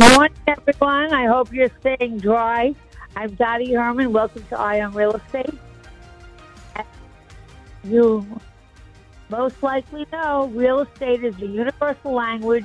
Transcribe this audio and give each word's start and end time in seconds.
Good 0.00 0.14
morning, 0.14 0.38
everyone. 0.46 1.12
I 1.12 1.26
hope 1.26 1.52
you're 1.52 1.68
staying 1.80 2.20
dry. 2.20 2.74
I'm 3.16 3.34
Dottie 3.34 3.74
Herman. 3.74 4.14
Welcome 4.14 4.46
to 4.48 4.58
Eye 4.58 4.80
on 4.80 4.94
Real 4.94 5.12
Estate. 5.12 5.52
As 6.74 6.86
you 7.84 8.26
most 9.28 9.62
likely 9.62 10.06
know, 10.10 10.46
real 10.54 10.80
estate 10.80 11.22
is 11.22 11.36
the 11.36 11.46
universal 11.46 12.14
language. 12.14 12.64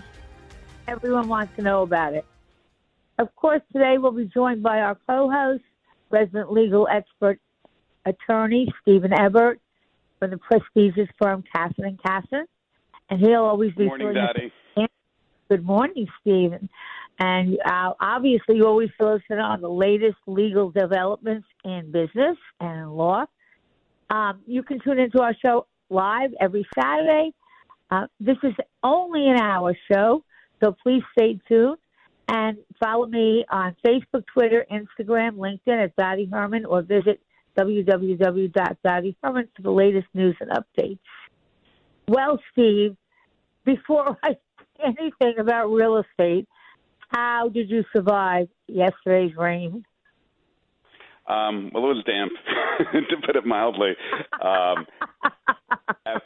Everyone 0.87 1.27
wants 1.27 1.53
to 1.57 1.61
know 1.61 1.81
about 1.81 2.13
it. 2.13 2.23
Of 3.19 3.35
course, 3.35 3.61
today 3.73 3.97
we'll 3.97 4.13
be 4.13 4.31
joined 4.33 4.63
by 4.63 4.79
our 4.79 4.95
co-host, 5.05 5.63
resident 6.11 6.53
legal 6.53 6.88
expert 6.89 7.41
attorney 8.05 8.73
Steven 8.81 9.11
Ebert 9.11 9.59
from 10.19 10.29
the 10.29 10.38
prestigious 10.38 11.09
firm 11.21 11.43
Cassin 11.53 11.83
and 11.83 12.01
Cassin, 12.01 12.45
and 13.09 13.19
he'll 13.19 13.43
always 13.43 13.73
be. 13.73 13.89
Good 13.89 13.99
morning, 13.99 14.13
Dottie. 14.13 14.53
Good 15.49 15.65
morning, 15.65 16.07
Steven. 16.21 16.69
And 17.19 17.58
uh, 17.66 17.94
obviously, 17.99 18.58
you 18.58 18.67
always 18.67 18.89
in 18.99 19.39
on 19.39 19.61
the 19.61 19.69
latest 19.69 20.17
legal 20.27 20.69
developments 20.71 21.47
in 21.63 21.91
business 21.91 22.38
and 22.59 22.91
law. 22.91 23.25
Um, 24.09 24.41
you 24.45 24.63
can 24.63 24.80
tune 24.81 24.99
into 24.99 25.22
our 25.22 25.33
show 25.44 25.67
live 25.89 26.31
every 26.39 26.67
Saturday. 26.77 27.33
Uh, 27.89 28.07
this 28.19 28.38
is 28.44 28.53
only 28.83 29.30
an 29.30 29.38
hour 29.38 29.75
show, 29.91 30.23
so 30.61 30.75
please 30.83 31.03
stay 31.17 31.39
tuned 31.47 31.77
and 32.27 32.57
follow 32.80 33.05
me 33.05 33.45
on 33.50 33.75
Facebook, 33.85 34.25
Twitter, 34.33 34.66
Instagram, 34.72 35.38
LinkedIn 35.38 35.83
at 35.83 35.95
Dottie 35.95 36.29
Herman, 36.31 36.66
or 36.66 36.81
visit 36.81 37.22
www.dottieherman 37.57 39.47
for 39.55 39.61
the 39.61 39.72
latest 39.72 40.07
news 40.13 40.35
and 40.39 40.52
updates. 40.52 41.00
Well, 42.07 42.39
Steve, 42.52 42.97
before 43.63 44.17
I 44.23 44.31
say 44.31 44.95
anything 45.00 45.39
about 45.39 45.67
real 45.67 45.97
estate, 45.97 46.47
how 47.09 47.49
did 47.53 47.69
you 47.69 47.83
survive 47.93 48.47
yesterday's 48.67 49.35
rain? 49.35 49.85
Um, 51.27 51.71
well, 51.73 51.83
it 51.85 51.95
was 51.95 52.03
damp, 52.05 52.31
to 53.09 53.17
put 53.25 53.35
it 53.35 53.45
mildly. 53.45 53.93
Um, 54.41 54.85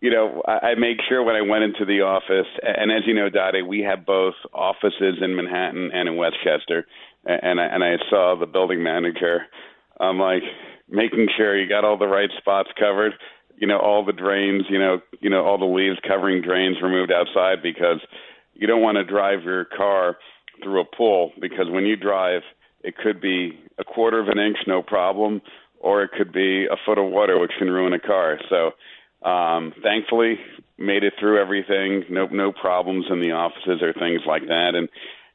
you 0.00 0.10
know, 0.10 0.42
I, 0.46 0.70
I 0.70 0.74
make 0.74 0.96
sure 1.08 1.22
when 1.22 1.36
I 1.36 1.42
went 1.42 1.62
into 1.62 1.84
the 1.84 2.00
office, 2.00 2.48
and 2.62 2.90
as 2.90 3.02
you 3.06 3.14
know, 3.14 3.28
Dottie, 3.28 3.62
we 3.62 3.80
have 3.80 4.04
both 4.04 4.34
offices 4.52 5.18
in 5.22 5.36
Manhattan 5.36 5.90
and 5.94 6.08
in 6.08 6.16
Westchester, 6.16 6.86
and 7.24 7.60
I, 7.60 7.64
and 7.66 7.84
I 7.84 7.96
saw 8.08 8.36
the 8.38 8.46
building 8.46 8.82
manager. 8.82 9.42
I'm 10.00 10.18
like 10.18 10.42
making 10.88 11.28
sure 11.36 11.56
you 11.56 11.68
got 11.68 11.84
all 11.84 11.98
the 11.98 12.08
right 12.08 12.30
spots 12.38 12.70
covered. 12.78 13.12
You 13.56 13.68
know, 13.68 13.78
all 13.78 14.04
the 14.04 14.12
drains. 14.12 14.64
You 14.68 14.78
know, 14.78 15.00
you 15.20 15.30
know 15.30 15.44
all 15.44 15.58
the 15.58 15.66
leaves 15.66 15.98
covering 16.08 16.42
drains 16.42 16.78
removed 16.82 17.12
outside 17.12 17.62
because 17.62 18.00
you 18.60 18.66
don't 18.66 18.82
want 18.82 18.96
to 18.96 19.04
drive 19.04 19.42
your 19.42 19.64
car 19.64 20.18
through 20.62 20.80
a 20.80 20.84
pool 20.84 21.32
because 21.40 21.66
when 21.70 21.86
you 21.86 21.96
drive, 21.96 22.42
it 22.84 22.94
could 22.96 23.20
be 23.20 23.58
a 23.78 23.84
quarter 23.84 24.20
of 24.20 24.28
an 24.28 24.38
inch, 24.38 24.58
no 24.66 24.82
problem, 24.82 25.40
or 25.80 26.02
it 26.02 26.10
could 26.16 26.30
be 26.30 26.66
a 26.66 26.76
foot 26.84 26.98
of 26.98 27.10
water, 27.10 27.40
which 27.40 27.52
can 27.58 27.70
ruin 27.70 27.94
a 27.94 27.98
car. 27.98 28.38
So, 28.50 28.72
um, 29.28 29.72
thankfully, 29.82 30.38
made 30.78 31.04
it 31.04 31.14
through 31.18 31.40
everything. 31.40 32.04
No, 32.10 32.26
no 32.26 32.52
problems 32.52 33.06
in 33.10 33.20
the 33.20 33.32
offices 33.32 33.82
or 33.82 33.94
things 33.94 34.20
like 34.26 34.46
that. 34.46 34.72
And 34.74 34.88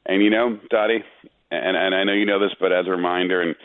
and 0.06 0.22
you 0.22 0.30
know, 0.30 0.58
Dottie, 0.70 1.04
and 1.50 1.76
and 1.76 1.94
I 1.94 2.04
know 2.04 2.12
you 2.12 2.26
know 2.26 2.38
this, 2.38 2.54
but 2.60 2.72
as 2.72 2.86
a 2.86 2.90
reminder, 2.90 3.42
and 3.42 3.56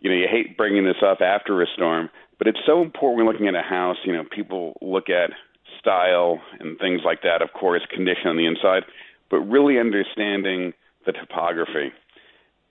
you 0.00 0.10
know, 0.10 0.16
you 0.16 0.28
hate 0.30 0.56
bringing 0.56 0.84
this 0.84 1.02
up 1.06 1.20
after 1.20 1.60
a 1.60 1.66
storm, 1.74 2.08
but 2.38 2.46
it's 2.46 2.60
so 2.66 2.80
important 2.80 3.26
when 3.26 3.32
looking 3.32 3.48
at 3.48 3.54
a 3.54 3.62
house. 3.62 3.98
You 4.04 4.14
know, 4.14 4.24
people 4.24 4.78
look 4.80 5.10
at 5.10 5.30
style 5.78 6.40
and 6.58 6.78
things 6.78 7.02
like 7.04 7.22
that. 7.22 7.42
Of 7.42 7.52
course, 7.52 7.82
condition 7.94 8.28
on 8.28 8.36
the 8.36 8.46
inside 8.46 8.84
but 9.30 9.38
really 9.40 9.78
understanding 9.78 10.72
the 11.06 11.12
topography. 11.12 11.92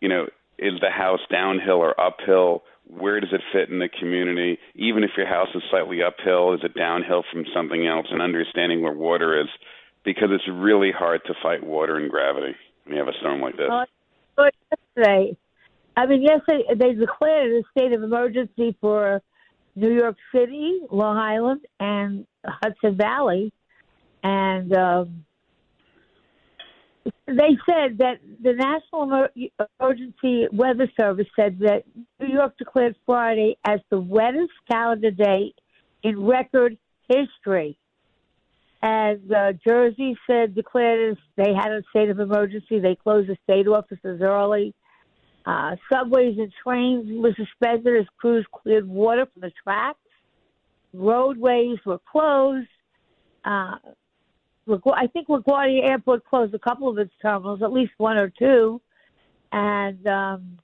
You 0.02 0.10
know, 0.10 0.28
is 0.58 0.74
the 0.82 0.90
house 0.90 1.22
downhill 1.32 1.78
or 1.78 2.00
uphill? 2.00 2.64
Where 2.86 3.20
does 3.20 3.30
it 3.32 3.42
fit 3.54 3.70
in 3.70 3.80
the 3.80 3.90
community? 3.90 4.60
Even 4.76 5.04
if 5.04 5.12
your 5.16 5.28
house 5.28 5.50
is 5.56 5.62
slightly 5.70 6.00
uphill, 6.04 6.54
is 6.54 6.62
it 6.64 6.74
downhill 6.76 7.24
from 7.32 7.46
something 7.54 7.88
else? 7.88 8.08
And 8.12 8.22
understanding 8.22 8.82
where 8.82 8.94
water 8.94 9.40
is, 9.40 9.48
because 10.04 10.30
it's 10.32 10.48
really 10.52 10.92
hard 10.92 11.22
to 11.28 11.34
fight 11.42 11.64
water 11.64 11.98
and 11.98 12.10
gravity 12.10 12.56
when 12.84 12.96
you 12.96 13.00
have 13.04 13.14
a 13.14 13.18
storm 13.20 13.42
like 13.42 13.58
this. 13.58 13.70
Well, 14.38 14.50
yesterday, 14.72 15.38
I 15.96 16.06
mean, 16.06 16.22
yesterday 16.22 16.64
they 16.76 16.94
declared 16.94 17.52
a 17.52 17.64
state 17.72 17.94
of 17.94 18.04
emergency 18.04 18.76
for 18.82 19.22
New 19.76 19.94
York 19.94 20.18
City, 20.34 20.80
Long 20.92 21.18
Island, 21.18 21.62
and 21.80 22.26
Hudson 22.46 22.98
Valley, 22.98 23.54
and 24.24 24.76
um, 24.76 25.26
they 27.28 27.58
said 27.70 27.98
that 28.00 28.20
the 28.42 28.54
National 28.54 29.28
Emergency 29.80 30.48
Weather 30.52 30.90
Service 31.00 31.28
said 31.36 31.60
that 31.60 31.84
New 32.20 32.28
York 32.28 32.58
declared 32.58 32.96
Friday 33.06 33.58
as 33.66 33.80
the 33.90 34.00
wettest 34.00 34.52
calendar 34.70 35.12
day 35.12 35.54
in 36.04 36.26
record 36.26 36.78
history. 37.08 37.78
And 38.82 39.32
uh, 39.34 39.54
Jersey 39.68 40.16
said 40.26 40.56
declared 40.56 41.18
they 41.36 41.54
had 41.54 41.72
a 41.72 41.82
state 41.90 42.10
of 42.10 42.20
emergency. 42.20 42.80
They 42.80 42.96
closed 42.96 43.30
the 43.30 43.38
state 43.44 43.68
offices 43.68 44.22
early. 44.22 44.74
Uh, 45.46 45.76
subways 45.92 46.38
and 46.38 46.52
trains 46.64 47.08
were 47.22 47.36
suspended 47.36 48.02
as 48.02 48.06
crews 48.18 48.46
cleared 48.52 48.88
water 48.88 49.26
from 49.34 49.42
the 49.42 49.52
tracks. 49.64 50.00
Roadways 50.94 51.78
were 51.86 52.00
closed. 52.10 52.68
Uh, 53.44 53.76
I 54.68 55.08
think 55.08 55.28
LaGuardia 55.28 55.90
Airport 55.90 56.26
closed 56.26 56.54
a 56.54 56.60
couple 56.60 56.90
of 56.90 56.98
its 56.98 57.14
terminals, 57.22 57.62
at 57.62 57.72
least 57.72 57.92
one 57.98 58.18
or 58.18 58.30
two, 58.30 58.82
and 59.52 60.06
um, 60.08 60.60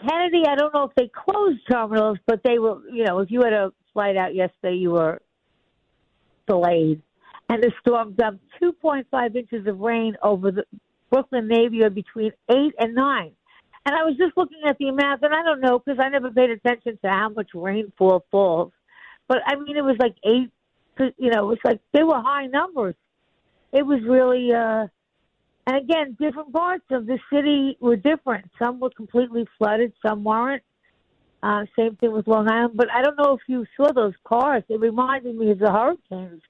Kennedy. 0.00 0.42
I 0.48 0.56
don't 0.56 0.74
know 0.74 0.84
if 0.84 0.94
they 0.96 1.08
closed 1.08 1.60
terminals, 1.70 2.18
but 2.26 2.40
they 2.44 2.58
were. 2.58 2.80
You 2.90 3.04
know, 3.04 3.20
if 3.20 3.30
you 3.30 3.42
had 3.42 3.52
a 3.52 3.72
flight 3.92 4.16
out 4.16 4.34
yesterday, 4.34 4.76
you 4.76 4.90
were 4.90 5.20
delayed. 6.46 7.02
And 7.48 7.62
the 7.62 7.70
storm 7.80 8.14
dumped 8.14 8.44
2.5 8.60 9.36
inches 9.36 9.66
of 9.68 9.78
rain 9.78 10.16
over 10.22 10.50
the 10.50 10.64
Brooklyn 11.10 11.46
neighborhood 11.46 11.94
between 11.94 12.32
eight 12.50 12.74
and 12.78 12.94
nine. 12.94 13.32
And 13.84 13.94
I 13.94 14.02
was 14.02 14.16
just 14.16 14.36
looking 14.36 14.62
at 14.66 14.76
the 14.78 14.88
amount, 14.88 15.22
and 15.22 15.32
I 15.32 15.44
don't 15.44 15.60
know 15.60 15.78
because 15.78 16.00
I 16.02 16.08
never 16.08 16.30
paid 16.30 16.50
attention 16.50 16.98
to 17.04 17.08
how 17.08 17.28
much 17.28 17.50
rainfall 17.54 18.24
falls. 18.32 18.72
But 19.28 19.38
I 19.46 19.54
mean, 19.54 19.76
it 19.76 19.84
was 19.84 19.96
like 20.00 20.16
eight 20.24 20.50
you 20.98 21.30
know, 21.30 21.44
it 21.44 21.46
was 21.46 21.58
like 21.64 21.80
they 21.92 22.02
were 22.02 22.20
high 22.20 22.46
numbers. 22.46 22.94
It 23.72 23.84
was 23.84 24.00
really, 24.06 24.52
uh, 24.52 24.86
and 25.66 25.76
again, 25.76 26.16
different 26.18 26.52
parts 26.52 26.84
of 26.90 27.06
the 27.06 27.18
city 27.32 27.76
were 27.80 27.96
different. 27.96 28.50
Some 28.62 28.80
were 28.80 28.90
completely 28.90 29.46
flooded, 29.58 29.92
some 30.06 30.24
weren't. 30.24 30.62
Uh, 31.42 31.64
same 31.78 31.96
thing 31.96 32.12
with 32.12 32.26
Long 32.26 32.50
Island, 32.50 32.72
but 32.74 32.90
I 32.90 33.02
don't 33.02 33.16
know 33.16 33.34
if 33.34 33.40
you 33.46 33.66
saw 33.76 33.92
those 33.92 34.14
cars. 34.26 34.64
It 34.68 34.80
reminded 34.80 35.36
me 35.36 35.50
of 35.50 35.58
the 35.58 35.70
hurricanes, 35.70 36.42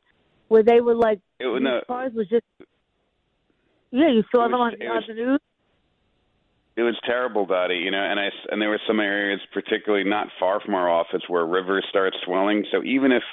where 0.48 0.62
they 0.62 0.80
were 0.80 0.94
like 0.94 1.20
it, 1.40 1.46
was, 1.46 1.60
no, 1.62 1.80
cars 1.86 2.12
was 2.14 2.28
just. 2.28 2.44
Yeah, 3.90 4.08
you 4.08 4.22
saw 4.30 4.42
was, 4.42 4.52
them 4.52 4.60
on, 4.60 4.72
on 4.74 4.96
was, 4.96 5.04
the 5.08 5.14
news. 5.14 5.40
It 6.76 6.82
was 6.82 6.96
terrible, 7.04 7.46
Dottie. 7.46 7.76
You 7.76 7.90
know, 7.90 8.02
and 8.02 8.18
I 8.20 8.28
and 8.50 8.62
there 8.62 8.70
were 8.70 8.80
some 8.86 9.00
areas, 9.00 9.40
particularly 9.52 10.08
not 10.08 10.28
far 10.38 10.60
from 10.60 10.74
our 10.74 10.88
office, 10.88 11.22
where 11.28 11.44
rivers 11.44 11.84
start 11.90 12.14
swelling. 12.24 12.64
So 12.70 12.82
even 12.84 13.12
if 13.12 13.24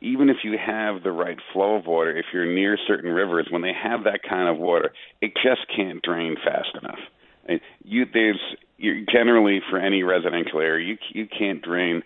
even 0.00 0.28
if 0.28 0.38
you 0.44 0.58
have 0.58 1.02
the 1.02 1.12
right 1.12 1.38
flow 1.52 1.76
of 1.76 1.86
water, 1.86 2.16
if 2.16 2.26
you're 2.32 2.52
near 2.52 2.78
certain 2.86 3.10
rivers, 3.10 3.48
when 3.50 3.62
they 3.62 3.72
have 3.72 4.04
that 4.04 4.20
kind 4.28 4.48
of 4.48 4.58
water, 4.58 4.92
it 5.20 5.32
just 5.42 5.62
can't 5.74 6.02
drain 6.02 6.36
fast 6.44 6.68
enough. 6.80 7.60
You 7.84 8.06
there's 8.12 8.40
you 8.76 9.06
generally 9.06 9.60
for 9.70 9.78
any 9.78 10.02
residential 10.02 10.60
area, 10.60 10.86
you 10.86 10.98
you 11.12 11.26
can't 11.26 11.62
drain 11.62 12.02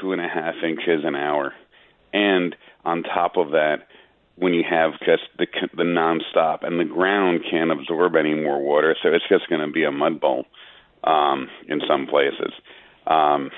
two 0.00 0.12
and 0.12 0.20
a 0.20 0.28
half 0.28 0.54
inches 0.64 1.04
an 1.04 1.14
hour, 1.14 1.52
and 2.12 2.56
on 2.84 3.02
top 3.02 3.36
of 3.36 3.50
that, 3.50 3.86
when 4.36 4.54
you 4.54 4.64
have 4.68 4.92
just 5.00 5.24
the 5.38 5.46
the 5.76 5.82
nonstop, 5.82 6.66
and 6.66 6.80
the 6.80 6.84
ground 6.84 7.40
can't 7.50 7.70
absorb 7.70 8.16
any 8.16 8.34
more 8.34 8.58
water, 8.58 8.96
so 9.02 9.10
it's 9.10 9.28
just 9.28 9.48
going 9.50 9.60
to 9.60 9.70
be 9.70 9.84
a 9.84 9.92
mud 9.92 10.18
bowl 10.18 10.46
um, 11.04 11.48
in 11.68 11.80
some 11.86 12.06
places, 12.06 12.52
um, 13.06 13.50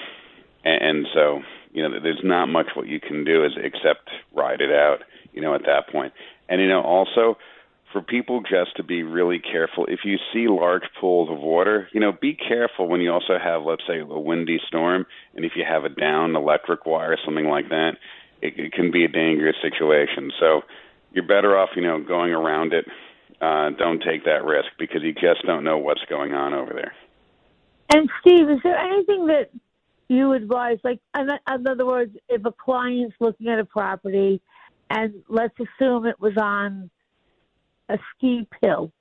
and, 0.65 0.83
and 0.83 1.07
so 1.15 1.41
you 1.73 1.83
know 1.83 2.01
there's 2.01 2.21
not 2.23 2.47
much 2.47 2.69
what 2.75 2.87
you 2.87 3.01
can 3.01 3.25
do 3.25 3.45
is 3.45 3.53
except 3.57 4.11
ride 4.35 4.61
it 4.61 4.71
out, 4.71 4.99
you 5.33 5.41
know, 5.41 5.55
at 5.55 5.63
that 5.63 5.89
point, 5.91 6.13
and 6.49 6.61
you 6.61 6.69
know 6.69 6.83
also 6.83 7.37
for 7.93 8.01
people 8.01 8.41
just 8.41 8.77
to 8.77 8.83
be 8.83 9.03
really 9.03 9.39
careful. 9.39 9.87
If 9.87 10.01
you 10.05 10.17
see 10.33 10.49
large 10.49 10.85
pools 10.99 11.31
of 11.31 11.39
water, 11.39 11.89
you 11.93 12.01
know, 12.01 12.13
be 12.13 12.35
careful 12.35 12.89
when 12.89 13.01
you 13.01 13.13
also 13.13 13.39
have, 13.43 13.63
let's 13.65 13.83
say, 13.87 14.01
a 14.01 14.07
windy 14.07 14.59
storm, 14.67 15.07
and 15.35 15.45
if 15.45 15.53
you 15.57 15.65
have 15.69 15.85
a 15.85 15.91
down 15.91 16.35
electric 16.35 16.87
wire, 16.87 17.13
or 17.13 17.19
something 17.25 17.45
like 17.45 17.69
that, 17.69 17.93
it, 18.41 18.59
it 18.59 18.73
can 18.73 18.91
be 18.91 19.05
a 19.05 19.09
dangerous 19.09 19.57
situation. 19.61 20.33
So 20.41 20.63
you're 21.13 21.27
better 21.27 21.57
off, 21.57 21.71
you 21.77 21.83
know, 21.83 22.03
going 22.03 22.33
around 22.33 22.73
it. 22.73 22.87
Uh, 23.41 23.71
don't 23.71 24.03
take 24.03 24.25
that 24.25 24.45
risk 24.45 24.69
because 24.79 25.03
you 25.03 25.13
just 25.13 25.45
don't 25.45 25.65
know 25.65 25.79
what's 25.79 26.05
going 26.09 26.33
on 26.33 26.55
over 26.55 26.73
there. 26.73 26.95
And 27.93 28.09
Steve, 28.21 28.49
is 28.49 28.59
there 28.63 28.79
anything 28.79 29.27
that 29.27 29.51
you 30.09 30.33
advise? 30.33 30.79
Like, 30.85 31.01
in 31.17 31.29
other 31.47 31.87
words, 31.87 32.15
if 32.29 32.45
a 32.45 32.53
client's 32.53 33.17
looking 33.21 33.49
at 33.49 33.59
a 33.59 33.65
property, 33.65 34.41
and 34.91 35.15
let's 35.29 35.55
assume 35.59 36.07
it 36.07 36.21
was 36.21 36.37
on 36.37 36.91
a 37.89 37.99
steep 38.17 38.53
hill. 38.61 38.93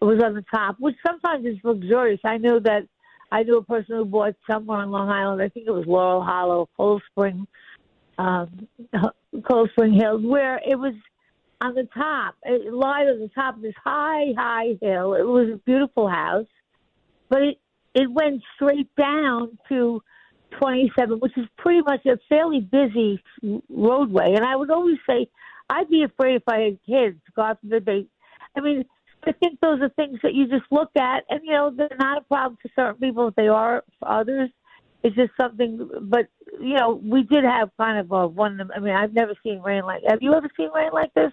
It 0.00 0.04
was 0.04 0.22
on 0.22 0.34
the 0.34 0.44
top, 0.52 0.76
which 0.78 0.96
sometimes 1.06 1.46
is 1.46 1.58
luxurious. 1.62 2.20
I 2.24 2.38
know 2.38 2.60
that 2.60 2.86
I 3.30 3.42
knew 3.42 3.58
a 3.58 3.64
person 3.64 3.96
who 3.96 4.04
bought 4.04 4.34
somewhere 4.50 4.78
on 4.78 4.90
Long 4.90 5.08
Island. 5.10 5.42
I 5.42 5.48
think 5.48 5.66
it 5.66 5.72
was 5.72 5.86
Laurel 5.86 6.22
Hollow, 6.22 6.68
Cold 6.76 7.02
Spring, 7.10 7.46
um, 8.16 8.68
Cold 9.48 9.70
Spring 9.72 9.92
Hills, 9.92 10.24
where 10.24 10.60
it 10.66 10.78
was 10.78 10.94
on 11.60 11.74
the 11.74 11.88
top. 11.94 12.36
It 12.44 12.72
lied 12.72 13.08
on 13.08 13.20
the 13.20 13.30
top 13.34 13.56
of 13.56 13.62
this 13.62 13.74
high, 13.84 14.32
high 14.36 14.78
hill. 14.80 15.14
It 15.14 15.26
was 15.26 15.50
a 15.54 15.56
beautiful 15.58 16.08
house, 16.08 16.46
but 17.28 17.42
it 17.42 17.58
it 17.94 18.10
went 18.10 18.42
straight 18.54 18.94
down 18.96 19.58
to 19.68 20.02
27, 20.58 21.18
which 21.18 21.36
is 21.36 21.46
pretty 21.56 21.82
much 21.82 22.04
a 22.06 22.18
fairly 22.28 22.60
busy 22.60 23.22
roadway. 23.68 24.34
And 24.34 24.44
I 24.44 24.56
would 24.56 24.70
always 24.70 24.98
say, 25.08 25.28
I'd 25.70 25.90
be 25.90 26.02
afraid 26.02 26.36
if 26.36 26.42
I 26.48 26.60
had 26.60 26.78
kids. 26.86 27.20
God 27.36 27.58
forbid 27.60 27.84
they 27.84 28.06
I 28.56 28.60
mean, 28.60 28.84
I 29.24 29.32
think 29.32 29.60
those 29.60 29.80
are 29.80 29.88
things 29.90 30.18
that 30.22 30.34
you 30.34 30.48
just 30.48 30.64
look 30.70 30.90
at, 30.96 31.24
and 31.28 31.40
you 31.44 31.52
know, 31.52 31.72
they're 31.74 31.88
not 31.98 32.18
a 32.18 32.22
problem 32.22 32.58
for 32.60 32.70
certain 32.74 33.00
people 33.00 33.28
if 33.28 33.34
they 33.34 33.48
are 33.48 33.84
for 33.98 34.08
others. 34.10 34.50
It's 35.02 35.14
just 35.14 35.30
something, 35.40 35.88
but 36.02 36.26
you 36.60 36.74
know, 36.74 37.00
we 37.02 37.22
did 37.22 37.44
have 37.44 37.70
kind 37.78 37.98
of 37.98 38.10
a 38.10 38.26
one. 38.26 38.60
I 38.74 38.80
mean, 38.80 38.94
I've 38.94 39.12
never 39.12 39.34
seen 39.44 39.60
rain 39.62 39.84
like. 39.84 40.02
Have 40.08 40.22
you 40.22 40.34
ever 40.34 40.48
seen 40.56 40.70
rain 40.74 40.90
like 40.92 41.14
this? 41.14 41.30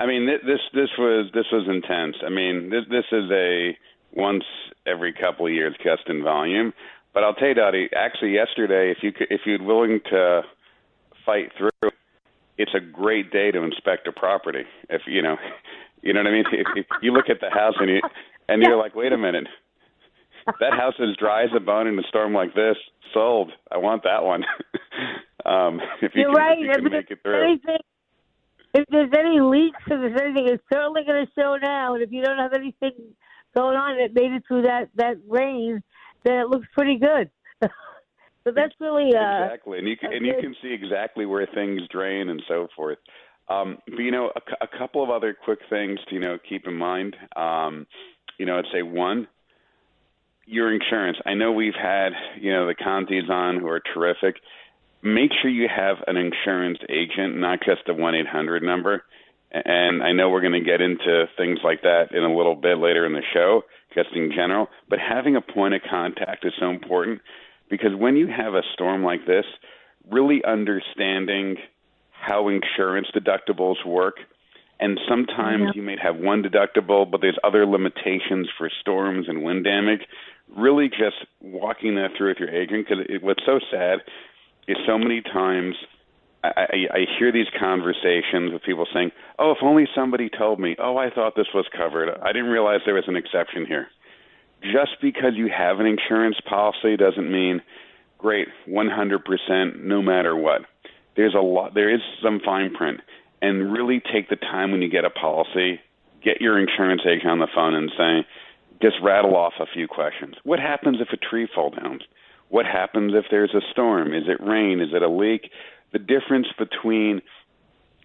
I 0.00 0.06
mean, 0.06 0.26
this 0.26 0.60
this 0.74 0.88
was 0.98 1.30
this 1.34 1.46
was 1.52 1.68
intense. 1.68 2.16
I 2.26 2.30
mean, 2.30 2.70
this 2.70 2.84
this 2.90 3.04
is 3.12 3.30
a 3.30 3.76
once 4.12 4.44
every 4.86 5.12
couple 5.12 5.46
of 5.46 5.52
years 5.52 5.76
in 6.08 6.24
volume. 6.24 6.72
But 7.12 7.24
I'll 7.24 7.34
tell 7.34 7.48
you, 7.48 7.54
Dottie. 7.54 7.88
Actually, 7.94 8.34
yesterday, 8.34 8.90
if 8.90 8.98
you 9.02 9.12
could, 9.12 9.28
if 9.30 9.40
you're 9.44 9.62
willing 9.62 10.00
to 10.10 10.42
fight 11.26 11.50
through, 11.58 11.90
it's 12.56 12.72
a 12.74 12.80
great 12.80 13.32
day 13.32 13.50
to 13.50 13.62
inspect 13.62 14.06
a 14.06 14.12
property. 14.12 14.64
If 14.88 15.02
you 15.06 15.22
know, 15.22 15.36
you 16.02 16.12
know 16.12 16.20
what 16.20 16.28
I 16.28 16.32
mean. 16.32 16.44
If, 16.52 16.66
if 16.76 16.86
you 17.02 17.12
look 17.12 17.28
at 17.28 17.40
the 17.40 17.50
house 17.50 17.74
and 17.78 17.90
you 17.90 18.00
and 18.48 18.62
you're 18.62 18.76
like, 18.76 18.94
wait 18.94 19.12
a 19.12 19.18
minute, 19.18 19.46
that 20.46 20.72
house 20.72 20.94
is 20.98 21.16
dry 21.16 21.44
as 21.44 21.50
a 21.56 21.60
bone 21.60 21.86
in 21.86 21.98
a 21.98 22.02
storm 22.08 22.32
like 22.32 22.54
this. 22.54 22.76
Sold. 23.12 23.50
I 23.70 23.78
want 23.78 24.04
that 24.04 24.22
one. 24.22 24.44
um, 25.44 25.80
if 26.00 26.12
you 26.14 26.22
you're 26.22 26.32
can, 26.32 26.36
right. 26.36 26.58
if 26.58 26.64
you 26.64 26.72
can 26.72 26.86
if 26.86 26.92
make 26.92 27.10
it 27.10 27.18
through. 27.22 27.42
Anything, 27.42 27.78
if 28.74 28.84
there's 28.88 29.10
any 29.18 29.40
leaks 29.40 29.82
or 29.90 29.98
there's 29.98 30.20
anything, 30.20 30.46
it's 30.48 30.62
certainly 30.72 31.02
going 31.04 31.26
to 31.26 31.32
show 31.36 31.56
now. 31.60 31.94
And 31.94 32.02
if 32.04 32.12
you 32.12 32.22
don't 32.22 32.38
have 32.38 32.52
anything 32.52 32.92
going 33.56 33.76
on 33.76 33.98
that 33.98 34.14
made 34.14 34.32
it 34.32 34.44
through 34.46 34.62
that 34.62 34.90
that 34.94 35.16
rain, 35.28 35.82
then 36.24 36.38
it 36.38 36.48
looks 36.48 36.66
pretty 36.74 36.98
good. 36.98 37.30
So 38.44 38.52
that's 38.54 38.72
really 38.80 39.14
uh, 39.14 39.44
exactly, 39.44 39.78
and 39.78 39.86
you 39.86 39.96
can 39.98 40.14
and 40.14 40.24
you 40.24 40.32
can 40.40 40.54
see 40.62 40.72
exactly 40.72 41.26
where 41.26 41.46
things 41.54 41.82
drain 41.92 42.30
and 42.30 42.42
so 42.48 42.68
forth. 42.74 42.96
Um, 43.50 43.78
but 43.86 43.98
you 43.98 44.10
know, 44.10 44.30
a, 44.34 44.64
a 44.64 44.78
couple 44.78 45.02
of 45.02 45.10
other 45.10 45.36
quick 45.44 45.58
things 45.68 45.98
to 46.08 46.14
you 46.14 46.20
know 46.20 46.38
keep 46.48 46.66
in 46.66 46.74
mind. 46.74 47.16
Um, 47.36 47.86
you 48.38 48.46
know, 48.46 48.58
I'd 48.58 48.64
say 48.72 48.82
one, 48.82 49.28
your 50.46 50.72
insurance. 50.72 51.18
I 51.26 51.34
know 51.34 51.52
we've 51.52 51.74
had 51.74 52.12
you 52.40 52.50
know 52.50 52.66
the 52.66 52.74
Contis 52.74 53.28
on 53.28 53.60
who 53.60 53.68
are 53.68 53.82
terrific. 53.92 54.36
Make 55.02 55.32
sure 55.42 55.50
you 55.50 55.68
have 55.68 55.96
an 56.06 56.16
insurance 56.16 56.78
agent, 56.88 57.36
not 57.36 57.58
just 57.64 57.88
a 57.88 57.94
one 57.94 58.14
eight 58.14 58.26
hundred 58.26 58.62
number. 58.62 59.04
And 59.52 60.02
I 60.02 60.12
know 60.12 60.30
we're 60.30 60.42
going 60.42 60.52
to 60.52 60.60
get 60.60 60.80
into 60.80 61.26
things 61.36 61.58
like 61.64 61.82
that 61.82 62.12
in 62.12 62.22
a 62.22 62.34
little 62.34 62.54
bit 62.54 62.78
later 62.78 63.04
in 63.04 63.12
the 63.12 63.22
show, 63.34 63.62
just 63.94 64.10
in 64.14 64.30
general. 64.34 64.68
But 64.88 64.98
having 64.98 65.36
a 65.36 65.40
point 65.40 65.74
of 65.74 65.82
contact 65.88 66.44
is 66.44 66.52
so 66.58 66.70
important 66.70 67.20
because 67.68 67.94
when 67.96 68.16
you 68.16 68.26
have 68.26 68.54
a 68.54 68.62
storm 68.74 69.04
like 69.04 69.26
this, 69.26 69.44
really 70.10 70.42
understanding 70.44 71.56
how 72.10 72.48
insurance 72.48 73.08
deductibles 73.14 73.84
work, 73.86 74.16
and 74.78 74.98
sometimes 75.08 75.64
yeah. 75.66 75.72
you 75.74 75.82
may 75.82 75.96
have 76.02 76.16
one 76.16 76.42
deductible, 76.42 77.10
but 77.10 77.20
there's 77.20 77.38
other 77.44 77.66
limitations 77.66 78.48
for 78.56 78.70
storms 78.80 79.26
and 79.28 79.42
wind 79.42 79.64
damage. 79.64 80.00
Really, 80.56 80.88
just 80.88 81.26
walking 81.40 81.96
that 81.96 82.10
through 82.16 82.30
with 82.30 82.38
your 82.38 82.50
agent, 82.50 82.86
because 82.88 83.04
what's 83.22 83.44
so 83.44 83.60
sad 83.70 84.00
is 84.66 84.76
so 84.86 84.98
many 84.98 85.20
times 85.20 85.74
I, 86.42 86.86
I, 86.94 87.06
hear 87.18 87.30
these 87.32 87.48
conversations 87.58 88.52
with 88.52 88.62
people 88.62 88.86
saying, 88.94 89.12
"Oh, 89.38 89.50
if 89.52 89.58
only 89.62 89.86
somebody 89.94 90.30
told 90.30 90.58
me. 90.58 90.74
Oh, 90.78 90.96
I 90.96 91.10
thought 91.10 91.36
this 91.36 91.52
was 91.54 91.66
covered. 91.76 92.08
I 92.22 92.32
didn't 92.32 92.48
realize 92.48 92.80
there 92.86 92.94
was 92.94 93.08
an 93.08 93.16
exception 93.16 93.66
here." 93.66 93.88
just 94.62 95.00
because 95.00 95.32
you 95.36 95.48
have 95.48 95.80
an 95.80 95.86
insurance 95.86 96.36
policy 96.48 96.96
doesn't 96.96 97.30
mean 97.30 97.62
great 98.18 98.48
100% 98.68 99.82
no 99.82 100.02
matter 100.02 100.36
what. 100.36 100.62
There's 101.16 101.34
a 101.34 101.40
lot 101.40 101.74
there 101.74 101.92
is 101.92 102.00
some 102.22 102.40
fine 102.44 102.74
print 102.74 103.00
and 103.42 103.72
really 103.72 104.00
take 104.12 104.28
the 104.28 104.36
time 104.36 104.70
when 104.70 104.82
you 104.82 104.90
get 104.90 105.04
a 105.04 105.10
policy, 105.10 105.80
get 106.22 106.40
your 106.40 106.58
insurance 106.58 107.02
agent 107.06 107.30
on 107.30 107.38
the 107.38 107.48
phone 107.54 107.74
and 107.74 107.90
say 107.96 108.26
just 108.82 108.96
rattle 109.02 109.36
off 109.36 109.54
a 109.60 109.66
few 109.66 109.88
questions. 109.88 110.34
What 110.44 110.58
happens 110.58 110.98
if 111.00 111.08
a 111.12 111.16
tree 111.16 111.48
falls 111.54 111.74
down? 111.74 112.00
What 112.48 112.66
happens 112.66 113.12
if 113.14 113.26
there's 113.30 113.54
a 113.54 113.60
storm? 113.70 114.14
Is 114.14 114.24
it 114.26 114.44
rain? 114.44 114.80
Is 114.80 114.90
it 114.92 115.02
a 115.02 115.08
leak? 115.08 115.50
The 115.92 115.98
difference 115.98 116.46
between 116.58 117.22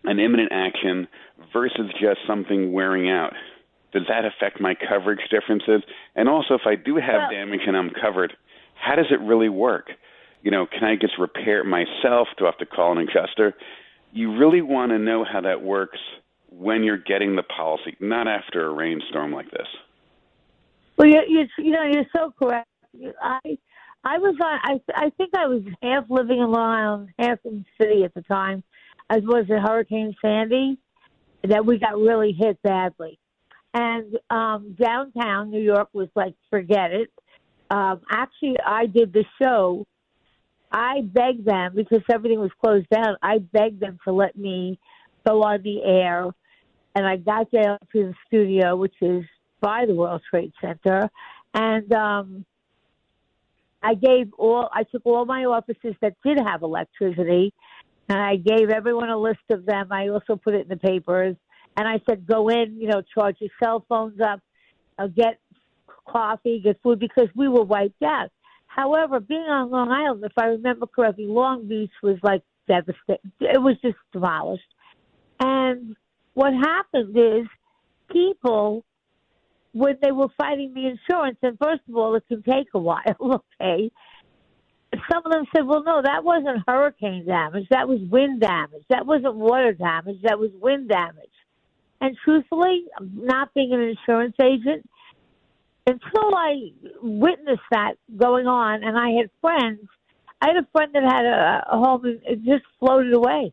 an 0.04 0.20
imminent 0.20 0.51
action 0.51 1.08
versus 1.54 1.92
just 2.00 2.20
something 2.27 2.72
wearing 2.74 3.10
out 3.10 3.34
does 3.96 4.04
that 4.10 4.25
affect 4.25 4.60
my 4.60 4.75
coverage 4.75 5.22
differences? 5.32 5.82
And 6.15 6.27
also, 6.27 6.54
if 6.54 6.62
I 6.65 6.75
do 6.75 6.98
have 6.98 7.15
well, 7.15 7.32
damage 7.32 7.62
and 7.65 7.77
I'm 7.77 7.89
covered, 7.89 8.34
how 8.75 8.96
does 8.96 9.06
it 9.10 9.22
really 9.22 9.48
work? 9.48 9.88
You 10.44 10.51
know, 10.51 10.65
can 10.68 10.84
I 10.84 10.96
just 11.00 11.13
repair 11.18 11.62
it 11.62 11.65
myself? 11.65 12.27
Do 12.38 12.46
I 12.46 12.50
have 12.50 12.58
to 12.58 12.65
call 12.65 12.92
an 12.92 12.98
adjuster? 12.98 13.54
You 14.12 14.38
really 14.38 14.62
want 14.62 14.92
to 14.92 15.00
know 15.00 15.24
how 15.24 15.39
that 15.42 15.62
works 15.62 15.98
when 16.50 16.84
you're 16.84 16.98
getting 16.98 17.38
the 17.38 17.44
policy, 17.44 17.96
not 18.01 18.27
after 18.27 18.65
a 18.65 18.74
rainstorm 18.74 19.32
like 19.32 19.50
this. 19.51 19.68
Well, 20.98 21.08
you, 21.08 21.22
you, 21.27 21.46
you 21.58 21.72
know, 21.72 21.84
you're 21.84 22.06
so 22.13 22.34
correct. 22.38 22.68
I 23.22 23.39
I 24.05 24.19
was 24.19 24.35
on. 24.39 24.59
I 24.63 25.05
I 25.05 25.09
think 25.17 25.31
I 25.35 25.47
was 25.47 25.63
half 25.81 26.05
living 26.09 26.38
in 26.38 26.51
Long 26.51 26.74
Island, 26.74 27.09
half 27.17 27.39
in 27.43 27.65
the 27.65 27.83
city 27.83 28.03
at 28.03 28.13
the 28.13 28.21
time, 28.21 28.63
as 29.09 29.21
was 29.24 29.45
the 29.50 29.59
Hurricane 29.59 30.15
Sandy, 30.21 30.77
that 31.43 31.65
we 31.65 31.79
got 31.79 31.97
really 31.97 32.31
hit 32.31 32.62
badly. 32.62 33.17
And 33.74 34.17
um, 34.29 34.75
downtown 34.79 35.50
New 35.50 35.62
York 35.62 35.89
was 35.91 36.07
like, 36.15 36.35
forget 36.51 36.91
it. 36.91 37.12
Um, 37.71 38.01
actually, 38.09 38.57
I 38.65 38.85
did 38.85 39.12
the 39.12 39.25
show. 39.41 39.85
I 40.71 41.01
begged 41.01 41.45
them 41.45 41.74
because 41.75 42.01
everything 42.13 42.39
was 42.39 42.51
closed 42.63 42.88
down. 42.89 43.17
I 43.24 43.39
begged 43.39 43.79
them 43.79 43.97
to 44.05 44.13
let 44.13 44.38
me 44.38 44.79
go 45.27 45.41
on 45.41 45.63
the 45.63 45.83
air, 45.83 46.25
and 46.93 47.07
I 47.07 47.17
got 47.17 47.50
down 47.50 47.79
to 47.91 48.03
the 48.03 48.13
studio, 48.27 48.75
which 48.75 48.95
is 49.01 49.24
by 49.62 49.85
the 49.88 49.95
World 49.95 50.21
Trade 50.29 50.53
Center, 50.62 51.09
and 51.55 51.91
um, 51.91 52.45
I 53.86 53.94
gave 53.94 54.34
all. 54.38 54.70
I 54.74 54.84
took 54.84 55.06
all 55.06 55.25
my 55.25 55.46
offices 55.46 55.96
that 56.01 56.13
did 56.25 56.39
have 56.39 56.63
electricity, 56.63 57.54
and 58.10 58.18
I 58.18 58.36
gave 58.38 58.70
everyone 58.70 59.10
a 59.10 59.18
list 59.18 59.46
of 59.51 59.65
them. 59.65 59.92
I 59.92 60.08
also 60.10 60.36
put 60.36 60.56
it 60.56 60.63
in 60.63 60.70
the 60.70 60.77
papers 60.77 61.36
and 61.77 61.88
I 61.88 62.00
said, 62.08 62.25
go 62.25 62.50
in, 62.50 62.77
you 62.80 62.88
know, 62.88 63.01
charge 63.13 63.38
your 63.39 63.50
cell 63.62 63.86
phones 63.88 64.20
up, 64.22 64.39
uh, 64.98 65.08
get 65.08 65.39
coffee, 66.08 66.62
get 66.63 66.82
food, 66.82 67.00
because 67.00 67.27
we 67.36 67.48
were 67.48 67.63
wiped 67.63 68.01
out. 68.04 68.30
However, 68.68 69.20
being 69.20 69.42
on 69.42 69.72
Long 69.72 69.92
Island, 69.92 70.24
if 70.24 70.32
I 70.38 70.48
remember 70.48 70.86
correctly, 70.88 71.25
Long 71.25 71.68
Beach 71.68 71.92
was 72.01 72.18
like 72.24 72.44
devastated. 72.68 73.32
It 73.39 73.62
was 73.62 73.75
just 73.82 73.98
demolished. 74.13 74.63
And 75.39 75.96
what 76.34 76.54
happened 76.54 77.18
is 77.18 77.48
people, 78.12 78.86
when 79.75 79.98
they 80.01 80.13
were 80.13 80.29
fighting 80.38 80.74
the 80.74 80.88
insurance, 80.88 81.38
and 81.41 81.58
first 81.62 81.82
of 81.89 81.98
all, 81.98 82.15
it 82.15 82.24
can 82.29 82.41
take 82.44 82.67
a 82.74 82.79
while, 82.79 83.03
okay? 83.62 83.91
Some 85.12 85.24
of 85.25 85.32
them 85.34 85.44
said, 85.53 85.67
well, 85.67 85.84
no, 85.84 86.01
that 86.01 86.24
wasn't 86.24 86.63
hurricane 86.65 87.25
damage. 87.25 87.65
That 87.72 87.86
was 87.86 88.00
wind 88.10 88.39
damage. 88.39 88.84
That 88.89 89.05
wasn't 89.05 89.36
water 89.36 89.74
damage. 89.74 90.22
That 90.24 90.39
was 90.39 90.51
wind 90.62 90.88
damage. 90.88 91.29
And 92.00 92.15
truthfully, 92.24 92.86
not 93.01 93.53
being 93.53 93.74
an 93.74 93.82
insurance 93.82 94.36
agent, 94.41 94.89
until 95.86 96.34
I 96.34 96.72
witnessed 97.01 97.67
that 97.72 97.96
going 98.15 98.48
on, 98.48 98.82
and 98.82 98.98
I 98.98 99.10
had 99.10 99.29
friends. 99.41 99.82
I 100.41 100.48
had 100.53 100.55
a 100.55 100.67
friend 100.72 100.94
that 100.94 101.03
had 101.03 101.25
a, 101.25 101.65
a 101.70 101.77
home 101.77 102.05
and 102.05 102.22
it 102.25 102.46
just 102.46 102.63
floated 102.79 103.13
away. 103.13 103.51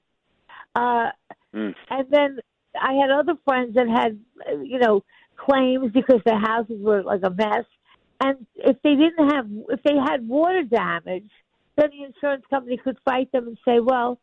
Uh, 0.77 1.11
mm. 1.53 1.75
And 1.91 2.07
then 2.11 2.39
I 2.81 2.93
had 2.93 3.11
other 3.11 3.35
friends 3.45 3.75
that 3.75 3.89
had, 3.89 4.21
you 4.65 4.79
know, 4.79 5.03
claims 5.45 5.93
because 5.93 6.21
their 6.25 6.39
houses 6.39 6.77
were 6.81 7.03
like 7.03 7.21
a 7.25 7.31
mess. 7.31 7.65
And 8.21 8.47
if 8.55 8.77
they 8.83 8.95
didn't 8.95 9.31
have, 9.31 9.47
if 9.69 9.83
they 9.83 9.95
had 9.97 10.27
water 10.27 10.63
damage, 10.63 11.31
then 11.77 11.91
the 11.91 12.05
insurance 12.05 12.45
company 12.51 12.77
could 12.77 12.97
fight 13.05 13.33
them 13.33 13.49
and 13.49 13.59
say, 13.65 13.81
well, 13.81 14.19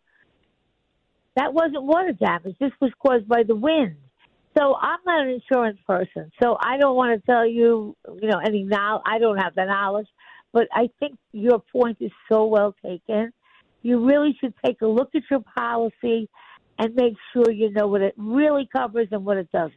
that 1.36 1.54
wasn't 1.54 1.84
water 1.84 2.14
damage. 2.14 2.56
This 2.60 2.72
was 2.80 2.92
caused 3.00 3.28
by 3.28 3.44
the 3.44 3.56
wind. 3.56 3.96
So 4.58 4.76
I'm 4.76 5.00
not 5.06 5.26
an 5.26 5.30
insurance 5.30 5.80
person, 5.86 6.32
so 6.42 6.58
I 6.60 6.78
don't 6.78 6.96
want 6.96 7.20
to 7.20 7.26
tell 7.26 7.48
you, 7.48 7.96
you 8.22 8.28
know, 8.28 8.40
any 8.44 8.64
now. 8.64 9.02
I 9.06 9.20
don't 9.20 9.38
have 9.38 9.54
the 9.56 9.66
knowledge, 9.66 10.08
but 10.52 10.68
I 10.74 10.90
think 11.00 11.18
your 11.32 11.60
point 11.72 11.98
is 12.02 12.12
so 12.32 12.46
well 12.46 12.76
taken. 12.84 13.32
You 13.84 14.06
really 14.06 14.36
should 14.42 14.54
take 14.66 14.82
a 14.82 14.88
look 14.88 15.12
at 15.16 15.22
your 15.30 15.44
policy 15.56 16.28
and 16.80 16.96
make 16.96 17.14
sure 17.32 17.52
you 17.52 17.72
know 17.72 17.88
what 17.88 18.02
it 18.02 18.16
really 18.18 18.68
covers 18.76 19.08
and 19.12 19.24
what 19.24 19.38
it 19.38 19.52
doesn't. 19.52 19.74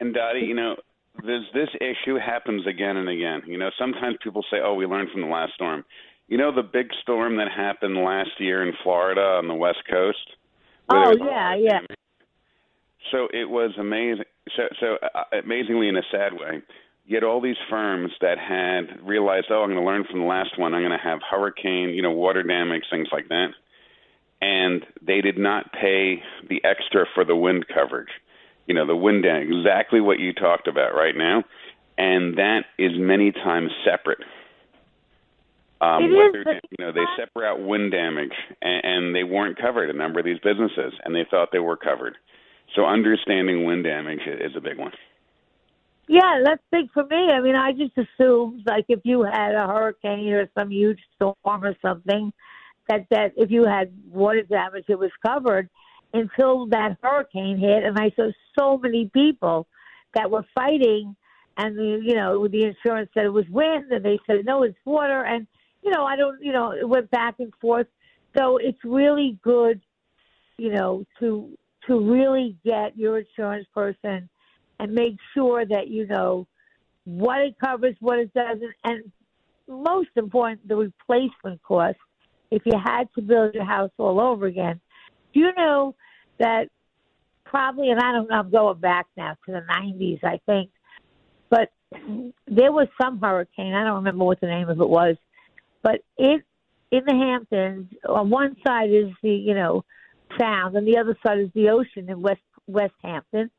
And 0.00 0.14
Dottie, 0.14 0.40
you 0.40 0.54
know, 0.54 0.76
this 1.24 1.42
this 1.54 1.68
issue 1.80 2.16
happens 2.16 2.66
again 2.66 2.96
and 2.96 3.08
again. 3.08 3.42
You 3.46 3.58
know, 3.58 3.70
sometimes 3.78 4.16
people 4.22 4.44
say, 4.50 4.58
"Oh, 4.62 4.74
we 4.74 4.86
learned 4.86 5.10
from 5.10 5.22
the 5.22 5.28
last 5.28 5.54
storm." 5.54 5.84
You 6.28 6.38
know, 6.38 6.54
the 6.54 6.62
big 6.62 6.88
storm 7.02 7.36
that 7.36 7.48
happened 7.54 7.96
last 7.96 8.30
year 8.38 8.66
in 8.66 8.74
Florida 8.82 9.20
on 9.20 9.48
the 9.48 9.54
West 9.54 9.82
Coast. 9.88 10.36
Oh 10.88 11.14
yeah, 11.18 11.54
yeah. 11.54 11.80
So 13.12 13.28
it 13.32 13.48
was 13.48 13.72
amazing. 13.78 14.24
So, 14.56 14.62
so 14.80 14.98
uh, 15.14 15.38
amazingly, 15.44 15.88
in 15.88 15.96
a 15.96 16.02
sad 16.10 16.32
way, 16.32 16.62
yet 17.06 17.22
all 17.22 17.40
these 17.40 17.56
firms 17.70 18.10
that 18.20 18.38
had 18.38 19.06
realized, 19.06 19.46
oh, 19.50 19.62
I'm 19.62 19.70
going 19.70 19.80
to 19.80 19.86
learn 19.86 20.04
from 20.10 20.20
the 20.20 20.26
last 20.26 20.58
one. 20.58 20.74
I'm 20.74 20.82
going 20.82 20.98
to 20.98 21.04
have 21.04 21.20
hurricane, 21.28 21.90
you 21.90 22.02
know, 22.02 22.10
water 22.10 22.42
damage, 22.42 22.84
things 22.90 23.08
like 23.12 23.28
that, 23.28 23.48
and 24.40 24.84
they 25.00 25.20
did 25.20 25.38
not 25.38 25.72
pay 25.72 26.22
the 26.48 26.62
extra 26.64 27.06
for 27.14 27.24
the 27.24 27.36
wind 27.36 27.66
coverage. 27.72 28.10
You 28.66 28.74
know, 28.74 28.86
the 28.86 28.96
wind 28.96 29.22
damage, 29.22 29.48
exactly 29.48 30.00
what 30.00 30.18
you 30.18 30.32
talked 30.32 30.66
about 30.68 30.94
right 30.94 31.16
now, 31.16 31.44
and 31.96 32.36
that 32.36 32.64
is 32.78 32.92
many 32.96 33.32
times 33.32 33.70
separate. 33.84 34.18
Um, 35.80 36.04
it 36.04 36.06
is, 36.08 36.44
but 36.44 36.54
you 36.70 36.84
know, 36.84 36.92
they 36.92 37.04
separate 37.18 37.48
out 37.48 37.60
wind 37.60 37.92
damage, 37.92 38.32
and, 38.62 38.84
and 38.84 39.14
they 39.14 39.24
weren't 39.24 39.58
covered. 39.58 39.90
A 39.90 39.92
number 39.92 40.18
of 40.18 40.24
these 40.24 40.38
businesses, 40.42 40.94
and 41.04 41.14
they 41.14 41.26
thought 41.30 41.50
they 41.52 41.58
were 41.58 41.76
covered. 41.76 42.16
So 42.74 42.84
understanding 42.84 43.64
wind 43.64 43.84
damage 43.84 44.20
is 44.26 44.52
a 44.56 44.60
big 44.60 44.78
one. 44.78 44.92
Yeah, 46.08 46.40
that's 46.44 46.62
big 46.70 46.90
for 46.92 47.04
me. 47.04 47.30
I 47.32 47.40
mean, 47.40 47.56
I 47.56 47.72
just 47.72 47.92
assumed 47.96 48.62
like 48.66 48.86
if 48.88 49.00
you 49.04 49.22
had 49.22 49.54
a 49.54 49.66
hurricane 49.66 50.28
or 50.32 50.48
some 50.54 50.70
huge 50.70 51.00
storm 51.14 51.34
or 51.44 51.74
something, 51.82 52.32
that 52.88 53.06
that 53.10 53.32
if 53.36 53.50
you 53.50 53.64
had 53.64 53.92
water 54.10 54.42
damage, 54.42 54.84
it 54.88 54.98
was 54.98 55.10
covered 55.24 55.68
until 56.16 56.66
that 56.68 56.96
hurricane 57.02 57.58
hit, 57.58 57.84
and 57.84 57.98
I 57.98 58.10
saw 58.16 58.30
so 58.58 58.78
many 58.78 59.10
people 59.12 59.66
that 60.14 60.30
were 60.30 60.44
fighting, 60.54 61.14
and 61.56 61.76
the 61.76 62.00
you 62.02 62.14
know 62.14 62.48
the 62.48 62.64
insurance 62.64 63.10
said 63.14 63.24
it 63.24 63.32
was 63.32 63.46
wind, 63.50 63.90
and 63.90 64.04
they 64.04 64.18
said 64.26 64.44
no, 64.44 64.62
it's 64.62 64.76
water, 64.84 65.24
and 65.24 65.46
you 65.82 65.90
know 65.90 66.04
I 66.04 66.16
don't, 66.16 66.42
you 66.42 66.52
know, 66.52 66.72
it 66.72 66.88
went 66.88 67.10
back 67.10 67.36
and 67.38 67.52
forth. 67.60 67.86
So 68.36 68.58
it's 68.58 68.78
really 68.84 69.38
good, 69.42 69.80
you 70.58 70.70
know, 70.72 71.04
to 71.20 71.56
to 71.86 72.00
really 72.00 72.56
get 72.64 72.96
your 72.96 73.18
insurance 73.18 73.66
person 73.74 74.28
and 74.78 74.92
make 74.92 75.16
sure 75.34 75.64
that 75.64 75.88
you 75.88 76.06
know 76.06 76.46
what 77.04 77.40
it 77.40 77.56
covers, 77.62 77.94
what 78.00 78.18
it 78.18 78.32
doesn't, 78.34 78.74
and 78.84 79.12
most 79.68 80.10
important, 80.16 80.66
the 80.68 80.76
replacement 80.76 81.62
cost. 81.62 81.96
If 82.50 82.62
you 82.64 82.78
had 82.78 83.08
to 83.16 83.22
build 83.22 83.54
your 83.54 83.64
house 83.64 83.90
all 83.98 84.20
over 84.20 84.46
again, 84.46 84.80
do 85.34 85.40
you 85.40 85.52
know 85.56 85.96
that 86.38 86.68
probably, 87.44 87.90
and 87.90 88.00
I 88.00 88.12
don't 88.12 88.28
know, 88.28 88.36
I'm 88.36 88.50
going 88.50 88.78
back 88.78 89.06
now 89.16 89.36
to 89.46 89.52
the 89.52 89.64
90s, 89.70 90.22
I 90.24 90.40
think, 90.46 90.70
but 91.48 91.70
there 92.46 92.72
was 92.72 92.88
some 93.00 93.20
hurricane. 93.20 93.74
I 93.74 93.84
don't 93.84 93.96
remember 93.96 94.24
what 94.24 94.40
the 94.40 94.46
name 94.46 94.68
of 94.68 94.80
it 94.80 94.88
was, 94.88 95.16
but 95.82 96.00
it 96.16 96.42
in 96.90 97.02
the 97.06 97.14
Hamptons. 97.14 97.88
On 98.08 98.30
one 98.30 98.56
side 98.66 98.90
is 98.90 99.10
the 99.22 99.30
you 99.30 99.54
know 99.54 99.84
Sound, 100.38 100.76
and 100.76 100.86
the 100.86 100.98
other 100.98 101.16
side 101.24 101.38
is 101.38 101.50
the 101.54 101.70
ocean 101.70 102.08
in 102.08 102.20
West 102.20 102.40
West 102.66 102.94
Hampton. 103.02 103.50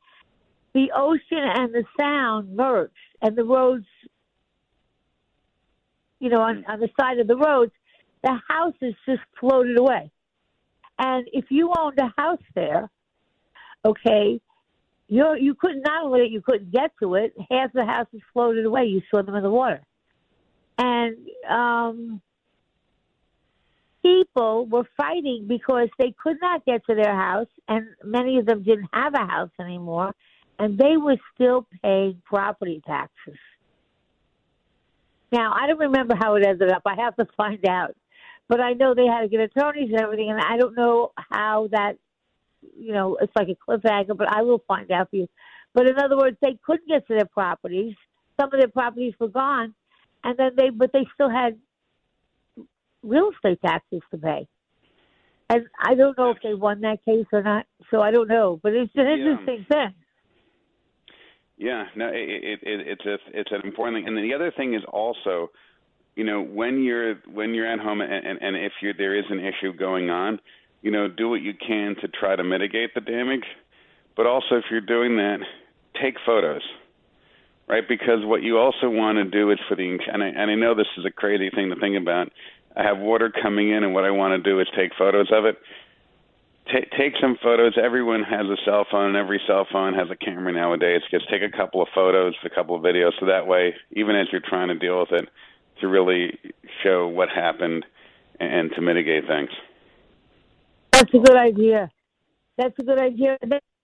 The 0.74 0.92
ocean 0.94 1.38
and 1.38 1.72
the 1.72 1.84
Sound 1.98 2.54
merged, 2.54 2.92
and 3.22 3.34
the 3.34 3.44
roads, 3.44 3.86
you 6.20 6.28
know, 6.28 6.42
on, 6.42 6.64
on 6.68 6.80
the 6.80 6.90
side 7.00 7.18
of 7.18 7.26
the 7.26 7.36
roads, 7.36 7.72
the 8.22 8.38
houses 8.48 8.94
just 9.06 9.22
floated 9.40 9.78
away. 9.78 10.10
And 10.98 11.28
if 11.32 11.46
you 11.50 11.72
owned 11.76 11.98
a 11.98 12.12
house 12.20 12.42
there, 12.54 12.90
okay, 13.84 14.40
you 15.08 15.36
you 15.38 15.54
couldn't 15.54 15.82
not 15.82 16.04
only 16.04 16.28
you 16.28 16.42
couldn't 16.42 16.72
get 16.72 16.90
to 17.00 17.14
it, 17.14 17.34
half 17.50 17.72
the 17.72 17.84
houses 17.84 18.20
floated 18.32 18.64
away. 18.64 18.86
You 18.86 19.02
saw 19.10 19.22
them 19.22 19.34
in 19.34 19.42
the 19.42 19.50
water, 19.50 19.80
and 20.76 21.16
um, 21.48 22.20
people 24.02 24.66
were 24.66 24.84
fighting 24.96 25.46
because 25.48 25.88
they 25.98 26.14
could 26.22 26.36
not 26.40 26.64
get 26.64 26.84
to 26.86 26.94
their 26.94 27.14
house, 27.14 27.48
and 27.68 27.86
many 28.04 28.38
of 28.38 28.46
them 28.46 28.62
didn't 28.62 28.88
have 28.92 29.14
a 29.14 29.24
house 29.26 29.50
anymore, 29.60 30.14
and 30.58 30.76
they 30.76 30.96
were 30.96 31.16
still 31.34 31.66
paying 31.82 32.20
property 32.24 32.82
taxes. 32.86 33.38
Now, 35.30 35.52
I 35.52 35.66
don't 35.66 35.78
remember 35.78 36.14
how 36.18 36.36
it 36.36 36.46
ended 36.46 36.70
up. 36.70 36.82
I 36.86 36.94
have 36.96 37.16
to 37.16 37.26
find 37.36 37.64
out. 37.66 37.94
But 38.48 38.60
I 38.60 38.72
know 38.72 38.94
they 38.94 39.06
had 39.06 39.20
to 39.20 39.28
get 39.28 39.40
attorneys 39.40 39.90
and 39.90 40.00
everything, 40.00 40.30
and 40.30 40.40
I 40.40 40.56
don't 40.56 40.76
know 40.76 41.12
how 41.16 41.68
that, 41.72 41.98
you 42.78 42.92
know, 42.92 43.16
it's 43.20 43.32
like 43.36 43.48
a 43.48 43.70
cliffhanger, 43.70 44.16
but 44.16 44.28
I 44.28 44.42
will 44.42 44.62
find 44.66 44.90
out 44.90 45.10
for 45.10 45.16
you. 45.16 45.28
But 45.74 45.88
in 45.88 45.98
other 45.98 46.16
words, 46.16 46.36
they 46.40 46.58
couldn't 46.64 46.88
get 46.88 47.06
to 47.08 47.14
their 47.14 47.26
properties. 47.26 47.94
Some 48.40 48.52
of 48.52 48.58
their 48.58 48.68
properties 48.68 49.14
were 49.20 49.28
gone, 49.28 49.74
and 50.24 50.38
then 50.38 50.52
they, 50.56 50.70
but 50.70 50.92
they 50.92 51.06
still 51.14 51.28
had 51.28 51.58
real 53.02 53.30
estate 53.34 53.60
taxes 53.64 54.00
to 54.10 54.18
pay. 54.18 54.48
And 55.50 55.66
I 55.82 55.94
don't 55.94 56.16
know 56.18 56.30
if 56.30 56.38
they 56.42 56.54
won 56.54 56.80
that 56.82 57.04
case 57.04 57.26
or 57.32 57.42
not, 57.42 57.66
so 57.90 58.00
I 58.00 58.10
don't 58.10 58.28
know. 58.28 58.60
But 58.62 58.74
it's 58.74 58.92
an 58.94 59.06
interesting 59.06 59.66
yeah. 59.70 59.86
thing. 59.86 59.94
Yeah, 61.56 61.84
no, 61.96 62.08
it, 62.08 62.14
it, 62.14 62.60
it, 62.62 62.86
it's 62.86 63.06
a 63.06 63.16
it's 63.32 63.50
an 63.50 63.62
important 63.64 63.96
thing. 63.96 64.06
And 64.06 64.16
then 64.16 64.24
the 64.24 64.34
other 64.34 64.52
thing 64.56 64.74
is 64.74 64.82
also, 64.92 65.50
you 66.18 66.24
know, 66.24 66.42
when 66.42 66.82
you're 66.82 67.14
when 67.32 67.54
you're 67.54 67.72
at 67.72 67.78
home 67.78 68.00
and, 68.00 68.12
and, 68.42 68.56
if 68.56 68.72
you 68.82 68.92
there 68.92 69.16
is 69.16 69.26
an 69.30 69.38
issue 69.38 69.72
going 69.72 70.10
on, 70.10 70.40
you 70.82 70.90
know, 70.90 71.06
do 71.06 71.28
what 71.28 71.42
you 71.42 71.54
can 71.54 71.94
to 72.00 72.08
try 72.08 72.34
to 72.34 72.42
mitigate 72.42 72.92
the 72.96 73.00
damage. 73.00 73.44
But 74.16 74.26
also, 74.26 74.56
if 74.56 74.64
you're 74.68 74.80
doing 74.80 75.16
that, 75.18 75.38
take 76.02 76.16
photos, 76.26 76.62
right? 77.68 77.84
Because 77.88 78.24
what 78.24 78.42
you 78.42 78.58
also 78.58 78.90
want 78.90 79.18
to 79.18 79.24
do 79.30 79.52
is 79.52 79.60
for 79.68 79.76
the 79.76 79.96
and 80.12 80.24
I, 80.24 80.26
and 80.26 80.50
I 80.50 80.56
know 80.56 80.74
this 80.74 80.88
is 80.98 81.04
a 81.06 81.12
crazy 81.12 81.50
thing 81.50 81.70
to 81.70 81.76
think 81.76 81.96
about 81.96 82.32
I 82.76 82.82
have 82.82 82.98
water 82.98 83.30
coming 83.30 83.70
in, 83.70 83.84
and 83.84 83.94
what 83.94 84.02
I 84.02 84.10
want 84.10 84.42
to 84.42 84.50
do 84.50 84.58
is 84.58 84.66
take 84.76 84.90
photos 84.98 85.28
of 85.30 85.44
it. 85.44 85.56
T- 86.66 86.96
take 86.98 87.12
some 87.20 87.38
photos. 87.40 87.74
Everyone 87.80 88.24
has 88.24 88.46
a 88.46 88.56
cell 88.64 88.86
phone. 88.90 89.06
And 89.06 89.16
every 89.16 89.40
cell 89.46 89.68
phone 89.70 89.94
has 89.94 90.08
a 90.10 90.16
camera 90.16 90.52
nowadays. 90.52 91.00
Just 91.12 91.30
take 91.30 91.42
a 91.42 91.56
couple 91.56 91.80
of 91.80 91.88
photos, 91.94 92.34
a 92.44 92.50
couple 92.50 92.74
of 92.74 92.82
videos, 92.82 93.12
so 93.20 93.26
that 93.26 93.46
way, 93.46 93.74
even 93.92 94.16
as 94.16 94.26
you're 94.32 94.42
trying 94.44 94.68
to 94.68 94.74
deal 94.74 94.98
with 94.98 95.12
it, 95.12 95.28
to 95.80 95.88
really 95.88 96.38
show 96.82 97.08
what 97.08 97.28
happened 97.28 97.84
and 98.40 98.70
to 98.74 98.80
mitigate 98.80 99.26
things. 99.26 99.50
That's 100.92 101.12
a 101.14 101.18
good 101.18 101.36
idea. 101.36 101.90
That's 102.56 102.74
a 102.78 102.82
good 102.82 103.00
idea. 103.00 103.38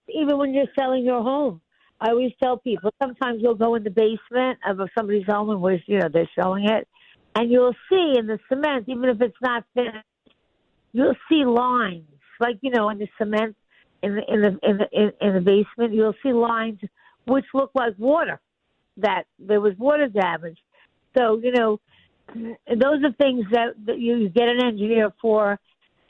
Even 0.08 0.38
when 0.38 0.52
you're 0.52 0.66
selling 0.78 1.04
your 1.04 1.22
home, 1.22 1.60
I 2.00 2.10
always 2.10 2.32
tell 2.42 2.58
people 2.58 2.90
sometimes 3.02 3.40
you'll 3.40 3.54
go 3.54 3.76
in 3.76 3.84
the 3.84 3.90
basement 3.90 4.58
of 4.66 4.78
somebody's 4.96 5.26
home 5.26 5.50
and 5.50 5.60
where 5.60 5.80
you 5.86 5.98
know 5.98 6.08
they're 6.12 6.28
selling 6.34 6.68
it, 6.68 6.86
and 7.34 7.50
you'll 7.50 7.74
see 7.88 8.14
in 8.18 8.26
the 8.26 8.38
cement, 8.48 8.84
even 8.88 9.08
if 9.08 9.20
it's 9.20 9.36
not 9.40 9.64
finished, 9.74 10.04
you'll 10.92 11.14
see 11.28 11.44
lines, 11.44 12.04
like 12.40 12.58
you 12.62 12.70
know, 12.70 12.88
in 12.90 12.98
the 12.98 13.08
cement 13.16 13.56
in 14.04 14.16
the 14.16 14.32
in 14.32 14.40
the 14.42 14.58
in 14.62 14.78
the 14.78 14.88
in, 14.92 15.12
in 15.20 15.34
the 15.34 15.40
basement, 15.40 15.94
you'll 15.94 16.14
see 16.22 16.32
lines 16.32 16.78
which 17.26 17.46
look 17.54 17.70
like 17.74 17.94
water, 17.98 18.40
that 18.98 19.24
there 19.38 19.60
was 19.60 19.72
water 19.78 20.08
damage. 20.08 20.58
So 21.16 21.38
you 21.42 21.52
know, 21.52 21.80
those 22.34 23.04
are 23.04 23.12
things 23.18 23.44
that, 23.52 23.74
that 23.86 23.98
you 23.98 24.28
get 24.28 24.48
an 24.48 24.64
engineer 24.64 25.12
for. 25.20 25.58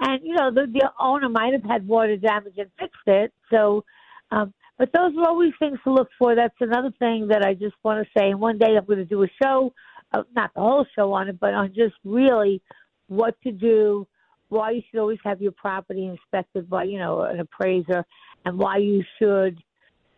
And, 0.00 0.24
you 0.24 0.34
know, 0.34 0.50
the, 0.50 0.66
the 0.66 0.90
owner 0.98 1.28
might 1.28 1.52
have 1.52 1.62
had 1.62 1.86
water 1.86 2.16
damage 2.16 2.54
and 2.58 2.70
fixed 2.78 3.06
it. 3.06 3.32
So, 3.50 3.84
um, 4.30 4.52
but 4.76 4.90
those 4.92 5.12
are 5.16 5.28
always 5.28 5.52
things 5.58 5.78
to 5.84 5.92
look 5.92 6.08
for. 6.18 6.34
That's 6.34 6.54
another 6.60 6.92
thing 6.98 7.28
that 7.28 7.44
I 7.44 7.54
just 7.54 7.76
want 7.84 8.04
to 8.04 8.10
say. 8.18 8.30
And 8.30 8.40
one 8.40 8.58
day 8.58 8.76
I'm 8.76 8.84
going 8.84 8.98
to 8.98 9.04
do 9.04 9.22
a 9.22 9.28
show, 9.40 9.72
uh, 10.12 10.24
not 10.34 10.52
the 10.54 10.60
whole 10.60 10.84
show 10.96 11.12
on 11.12 11.28
it, 11.28 11.38
but 11.38 11.54
on 11.54 11.68
just 11.74 11.94
really 12.04 12.60
what 13.06 13.40
to 13.42 13.52
do, 13.52 14.06
why 14.48 14.72
you 14.72 14.82
should 14.90 15.00
always 15.00 15.20
have 15.24 15.40
your 15.40 15.52
property 15.52 16.06
inspected 16.06 16.68
by, 16.68 16.84
you 16.84 16.98
know, 16.98 17.22
an 17.22 17.38
appraiser, 17.38 18.04
and 18.44 18.58
why 18.58 18.78
you 18.78 19.04
should, 19.18 19.62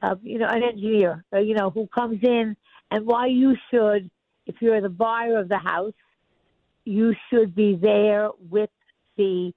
uh, 0.03 0.17
you 0.23 0.39
know, 0.39 0.47
an 0.49 0.63
engineer, 0.63 1.25
uh, 1.33 1.39
you 1.39 1.55
know, 1.55 1.71
who 1.71 1.87
comes 1.87 2.19
in, 2.23 2.57
and 2.91 3.07
why 3.07 3.27
you 3.27 3.55
should, 3.71 4.11
if 4.47 4.57
you're 4.61 4.81
the 4.81 4.89
buyer 4.89 5.39
of 5.39 5.49
the 5.49 5.59
house, 5.59 5.93
you 6.85 7.15
should 7.31 7.55
be 7.55 7.79
there 7.81 8.31
with 8.51 8.71
the 9.17 9.53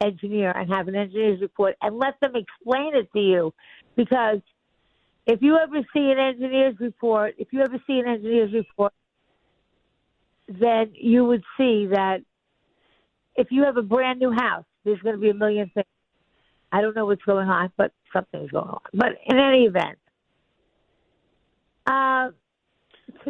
engineer 0.00 0.50
and 0.50 0.72
have 0.72 0.88
an 0.88 0.94
engineer's 0.94 1.40
report 1.40 1.74
and 1.82 1.98
let 1.98 2.18
them 2.20 2.32
explain 2.34 2.94
it 2.94 3.10
to 3.12 3.20
you. 3.20 3.54
Because 3.96 4.40
if 5.26 5.42
you 5.42 5.58
ever 5.58 5.80
see 5.92 6.10
an 6.10 6.18
engineer's 6.18 6.76
report, 6.80 7.34
if 7.38 7.48
you 7.52 7.60
ever 7.60 7.78
see 7.86 7.98
an 7.98 8.08
engineer's 8.08 8.52
report, 8.52 8.92
then 10.48 10.92
you 10.94 11.24
would 11.24 11.42
see 11.56 11.88
that 11.88 12.18
if 13.34 13.48
you 13.50 13.64
have 13.64 13.76
a 13.76 13.82
brand 13.82 14.18
new 14.18 14.32
house, 14.32 14.64
there's 14.84 15.00
going 15.00 15.14
to 15.14 15.20
be 15.20 15.30
a 15.30 15.34
million 15.34 15.70
things. 15.74 15.86
I 16.72 16.80
don't 16.80 16.94
know 16.94 17.06
what's 17.06 17.22
going 17.22 17.48
on, 17.48 17.72
but 17.76 17.92
something's 18.12 18.50
going 18.50 18.68
on. 18.68 18.80
But 18.94 19.18
in 19.26 19.38
any 19.38 19.64
event, 19.64 19.98
uh, 21.86 22.30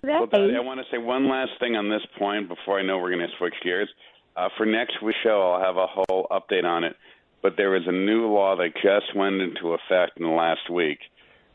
today. 0.01 0.19
Well, 0.21 0.57
I 0.57 0.61
want 0.61 0.81
to 0.81 0.87
say 0.91 0.99
one 0.99 1.29
last 1.29 1.53
thing 1.61 1.77
on 1.77 1.89
this 1.89 2.03
point 2.19 2.49
before 2.49 2.79
I 2.79 2.83
know 2.83 2.99
we're 2.99 3.11
going 3.11 3.27
to 3.27 3.37
switch 3.39 3.55
gears. 3.63 3.89
Uh, 4.37 4.49
for 4.57 4.67
next 4.67 5.03
week's 5.03 5.19
show, 5.23 5.53
I'll 5.53 5.65
have 5.65 5.77
a 5.77 5.87
whole 5.87 6.27
update 6.31 6.65
on 6.65 6.85
it. 6.85 6.97
But 7.43 7.55
there 7.57 7.77
is 7.77 7.83
a 7.87 7.93
new 7.93 8.27
law 8.33 8.57
that 8.57 8.75
just 8.83 9.15
went 9.17 9.41
into 9.41 9.75
effect 9.75 10.19
in 10.19 10.25
the 10.25 10.31
last 10.33 10.71
week, 10.71 10.99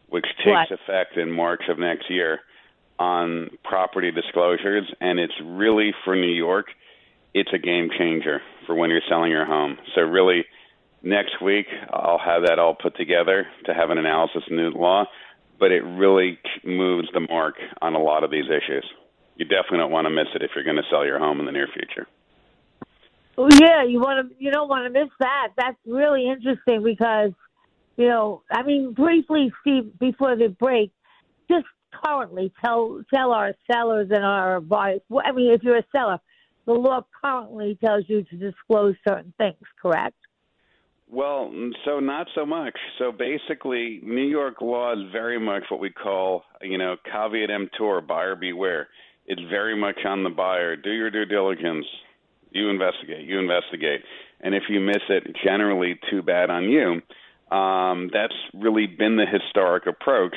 which 0.09 0.25
takes 0.37 0.69
What? 0.69 0.71
effect 0.71 1.17
in 1.17 1.31
March 1.31 1.63
of 1.69 1.79
next 1.79 2.09
year 2.09 2.39
on 2.97 3.49
property 3.63 4.11
disclosures, 4.11 4.91
and 5.01 5.19
it's 5.19 5.33
really 5.43 5.91
for 6.05 6.15
New 6.15 6.31
York. 6.31 6.67
It's 7.33 7.49
a 7.53 7.57
game 7.57 7.89
changer 7.97 8.41
for 8.65 8.75
when 8.75 8.89
you're 8.89 9.01
selling 9.09 9.31
your 9.31 9.45
home. 9.45 9.77
So 9.95 10.01
really, 10.01 10.45
next 11.01 11.41
week 11.41 11.65
I'll 11.91 12.19
have 12.23 12.43
that 12.45 12.59
all 12.59 12.75
put 12.75 12.95
together 12.95 13.47
to 13.65 13.73
have 13.73 13.89
an 13.89 13.97
analysis 13.97 14.43
of 14.45 14.51
new 14.51 14.69
law. 14.69 15.05
But 15.61 15.71
it 15.71 15.83
really 15.83 16.39
moves 16.65 17.07
the 17.13 17.19
mark 17.19 17.55
on 17.83 17.93
a 17.93 17.99
lot 17.99 18.23
of 18.23 18.31
these 18.31 18.45
issues. 18.45 18.83
You 19.35 19.45
definitely 19.45 19.77
don't 19.77 19.91
want 19.91 20.05
to 20.05 20.09
miss 20.09 20.25
it 20.35 20.41
if 20.41 20.51
you're 20.55 20.63
going 20.63 20.77
to 20.77 20.89
sell 20.89 21.05
your 21.05 21.19
home 21.19 21.39
in 21.39 21.45
the 21.45 21.51
near 21.51 21.67
future. 21.67 22.07
Oh, 23.37 23.47
yeah, 23.61 23.83
you 23.83 23.99
want 23.99 24.27
to. 24.27 24.35
You 24.43 24.51
don't 24.51 24.67
want 24.67 24.85
to 24.85 24.99
miss 24.99 25.09
that. 25.19 25.49
That's 25.55 25.77
really 25.85 26.27
interesting 26.27 26.83
because, 26.83 27.31
you 27.95 28.07
know, 28.07 28.41
I 28.51 28.63
mean, 28.63 28.93
briefly, 28.93 29.53
Steve, 29.61 29.97
before 29.99 30.35
the 30.35 30.47
break, 30.49 30.91
just 31.49 31.67
currently 32.03 32.51
tell 32.63 33.01
tell 33.13 33.31
our 33.31 33.53
sellers 33.71 34.09
and 34.11 34.25
our 34.25 34.59
buyers. 34.59 35.01
I 35.23 35.31
mean, 35.31 35.51
if 35.53 35.63
you're 35.63 35.77
a 35.77 35.85
seller, 35.91 36.19
the 36.65 36.73
law 36.73 37.05
currently 37.23 37.77
tells 37.83 38.05
you 38.07 38.23
to 38.23 38.35
disclose 38.35 38.95
certain 39.07 39.33
things. 39.37 39.57
Correct? 39.81 40.15
Well, 41.11 41.51
so 41.83 41.99
not 41.99 42.27
so 42.33 42.45
much. 42.45 42.77
So 42.97 43.11
basically, 43.11 43.99
New 44.01 44.23
York 44.23 44.61
law 44.61 44.93
is 44.93 45.11
very 45.11 45.37
much 45.37 45.63
what 45.69 45.81
we 45.81 45.89
call, 45.89 46.43
you 46.61 46.77
know, 46.77 46.95
caveat 47.03 47.51
emptor, 47.51 47.99
buyer 47.99 48.37
beware. 48.37 48.87
It's 49.25 49.41
very 49.49 49.77
much 49.77 49.99
on 50.05 50.23
the 50.23 50.29
buyer. 50.29 50.77
Do 50.77 50.89
your 50.89 51.11
due 51.11 51.25
diligence. 51.25 51.85
You 52.51 52.69
investigate. 52.69 53.27
You 53.27 53.39
investigate. 53.39 54.01
And 54.39 54.55
if 54.55 54.63
you 54.69 54.79
miss 54.79 55.01
it, 55.09 55.35
generally, 55.43 55.99
too 56.09 56.21
bad 56.21 56.49
on 56.49 56.69
you. 56.69 57.01
Um, 57.55 58.09
that's 58.13 58.33
really 58.53 58.87
been 58.87 59.17
the 59.17 59.25
historic 59.25 59.87
approach. 59.87 60.35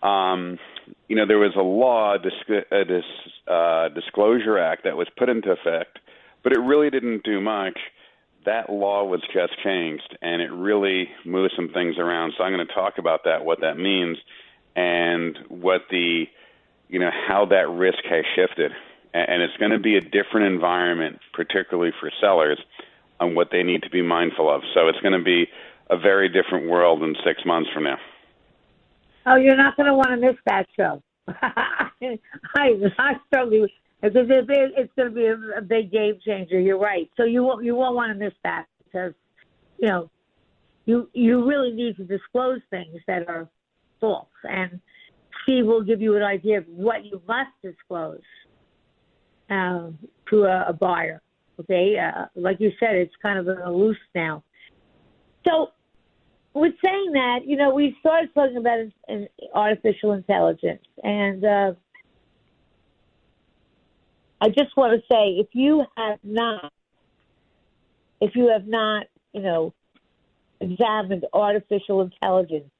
Um, 0.00 0.60
you 1.08 1.16
know, 1.16 1.26
there 1.26 1.38
was 1.38 1.54
a 1.56 1.62
law, 1.62 2.16
disc- 2.18 2.66
a 2.70 2.84
dis- 2.84 3.32
uh, 3.48 3.88
Disclosure 3.88 4.58
Act, 4.58 4.84
that 4.84 4.96
was 4.96 5.08
put 5.18 5.28
into 5.28 5.50
effect, 5.50 5.98
but 6.44 6.52
it 6.52 6.60
really 6.60 6.90
didn't 6.90 7.24
do 7.24 7.40
much 7.40 7.78
that 8.44 8.70
law 8.70 9.04
was 9.04 9.20
just 9.32 9.52
changed 9.62 10.16
and 10.22 10.42
it 10.42 10.50
really 10.52 11.08
moved 11.24 11.54
some 11.56 11.68
things 11.70 11.98
around. 11.98 12.34
So 12.36 12.44
I'm 12.44 12.52
going 12.52 12.66
to 12.66 12.74
talk 12.74 12.98
about 12.98 13.24
that, 13.24 13.44
what 13.44 13.60
that 13.60 13.76
means, 13.78 14.18
and 14.76 15.38
what 15.48 15.82
the, 15.90 16.24
you 16.88 16.98
know, 16.98 17.10
how 17.26 17.46
that 17.46 17.68
risk 17.68 17.98
has 18.08 18.24
shifted. 18.34 18.72
And 19.12 19.42
it's 19.42 19.56
going 19.58 19.70
to 19.70 19.78
be 19.78 19.96
a 19.96 20.00
different 20.00 20.52
environment, 20.52 21.20
particularly 21.32 21.92
for 22.00 22.10
sellers, 22.20 22.58
on 23.20 23.34
what 23.34 23.48
they 23.52 23.62
need 23.62 23.82
to 23.84 23.90
be 23.90 24.02
mindful 24.02 24.52
of. 24.52 24.62
So 24.74 24.88
it's 24.88 24.98
going 25.00 25.16
to 25.16 25.24
be 25.24 25.46
a 25.88 25.96
very 25.96 26.28
different 26.28 26.68
world 26.68 27.02
in 27.02 27.14
six 27.24 27.44
months 27.46 27.70
from 27.72 27.84
now. 27.84 27.98
Oh, 29.26 29.36
you're 29.36 29.56
not 29.56 29.76
going 29.76 29.86
to 29.86 29.94
want 29.94 30.10
to 30.10 30.16
miss 30.16 30.36
that 30.46 30.66
show. 30.76 31.02
I 31.28 31.90
I 32.98 33.12
strongly 33.28 33.72
because 34.04 34.28
it, 34.28 34.50
it, 34.50 34.72
it's 34.76 34.92
going 34.96 35.08
to 35.08 35.14
be 35.14 35.26
a, 35.26 35.62
big 35.62 35.90
game 35.90 36.18
changer. 36.24 36.60
You're 36.60 36.78
right. 36.78 37.10
So 37.16 37.24
you 37.24 37.42
won't 37.42 37.64
you 37.64 37.74
won't 37.74 37.96
want 37.96 38.12
to 38.12 38.18
miss 38.22 38.34
that 38.44 38.66
because 38.84 39.14
you 39.78 39.88
know 39.88 40.10
you 40.84 41.08
you 41.14 41.46
really 41.48 41.72
need 41.72 41.96
to 41.96 42.04
disclose 42.04 42.60
things 42.70 43.00
that 43.06 43.28
are 43.28 43.48
false, 44.00 44.28
and 44.44 44.80
Steve 45.42 45.66
will 45.66 45.82
give 45.82 46.02
you 46.02 46.16
an 46.16 46.22
idea 46.22 46.58
of 46.58 46.64
what 46.68 47.04
you 47.04 47.20
must 47.26 47.50
disclose 47.62 48.20
um, 49.48 49.98
to 50.28 50.44
a, 50.44 50.66
a 50.68 50.72
buyer. 50.72 51.22
Okay, 51.60 51.96
uh, 51.98 52.26
like 52.34 52.60
you 52.60 52.72
said, 52.80 52.96
it's 52.96 53.14
kind 53.22 53.38
of 53.38 53.46
a 53.46 53.70
loose 53.70 53.96
now. 54.14 54.42
So 55.46 55.68
with 56.52 56.74
saying 56.84 57.12
that, 57.12 57.40
you 57.46 57.56
know, 57.56 57.72
we 57.74 57.96
started 58.00 58.30
talking 58.34 58.56
about 58.56 58.80
artificial 59.54 60.12
intelligence, 60.12 60.82
and 61.02 61.44
uh, 61.44 61.72
I 64.44 64.48
just 64.48 64.76
want 64.76 64.92
to 64.92 65.06
say, 65.10 65.40
if 65.40 65.46
you 65.52 65.86
have 65.96 66.18
not, 66.22 66.70
if 68.20 68.36
you 68.36 68.50
have 68.52 68.66
not, 68.66 69.06
you 69.32 69.40
know, 69.40 69.72
examined 70.60 71.24
artificial 71.32 72.02
intelligence, 72.02 72.70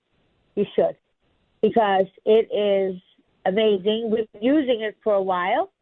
you 0.57 0.67
should, 0.77 0.95
because 1.63 2.05
it 2.27 2.51
is 2.55 3.01
amazing. 3.47 4.11
We've 4.11 4.31
been 4.33 4.43
using 4.43 4.83
it 4.83 4.99
for 5.03 5.15
a 5.15 5.23
while, 5.23 5.73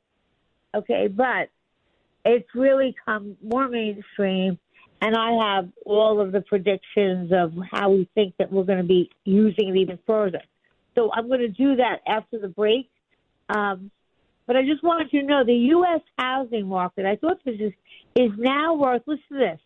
okay, 0.73 1.09
but 1.09 1.49
it's 2.25 2.49
really 2.55 2.95
come 3.05 3.37
more 3.42 3.66
mainstream 3.66 4.61
and 5.01 5.16
I 5.16 5.33
have 5.33 5.68
all 5.85 6.21
of 6.21 6.31
the 6.31 6.42
predictions 6.42 7.33
of 7.33 7.55
how 7.73 7.90
we 7.90 8.09
think 8.14 8.37
that 8.38 8.53
we're 8.53 8.62
going 8.62 8.79
to 8.79 8.85
be 8.85 9.11
using 9.25 9.71
it 9.71 9.77
even 9.81 9.99
further. 10.07 10.42
So 10.95 11.11
I'm 11.12 11.27
going 11.27 11.40
to 11.40 11.49
do 11.49 11.75
that 11.75 12.03
after 12.07 12.38
the 12.38 12.47
break. 12.47 12.88
Um, 13.49 13.90
but 14.46 14.57
I 14.57 14.62
just 14.62 14.83
wanted 14.83 15.11
to 15.11 15.22
know 15.22 15.44
the 15.44 15.55
U.S. 15.55 16.00
housing 16.18 16.66
market. 16.66 17.07
I 17.07 17.16
thought 17.16 17.38
this 17.44 17.61
is 17.61 17.72
is 18.14 18.31
now 18.37 18.74
worth. 18.74 19.02
Listen 19.07 19.24
to 19.31 19.38
this: 19.38 19.61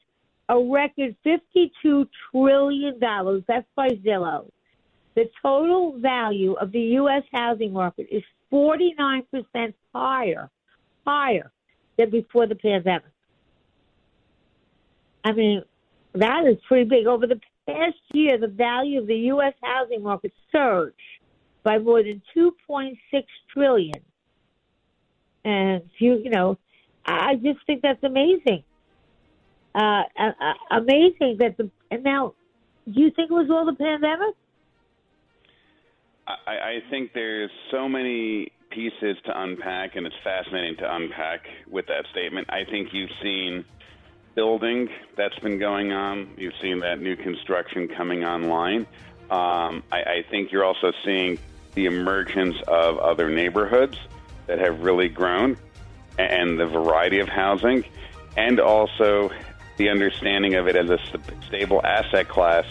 a 0.49 0.59
record 0.59 1.17
fifty-two 1.25 2.09
trillion 2.31 2.99
dollars. 2.99 3.43
That's 3.49 3.67
by 3.75 3.89
Zillow. 3.89 4.51
The 5.15 5.31
total 5.43 5.99
value 5.99 6.55
of 6.55 6.73
the 6.73 6.81
U.S. 6.81 7.23
housing 7.33 7.73
market 7.73 8.09
is 8.11 8.23
forty-nine 8.51 9.25
percent 9.31 9.75
higher, 9.95 10.51
higher 11.07 11.51
than 11.97 12.11
before 12.11 12.47
the 12.47 12.55
pandemic. 12.55 13.05
I 15.25 15.33
mean, 15.33 15.63
that 16.13 16.47
is 16.47 16.57
pretty 16.69 16.89
big. 16.89 17.07
Over 17.07 17.27
the 17.27 17.41
past 17.67 17.97
year, 18.13 18.39
the 18.39 18.47
value 18.47 19.01
of 19.01 19.07
the 19.07 19.17
U.S. 19.35 19.55
housing 19.63 20.03
market 20.03 20.33
surged 20.53 20.95
by 21.65 21.79
more 21.79 22.03
than 22.03 22.23
2.6 22.37 22.97
trillion. 23.53 24.01
And 25.47 25.83
you, 25.99 26.17
you 26.25 26.31
know, 26.31 26.59
I 27.07 27.37
just 27.37 27.65
think 27.67 27.83
that's 27.83 28.03
amazing. 28.03 28.65
Uh, 29.73 30.03
amazing 30.73 31.37
that 31.39 31.55
the 31.57 31.71
and 31.91 32.03
now, 32.03 32.35
do 32.93 33.01
you 33.01 33.11
think 33.13 33.31
it 33.31 33.35
was 33.35 33.49
all 33.49 33.65
the 33.65 33.75
pandemic? 33.75 34.35
I, 36.27 36.51
I 36.51 36.83
think 36.91 37.13
there's 37.13 37.51
so 37.71 37.89
many 37.89 38.51
pieces 38.71 39.17
to 39.27 39.41
unpack, 39.41 39.95
and 39.95 40.05
it's 40.05 40.17
fascinating 40.25 40.77
to 40.79 40.97
unpack 40.97 41.47
with 41.71 41.87
that 41.87 42.07
statement. 42.11 42.49
I 42.51 42.65
think 42.65 42.93
you've 42.93 43.11
seen 43.23 43.65
building 44.35 44.89
that's 45.17 45.39
been 45.39 45.61
going 45.61 45.93
on. 45.93 46.29
You've 46.37 46.55
seen 46.61 46.81
that 46.81 47.01
new 47.01 47.15
construction 47.15 47.87
coming 47.87 48.25
online. 48.25 48.81
Um, 49.31 49.85
I, 49.93 50.03
I 50.03 50.25
think 50.29 50.51
you're 50.51 50.65
also 50.65 50.93
seeing 51.05 51.39
the 51.75 51.87
emergence 51.87 52.57
of 52.67 52.99
other 52.99 53.31
neighborhoods 53.31 53.97
that 54.47 54.59
have 54.59 54.81
really 54.81 55.09
grown 55.09 55.57
and 56.19 56.59
the 56.59 56.67
variety 56.67 57.21
of 57.21 57.29
housing, 57.29 57.85
and 58.37 58.59
also 58.59 59.31
the 59.77 59.89
understanding 59.91 60.55
of 60.55 60.67
it 60.67 60.77
as 60.77 60.89
a 60.89 60.99
stable 61.47 61.85
asset 61.85 62.29
class 62.29 62.65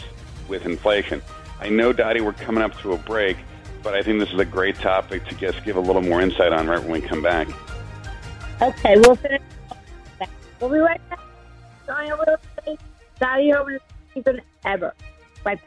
with 0.47 0.65
inflation. 0.65 1.21
I 1.59 1.69
know, 1.69 1.93
Dottie, 1.93 2.21
we're 2.21 2.33
coming 2.33 2.63
up 2.63 2.75
to 2.79 2.93
a 2.93 2.97
break, 2.97 3.37
but 3.83 3.93
I 3.93 4.01
think 4.01 4.19
this 4.19 4.31
is 4.33 4.39
a 4.39 4.45
great 4.45 4.75
topic 4.77 5.25
to 5.27 5.35
just 5.35 5.63
give 5.63 5.75
a 5.75 5.79
little 5.79 6.01
more 6.01 6.21
insight 6.21 6.51
on 6.51 6.67
right 6.67 6.81
when 6.81 6.91
we 6.91 7.01
come 7.01 7.21
back. 7.21 7.47
Okay, 8.61 8.95
we'll 8.97 9.15
finish. 9.15 9.41
We'll 10.59 10.71
be 10.71 10.79
right 10.79 11.01
back. 11.09 11.19
Will 11.87 12.37
say, 12.65 12.77
Dottie 13.19 13.51
Herman 13.51 13.79
is 14.15 14.23
than 14.23 14.41
ever. 14.63 14.93
Right 15.43 15.59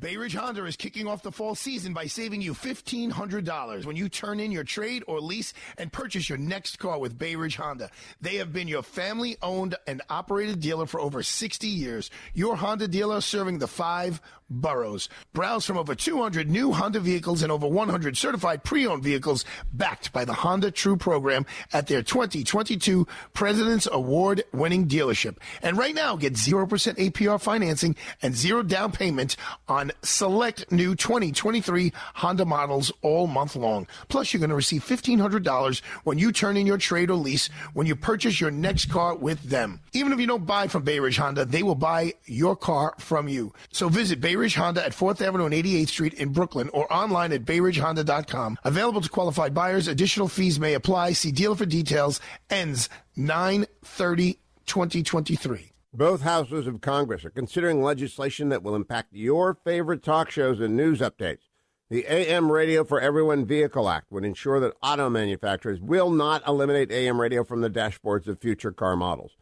Bay 0.00 0.16
Ridge 0.16 0.34
Honda 0.34 0.64
is 0.64 0.76
kicking 0.76 1.06
off 1.06 1.22
the 1.22 1.30
fall 1.30 1.54
season 1.54 1.92
by 1.92 2.06
saving 2.06 2.40
you 2.40 2.54
$1,500 2.54 3.84
when 3.84 3.96
you 3.96 4.08
turn 4.08 4.40
in 4.40 4.50
your 4.50 4.64
trade 4.64 5.04
or 5.06 5.20
lease 5.20 5.52
and 5.76 5.92
purchase 5.92 6.26
your 6.26 6.38
next 6.38 6.78
car 6.78 6.98
with 6.98 7.18
Bay 7.18 7.36
Ridge 7.36 7.56
Honda. 7.56 7.90
They 8.18 8.36
have 8.36 8.50
been 8.50 8.66
your 8.66 8.82
family 8.82 9.36
owned 9.42 9.74
and 9.86 10.00
operated 10.08 10.60
dealer 10.60 10.86
for 10.86 11.00
over 11.00 11.22
60 11.22 11.66
years. 11.66 12.10
Your 12.32 12.56
Honda 12.56 12.88
dealer 12.88 13.20
serving 13.20 13.58
the 13.58 13.68
five 13.68 14.22
boroughs. 14.50 15.08
Browse 15.32 15.64
from 15.64 15.78
over 15.78 15.94
200 15.94 16.50
new 16.50 16.72
Honda 16.72 17.00
vehicles 17.00 17.42
and 17.42 17.52
over 17.52 17.66
100 17.68 18.16
certified 18.16 18.64
pre 18.64 18.86
owned 18.86 19.02
vehicles 19.02 19.44
backed 19.72 20.12
by 20.12 20.24
the 20.24 20.32
Honda 20.32 20.70
True 20.70 20.96
program 20.96 21.46
at 21.72 21.86
their 21.86 22.02
2022 22.02 23.06
President's 23.32 23.88
Award 23.90 24.42
winning 24.52 24.88
dealership. 24.88 25.36
And 25.62 25.78
right 25.78 25.94
now, 25.94 26.16
get 26.16 26.34
0% 26.34 26.66
APR 26.66 27.40
financing 27.40 27.96
and 28.22 28.34
zero 28.34 28.62
down 28.62 28.92
payment 28.92 29.36
on 29.68 29.89
select 30.02 30.70
new 30.72 30.94
2023 30.94 31.92
Honda 32.14 32.44
models 32.44 32.92
all 33.02 33.26
month 33.26 33.56
long. 33.56 33.86
Plus, 34.08 34.32
you're 34.32 34.38
going 34.40 34.50
to 34.50 34.56
receive 34.56 34.84
$1,500 34.84 35.82
when 36.04 36.18
you 36.18 36.32
turn 36.32 36.56
in 36.56 36.66
your 36.66 36.78
trade 36.78 37.10
or 37.10 37.14
lease 37.14 37.48
when 37.74 37.86
you 37.86 37.96
purchase 37.96 38.40
your 38.40 38.50
next 38.50 38.90
car 38.90 39.14
with 39.14 39.42
them. 39.42 39.80
Even 39.92 40.12
if 40.12 40.20
you 40.20 40.26
don't 40.26 40.46
buy 40.46 40.68
from 40.68 40.82
Bay 40.82 40.98
Ridge 41.00 41.16
Honda, 41.16 41.44
they 41.44 41.62
will 41.62 41.74
buy 41.74 42.14
your 42.26 42.56
car 42.56 42.94
from 42.98 43.28
you. 43.28 43.52
So 43.72 43.88
visit 43.88 44.20
Bay 44.20 44.36
Ridge 44.36 44.54
Honda 44.54 44.84
at 44.84 44.92
4th 44.92 45.20
Avenue 45.20 45.46
and 45.46 45.54
88th 45.54 45.88
Street 45.88 46.14
in 46.14 46.32
Brooklyn 46.32 46.70
or 46.72 46.92
online 46.92 47.32
at 47.32 47.44
bayridgehonda.com. 47.44 48.58
Available 48.64 49.00
to 49.00 49.08
qualified 49.08 49.54
buyers. 49.54 49.88
Additional 49.88 50.28
fees 50.28 50.60
may 50.60 50.74
apply. 50.74 51.12
See 51.12 51.32
dealer 51.32 51.56
for 51.56 51.66
details. 51.66 52.20
Ends 52.50 52.88
9 53.16 53.66
30 53.84 54.38
2023. 54.66 55.69
Both 55.92 56.20
houses 56.20 56.68
of 56.68 56.80
Congress 56.80 57.24
are 57.24 57.30
considering 57.30 57.82
legislation 57.82 58.48
that 58.50 58.62
will 58.62 58.76
impact 58.76 59.08
your 59.12 59.54
favorite 59.64 60.04
talk 60.04 60.30
shows 60.30 60.60
and 60.60 60.76
news 60.76 61.00
updates. 61.00 61.48
The 61.88 62.06
AM 62.06 62.52
Radio 62.52 62.84
for 62.84 63.00
Everyone 63.00 63.44
Vehicle 63.44 63.88
Act 63.88 64.12
would 64.12 64.24
ensure 64.24 64.60
that 64.60 64.76
auto 64.84 65.10
manufacturers 65.10 65.80
will 65.80 66.08
not 66.08 66.46
eliminate 66.46 66.92
AM 66.92 67.20
radio 67.20 67.42
from 67.42 67.60
the 67.60 67.68
dashboards 67.68 68.28
of 68.28 68.40
future 68.40 68.70
car 68.70 68.94
models. 68.94 69.32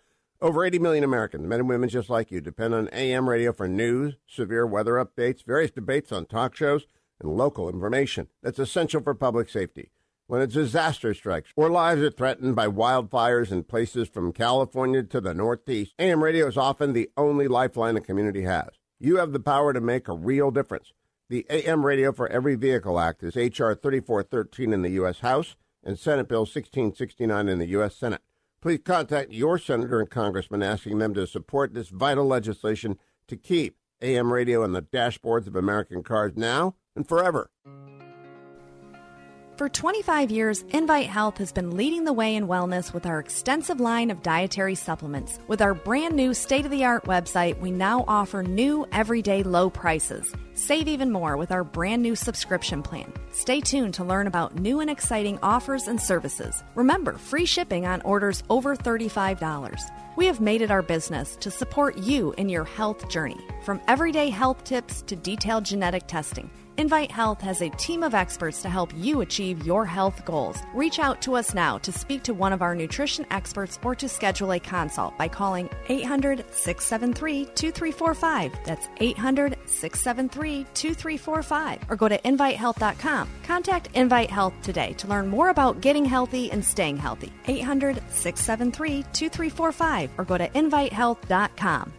Over 0.40 0.64
80 0.64 0.78
million 0.78 1.04
Americans, 1.04 1.46
men 1.46 1.60
and 1.60 1.68
women 1.68 1.90
just 1.90 2.08
like 2.08 2.30
you, 2.30 2.40
depend 2.40 2.72
on 2.72 2.88
AM 2.94 3.28
radio 3.28 3.52
for 3.52 3.68
news, 3.68 4.14
severe 4.26 4.66
weather 4.66 4.94
updates, 4.94 5.44
various 5.44 5.70
debates 5.70 6.12
on 6.12 6.24
talk 6.24 6.56
shows, 6.56 6.86
and 7.20 7.36
local 7.36 7.68
information 7.68 8.28
that's 8.42 8.58
essential 8.58 9.02
for 9.02 9.14
public 9.14 9.50
safety 9.50 9.90
when 10.28 10.42
a 10.42 10.46
disaster 10.46 11.14
strikes 11.14 11.50
or 11.56 11.70
lives 11.70 12.02
are 12.02 12.10
threatened 12.10 12.54
by 12.54 12.66
wildfires 12.66 13.50
in 13.50 13.64
places 13.64 14.08
from 14.08 14.30
California 14.30 15.02
to 15.02 15.20
the 15.22 15.32
Northeast, 15.32 15.94
AM 15.98 16.22
radio 16.22 16.46
is 16.46 16.56
often 16.58 16.92
the 16.92 17.10
only 17.16 17.48
lifeline 17.48 17.96
a 17.96 18.00
community 18.00 18.42
has. 18.42 18.68
You 19.00 19.16
have 19.16 19.32
the 19.32 19.40
power 19.40 19.72
to 19.72 19.80
make 19.80 20.06
a 20.06 20.12
real 20.12 20.50
difference. 20.50 20.92
The 21.30 21.46
AM 21.48 21.84
Radio 21.84 22.12
for 22.12 22.28
Every 22.28 22.56
Vehicle 22.56 23.00
Act 23.00 23.22
is 23.22 23.38
H.R. 23.38 23.74
3413 23.74 24.72
in 24.72 24.82
the 24.82 24.90
U.S. 24.90 25.20
House 25.20 25.56
and 25.82 25.98
Senate 25.98 26.28
Bill 26.28 26.40
1669 26.40 27.48
in 27.48 27.58
the 27.58 27.68
U.S. 27.68 27.96
Senate. 27.96 28.22
Please 28.60 28.80
contact 28.84 29.32
your 29.32 29.58
senator 29.58 29.98
and 29.98 30.10
congressman 30.10 30.62
asking 30.62 30.98
them 30.98 31.14
to 31.14 31.26
support 31.26 31.72
this 31.72 31.88
vital 31.88 32.26
legislation 32.26 32.98
to 33.28 33.36
keep 33.36 33.78
AM 34.02 34.30
radio 34.30 34.62
on 34.62 34.72
the 34.72 34.82
dashboards 34.82 35.46
of 35.46 35.56
American 35.56 36.02
cars 36.02 36.32
now 36.36 36.74
and 36.94 37.08
forever. 37.08 37.50
For 39.58 39.68
25 39.68 40.30
years, 40.30 40.64
Invite 40.68 41.08
Health 41.08 41.38
has 41.38 41.50
been 41.50 41.76
leading 41.76 42.04
the 42.04 42.12
way 42.12 42.36
in 42.36 42.46
wellness 42.46 42.94
with 42.94 43.06
our 43.06 43.18
extensive 43.18 43.80
line 43.80 44.12
of 44.12 44.22
dietary 44.22 44.76
supplements. 44.76 45.40
With 45.48 45.60
our 45.60 45.74
brand 45.74 46.14
new 46.14 46.32
state 46.32 46.64
of 46.64 46.70
the 46.70 46.84
art 46.84 47.06
website, 47.06 47.58
we 47.58 47.72
now 47.72 48.04
offer 48.06 48.44
new 48.44 48.86
everyday 48.92 49.42
low 49.42 49.68
prices. 49.68 50.32
Save 50.54 50.86
even 50.86 51.10
more 51.10 51.36
with 51.36 51.50
our 51.50 51.64
brand 51.64 52.04
new 52.04 52.14
subscription 52.14 52.84
plan. 52.84 53.12
Stay 53.32 53.60
tuned 53.60 53.94
to 53.94 54.04
learn 54.04 54.28
about 54.28 54.60
new 54.60 54.78
and 54.78 54.88
exciting 54.88 55.40
offers 55.42 55.88
and 55.88 56.00
services. 56.00 56.62
Remember, 56.76 57.14
free 57.14 57.44
shipping 57.44 57.84
on 57.84 58.00
orders 58.02 58.44
over 58.50 58.76
$35. 58.76 59.80
We 60.14 60.26
have 60.26 60.40
made 60.40 60.62
it 60.62 60.70
our 60.70 60.82
business 60.82 61.34
to 61.40 61.50
support 61.50 61.98
you 61.98 62.32
in 62.38 62.48
your 62.48 62.64
health 62.64 63.08
journey, 63.08 63.44
from 63.64 63.80
everyday 63.88 64.30
health 64.30 64.62
tips 64.62 65.02
to 65.02 65.16
detailed 65.16 65.64
genetic 65.64 66.06
testing. 66.06 66.48
Invite 66.78 67.10
Health 67.10 67.40
has 67.40 67.60
a 67.60 67.70
team 67.70 68.04
of 68.04 68.14
experts 68.14 68.62
to 68.62 68.68
help 68.68 68.92
you 68.96 69.20
achieve 69.20 69.66
your 69.66 69.84
health 69.84 70.24
goals. 70.24 70.62
Reach 70.72 71.00
out 71.00 71.20
to 71.22 71.34
us 71.34 71.52
now 71.52 71.76
to 71.78 71.90
speak 71.90 72.22
to 72.22 72.32
one 72.32 72.52
of 72.52 72.62
our 72.62 72.72
nutrition 72.72 73.26
experts 73.32 73.80
or 73.82 73.96
to 73.96 74.08
schedule 74.08 74.52
a 74.52 74.60
consult 74.60 75.18
by 75.18 75.26
calling 75.26 75.68
800 75.88 76.44
673 76.52 77.46
2345. 77.56 78.52
That's 78.64 78.88
800 79.00 79.58
673 79.66 80.66
2345. 80.72 81.80
Or 81.90 81.96
go 81.96 82.08
to 82.08 82.18
invitehealth.com. 82.18 83.28
Contact 83.42 83.88
Invite 83.94 84.30
Health 84.30 84.54
today 84.62 84.92
to 84.98 85.08
learn 85.08 85.26
more 85.26 85.48
about 85.48 85.80
getting 85.80 86.04
healthy 86.04 86.52
and 86.52 86.64
staying 86.64 86.96
healthy. 86.96 87.32
800 87.48 88.00
673 88.10 89.02
2345 89.12 90.10
or 90.16 90.24
go 90.24 90.38
to 90.38 90.48
invitehealth.com. 90.50 91.92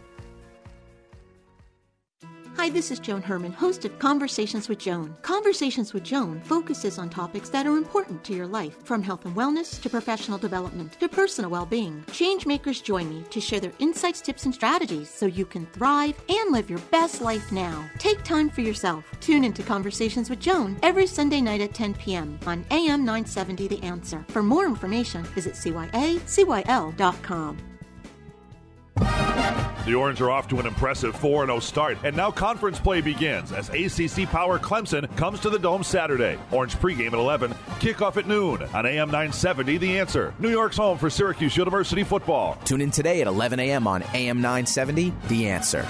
Hi, 2.60 2.68
this 2.68 2.90
is 2.90 2.98
Joan 2.98 3.22
Herman, 3.22 3.52
host 3.52 3.86
of 3.86 3.98
Conversations 3.98 4.68
with 4.68 4.78
Joan. 4.78 5.16
Conversations 5.22 5.94
with 5.94 6.02
Joan 6.02 6.42
focuses 6.42 6.98
on 6.98 7.08
topics 7.08 7.48
that 7.48 7.66
are 7.66 7.78
important 7.78 8.22
to 8.24 8.34
your 8.34 8.46
life, 8.46 8.76
from 8.84 9.02
health 9.02 9.24
and 9.24 9.34
wellness 9.34 9.80
to 9.80 9.88
professional 9.88 10.36
development 10.36 11.00
to 11.00 11.08
personal 11.08 11.50
well 11.50 11.64
being. 11.64 12.04
Changemakers 12.08 12.82
join 12.82 13.08
me 13.08 13.24
to 13.30 13.40
share 13.40 13.60
their 13.60 13.72
insights, 13.78 14.20
tips, 14.20 14.44
and 14.44 14.54
strategies 14.54 15.08
so 15.08 15.24
you 15.24 15.46
can 15.46 15.64
thrive 15.72 16.20
and 16.28 16.52
live 16.52 16.68
your 16.68 16.80
best 16.90 17.22
life 17.22 17.50
now. 17.50 17.82
Take 17.96 18.22
time 18.24 18.50
for 18.50 18.60
yourself. 18.60 19.06
Tune 19.20 19.42
into 19.42 19.62
Conversations 19.62 20.28
with 20.28 20.38
Joan 20.38 20.76
every 20.82 21.06
Sunday 21.06 21.40
night 21.40 21.62
at 21.62 21.72
10 21.72 21.94
p.m. 21.94 22.38
on 22.46 22.66
AM 22.70 23.06
970 23.06 23.68
The 23.68 23.82
Answer. 23.82 24.22
For 24.28 24.42
more 24.42 24.66
information, 24.66 25.22
visit 25.22 25.54
CYACYL.com. 25.54 26.10
The 29.86 29.94
Orange 29.94 30.20
are 30.20 30.30
off 30.30 30.46
to 30.48 30.60
an 30.60 30.66
impressive 30.66 31.16
4 31.16 31.46
0 31.46 31.60
start, 31.60 31.98
and 32.04 32.14
now 32.14 32.30
conference 32.30 32.78
play 32.78 33.00
begins 33.00 33.52
as 33.52 33.68
ACC 33.70 34.28
Power 34.28 34.58
Clemson 34.58 35.14
comes 35.16 35.40
to 35.40 35.50
the 35.50 35.58
Dome 35.58 35.82
Saturday. 35.82 36.38
Orange 36.50 36.74
pregame 36.76 37.08
at 37.08 37.14
11, 37.14 37.52
kickoff 37.80 38.16
at 38.16 38.26
noon 38.26 38.62
on 38.74 38.86
AM 38.86 39.08
970. 39.08 39.78
The 39.78 39.98
answer 39.98 40.34
New 40.38 40.50
York's 40.50 40.76
home 40.76 40.98
for 40.98 41.08
Syracuse 41.08 41.56
University 41.56 42.04
football. 42.04 42.58
Tune 42.64 42.80
in 42.80 42.90
today 42.90 43.20
at 43.20 43.26
11 43.26 43.58
a.m. 43.60 43.86
on 43.86 44.02
AM 44.14 44.40
970. 44.42 45.14
The 45.28 45.48
answer. 45.48 45.86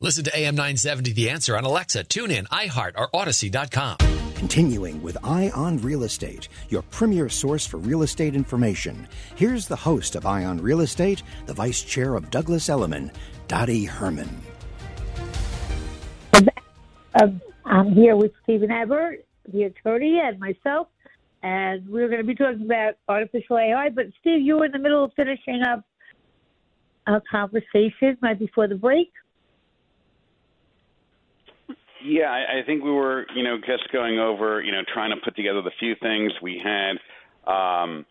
Listen 0.00 0.24
to 0.24 0.36
AM 0.36 0.56
970 0.56 1.12
The 1.12 1.30
Answer 1.30 1.56
on 1.56 1.64
Alexa, 1.64 2.04
TuneIn, 2.04 2.48
iHeart, 2.48 2.94
or 2.96 3.08
Odyssey.com. 3.14 4.11
Continuing 4.42 5.00
with 5.04 5.16
Eye 5.22 5.52
on 5.54 5.78
Real 5.78 6.02
Estate, 6.02 6.48
your 6.68 6.82
premier 6.90 7.28
source 7.28 7.64
for 7.64 7.76
real 7.76 8.02
estate 8.02 8.34
information. 8.34 9.06
Here's 9.36 9.68
the 9.68 9.76
host 9.76 10.16
of 10.16 10.26
Eye 10.26 10.44
on 10.44 10.60
Real 10.60 10.80
Estate, 10.80 11.22
the 11.46 11.54
vice 11.54 11.80
chair 11.80 12.16
of 12.16 12.28
Douglas 12.28 12.68
Elliman, 12.68 13.12
Dottie 13.46 13.84
Herman. 13.84 14.42
I'm 17.14 17.92
here 17.94 18.16
with 18.16 18.32
Steven 18.42 18.72
Ebert, 18.72 19.24
the 19.52 19.62
attorney, 19.62 20.20
and 20.20 20.40
myself, 20.40 20.88
and 21.44 21.88
we're 21.88 22.08
going 22.08 22.20
to 22.20 22.26
be 22.26 22.34
talking 22.34 22.62
about 22.64 22.94
artificial 23.08 23.58
AI. 23.58 23.90
But 23.90 24.06
Steve, 24.20 24.42
you 24.42 24.58
were 24.58 24.64
in 24.64 24.72
the 24.72 24.78
middle 24.80 25.04
of 25.04 25.12
finishing 25.14 25.62
up 25.62 25.84
a 27.06 27.22
conversation 27.30 28.18
right 28.20 28.36
before 28.36 28.66
the 28.66 28.74
break. 28.74 29.12
Yeah, 32.04 32.30
I, 32.30 32.60
I 32.60 32.62
think 32.66 32.82
we 32.82 32.90
were, 32.90 33.26
you 33.34 33.42
know, 33.42 33.56
just 33.58 33.90
going 33.92 34.18
over, 34.18 34.62
you 34.62 34.72
know, 34.72 34.82
trying 34.92 35.10
to 35.10 35.16
put 35.22 35.36
together 35.36 35.62
the 35.62 35.70
few 35.78 35.94
things 36.00 36.32
we 36.42 36.60
had 36.62 36.96
um, 37.50 38.04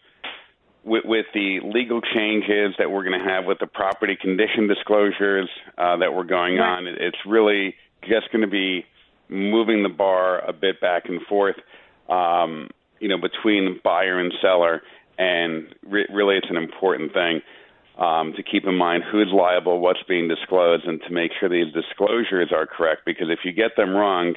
with, 0.84 1.04
with 1.06 1.26
the 1.34 1.60
legal 1.64 2.02
changes 2.02 2.76
that 2.78 2.90
we're 2.90 3.04
going 3.04 3.20
to 3.20 3.26
have 3.26 3.46
with 3.46 3.60
the 3.60 3.68
property 3.68 4.18
condition 4.20 4.68
disclosures 4.68 5.50
uh, 5.78 5.98
that 5.98 6.14
were 6.14 6.24
going 6.24 6.58
Right. 6.58 6.78
on. 6.78 6.88
It, 6.88 6.96
it's 7.00 7.18
really 7.28 7.76
just 8.04 8.32
going 8.32 8.42
to 8.42 8.48
be 8.48 8.86
moving 9.30 9.84
the 9.84 9.90
bar 9.90 10.40
a 10.40 10.54
bit 10.54 10.82
back 10.82 11.04
and 11.06 11.22
forth, 11.24 11.56
um, 12.10 12.70
you 13.00 13.08
know, 13.08 13.18
between 13.18 13.80
buyer 13.84 14.20
and 14.20 14.34
seller, 14.42 14.82
and 15.18 15.68
re- 15.88 16.08
really, 16.14 16.36
it's 16.38 16.50
an 16.50 16.58
important 16.58 17.14
thing 17.14 17.42
um, 17.98 18.34
to 18.34 18.44
keep 18.44 18.66
in 18.66 18.76
mind 18.76 19.04
who's 19.12 19.32
liable, 19.34 19.80
what's 19.80 20.04
being 20.08 20.28
disclosed, 20.28 20.86
and 20.86 21.02
to 21.08 21.10
make 21.12 21.32
sure 21.40 21.50
these 21.50 21.74
disclosures 21.74 22.52
are 22.52 22.66
correct. 22.66 23.02
Because 23.06 23.28
if 23.30 23.40
you 23.44 23.52
get 23.52 23.76
them 23.76 23.92
wrong, 23.92 24.36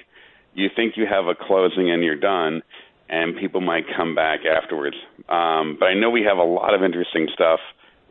you 0.54 0.68
think 0.74 0.96
you 0.96 1.06
have 1.06 1.26
a 1.26 1.34
closing 1.34 1.90
and 1.90 2.02
you're 2.02 2.18
done, 2.18 2.62
and 3.08 3.36
people 3.36 3.60
might 3.60 3.84
come 3.96 4.14
back 4.14 4.40
afterwards. 4.44 4.96
Um, 5.28 5.76
but 5.78 5.86
I 5.86 5.94
know 5.94 6.10
we 6.10 6.22
have 6.22 6.38
a 6.38 6.44
lot 6.44 6.74
of 6.74 6.82
interesting 6.82 7.28
stuff 7.32 7.60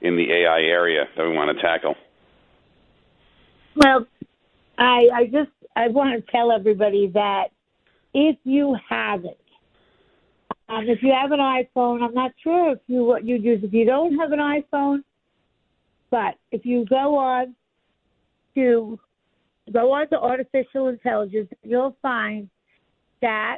in 0.01 0.17
the 0.17 0.31
AI 0.31 0.61
area 0.61 1.05
that 1.15 1.23
we 1.23 1.33
want 1.33 1.55
to 1.55 1.61
tackle. 1.61 1.95
Well, 3.75 4.05
I 4.77 5.09
I 5.13 5.25
just 5.25 5.51
I 5.75 5.87
want 5.87 6.13
to 6.13 6.31
tell 6.31 6.51
everybody 6.51 7.07
that 7.13 7.47
if 8.13 8.37
you 8.43 8.77
haven't, 8.87 9.37
um, 10.69 10.87
if 10.87 11.01
you 11.01 11.11
have 11.11 11.31
an 11.31 11.39
iPhone, 11.39 12.03
I'm 12.03 12.13
not 12.13 12.31
sure 12.43 12.73
if 12.73 12.79
you 12.87 13.03
what 13.03 13.25
you 13.25 13.35
use. 13.37 13.63
If 13.63 13.73
you 13.73 13.85
don't 13.85 14.17
have 14.19 14.31
an 14.31 14.39
iPhone, 14.39 15.03
but 16.13 16.35
if 16.51 16.63
you 16.63 16.85
go 16.85 17.17
on 17.17 17.55
to 18.53 18.99
go 19.73 19.91
on 19.93 20.07
to 20.09 20.19
artificial 20.19 20.89
intelligence, 20.89 21.49
you'll 21.63 21.97
find 22.03 22.47
that 23.23 23.57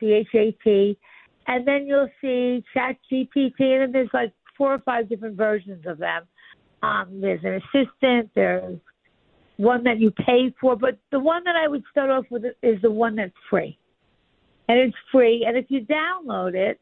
C 0.00 0.14
H 0.14 0.28
A 0.34 0.56
T, 0.64 0.98
and 1.46 1.68
then 1.68 1.86
you'll 1.86 2.08
see 2.22 2.64
Chat 2.72 2.96
GPT, 3.12 3.60
and 3.60 3.82
then 3.82 3.92
there's 3.92 4.08
like 4.14 4.32
four 4.56 4.72
or 4.72 4.78
five 4.78 5.10
different 5.10 5.36
versions 5.36 5.84
of 5.86 5.98
them. 5.98 6.22
Um, 6.82 7.20
there's 7.20 7.44
an 7.44 7.60
assistant, 7.60 8.30
there's 8.34 8.78
one 9.58 9.84
that 9.84 10.00
you 10.00 10.10
pay 10.10 10.54
for, 10.58 10.74
but 10.74 10.96
the 11.12 11.20
one 11.20 11.44
that 11.44 11.54
I 11.54 11.68
would 11.68 11.82
start 11.90 12.08
off 12.08 12.24
with 12.30 12.44
is 12.62 12.80
the 12.80 12.90
one 12.90 13.14
that's 13.14 13.32
free. 13.50 13.76
And 14.70 14.78
it's 14.78 14.96
free, 15.12 15.44
and 15.46 15.54
if 15.54 15.66
you 15.68 15.84
download 15.84 16.54
it, 16.54 16.80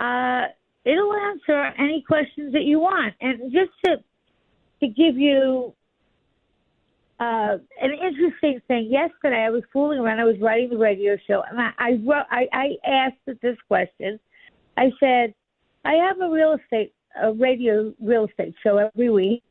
uh, 0.00 0.52
it'll 0.86 1.12
answer 1.12 1.72
any 1.78 2.02
questions 2.06 2.52
that 2.52 2.62
you 2.62 2.78
want. 2.78 3.14
And 3.20 3.52
just 3.52 3.72
to 3.84 3.96
to 4.80 4.88
give 4.88 5.18
you 5.18 5.74
uh, 7.18 7.56
an 7.80 7.92
interesting 7.92 8.60
thing, 8.68 8.88
yesterday 8.90 9.44
I 9.44 9.50
was 9.50 9.62
fooling 9.72 9.98
around. 9.98 10.20
I 10.20 10.24
was 10.24 10.36
writing 10.40 10.70
the 10.70 10.78
radio 10.78 11.16
show, 11.26 11.42
and 11.50 11.60
I 11.60 11.70
I, 11.78 11.90
wrote, 12.04 12.26
I, 12.30 12.46
I 12.52 12.66
asked 12.88 13.40
this 13.42 13.56
question. 13.68 14.20
I 14.76 14.90
said, 15.00 15.34
I 15.84 15.94
have 15.94 16.20
a 16.20 16.30
real 16.30 16.56
estate 16.62 16.92
a 17.20 17.32
radio 17.32 17.92
real 18.00 18.26
estate 18.26 18.54
show 18.62 18.76
every 18.78 19.10
week, 19.10 19.42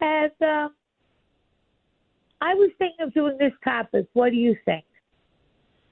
and 0.00 0.32
uh, 0.40 0.68
I 2.40 2.54
was 2.54 2.70
thinking 2.78 3.06
of 3.06 3.14
doing 3.14 3.36
this 3.38 3.52
topic. 3.64 4.06
What 4.12 4.30
do 4.30 4.36
you 4.36 4.56
think? 4.64 4.84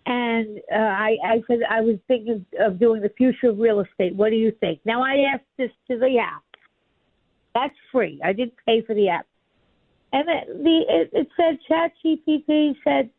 And 0.06 0.60
uh, 0.72 0.78
I, 0.78 1.16
I 1.24 1.42
said 1.46 1.58
I 1.68 1.80
was 1.82 1.96
thinking 2.08 2.44
of 2.58 2.78
doing 2.78 3.02
the 3.02 3.10
future 3.10 3.50
of 3.50 3.58
real 3.58 3.80
estate. 3.80 4.14
What 4.14 4.30
do 4.30 4.36
you 4.36 4.52
think? 4.60 4.80
Now 4.84 5.02
I 5.02 5.26
asked 5.34 5.44
this 5.58 5.70
to 5.88 5.98
the 5.98 6.18
app. 6.18 6.42
That's 7.54 7.74
free. 7.92 8.20
I 8.24 8.32
didn't 8.32 8.54
pay 8.66 8.82
for 8.82 8.94
the 8.94 9.08
app. 9.08 9.26
And 10.12 10.28
it, 10.28 10.64
the 10.64 10.80
it, 10.88 11.10
it 11.12 11.28
said 11.36 11.58
ChatGPT 11.70 12.76
said 12.82 13.10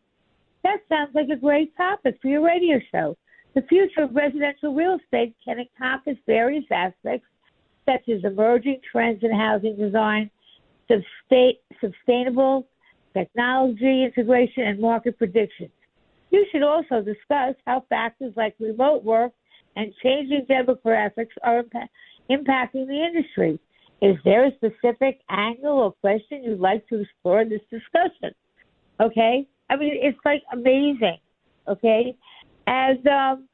that 0.63 0.77
sounds 0.89 1.11
like 1.13 1.29
a 1.29 1.35
great 1.35 1.75
topic 1.77 2.17
for 2.21 2.27
your 2.27 2.45
radio 2.45 2.79
show. 2.91 3.17
The 3.53 3.61
future 3.63 4.03
of 4.03 4.15
residential 4.15 4.73
real 4.73 4.97
estate 5.03 5.35
can 5.43 5.59
encompass 5.59 6.17
various 6.25 6.65
aspects 6.71 7.27
such 7.85 8.07
as 8.09 8.23
emerging 8.23 8.79
trends 8.91 9.23
in 9.23 9.31
housing 9.31 9.75
design, 9.75 10.29
sustainable 11.79 12.67
technology 13.13 14.05
integration, 14.05 14.63
and 14.63 14.79
market 14.79 15.17
predictions. 15.17 15.71
You 16.31 16.45
should 16.51 16.63
also 16.63 17.01
discuss 17.01 17.55
how 17.65 17.85
factors 17.89 18.33
like 18.35 18.55
remote 18.59 19.03
work 19.03 19.33
and 19.75 19.93
changing 20.01 20.47
demographics 20.49 21.35
are 21.43 21.63
impa- 21.63 21.89
impacting 22.29 22.87
the 22.87 23.03
industry. 23.05 23.59
Is 24.01 24.15
there 24.25 24.47
a 24.47 24.51
specific 24.55 25.21
angle 25.29 25.77
or 25.77 25.91
question 25.91 26.43
you'd 26.43 26.59
like 26.59 26.87
to 26.87 27.01
explore 27.01 27.41
in 27.41 27.49
this 27.49 27.61
discussion? 27.69 28.33
Okay? 28.99 29.47
I 29.69 29.75
mean, 29.75 29.93
it's 30.01 30.17
like 30.25 30.41
amazing. 30.51 31.17
Okay? 31.67 32.15
And 32.65 33.07
um, 33.07 33.47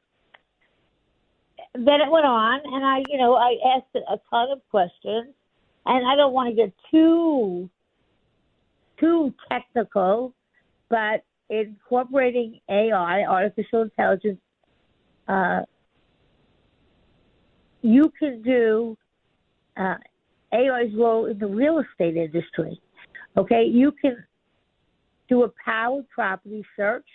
then 1.74 2.00
it 2.00 2.10
went 2.10 2.26
on, 2.26 2.60
and 2.64 2.84
I, 2.84 3.02
you 3.08 3.18
know, 3.18 3.34
I 3.34 3.56
asked 3.76 3.94
a 3.94 4.18
ton 4.30 4.50
of 4.50 4.60
questions, 4.70 5.34
and 5.86 6.06
I 6.06 6.16
don't 6.16 6.32
want 6.32 6.48
to 6.48 6.54
get 6.54 6.72
too 6.90 7.68
too 8.98 9.32
technical, 9.48 10.34
but 10.90 11.22
incorporating 11.50 12.60
AI, 12.68 13.22
artificial 13.22 13.82
intelligence, 13.82 14.40
uh, 15.28 15.60
you 17.82 18.12
can 18.18 18.42
do 18.42 18.96
uh, 19.76 19.94
AI's 20.52 20.92
role 20.96 21.26
in 21.26 21.38
the 21.38 21.46
real 21.46 21.78
estate 21.78 22.16
industry. 22.16 22.80
Okay, 23.36 23.64
you 23.64 23.92
can 23.92 24.16
do 25.28 25.44
a 25.44 25.52
powered 25.64 26.08
property 26.08 26.64
search, 26.76 27.06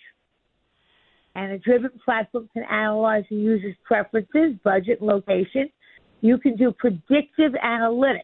and 1.35 1.51
a 1.51 1.57
driven 1.57 1.91
platform 2.05 2.47
can 2.53 2.63
analyze 2.63 3.23
the 3.29 3.35
user's 3.35 3.75
preferences, 3.83 4.53
budget, 4.63 5.01
location. 5.01 5.69
You 6.21 6.37
can 6.37 6.55
do 6.55 6.71
predictive 6.71 7.53
analytics 7.63 8.21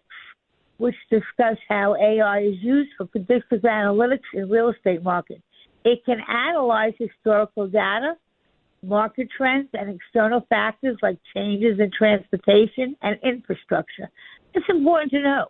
which 0.77 0.95
discuss 1.09 1.57
how 1.67 1.95
AI 1.95 2.39
is 2.39 2.55
used 2.61 2.89
for 2.97 3.05
predictive 3.05 3.61
analytics 3.61 4.29
in 4.33 4.49
real 4.49 4.69
estate 4.69 5.03
market. 5.03 5.41
It 5.85 6.03
can 6.05 6.19
analyze 6.27 6.93
historical 6.97 7.67
data, 7.67 8.15
market 8.83 9.29
trends, 9.35 9.69
and 9.73 9.89
external 9.89 10.45
factors 10.49 10.97
like 11.01 11.17
changes 11.35 11.79
in 11.79 11.91
transportation 11.97 12.95
and 13.01 13.17
infrastructure. 13.23 14.09
It's 14.53 14.65
important 14.69 15.11
to 15.11 15.21
know. 15.21 15.45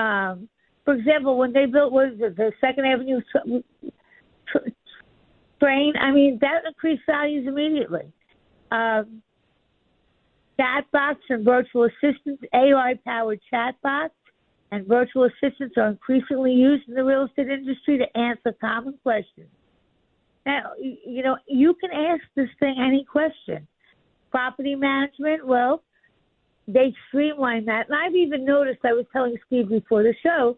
Um, 0.00 0.48
for 0.84 0.94
example, 0.94 1.36
when 1.36 1.52
they 1.52 1.66
built 1.66 1.92
was 1.92 2.12
the 2.18 2.52
Second 2.60 2.86
Avenue 2.86 3.20
train, 5.60 5.94
I 6.00 6.10
mean 6.10 6.38
that 6.40 6.62
increased 6.66 7.02
values 7.06 7.46
immediately. 7.46 8.12
Um, 8.70 9.22
chatbots 10.58 11.18
and 11.28 11.44
virtual 11.44 11.84
assistants, 11.84 12.42
AI-powered 12.54 13.40
chatbots 13.52 14.10
and 14.72 14.86
virtual 14.86 15.24
assistants 15.24 15.76
are 15.76 15.88
increasingly 15.88 16.52
used 16.52 16.88
in 16.88 16.94
the 16.94 17.04
real 17.04 17.24
estate 17.24 17.48
industry 17.48 17.98
to 17.98 18.18
answer 18.18 18.54
common 18.60 18.94
questions. 19.02 19.48
Now, 20.46 20.72
you 20.80 21.22
know, 21.22 21.36
you 21.46 21.74
can 21.74 21.90
ask 21.90 22.22
this 22.34 22.48
thing 22.58 22.76
any 22.78 23.04
question. 23.04 23.66
Property 24.30 24.74
management, 24.74 25.46
well, 25.46 25.82
they 26.66 26.94
streamline 27.08 27.64
that. 27.66 27.88
And 27.88 27.96
I've 27.96 28.14
even 28.14 28.44
noticed, 28.44 28.80
I 28.84 28.92
was 28.92 29.06
telling 29.12 29.36
Steve 29.46 29.68
before 29.68 30.02
the 30.02 30.14
show, 30.22 30.56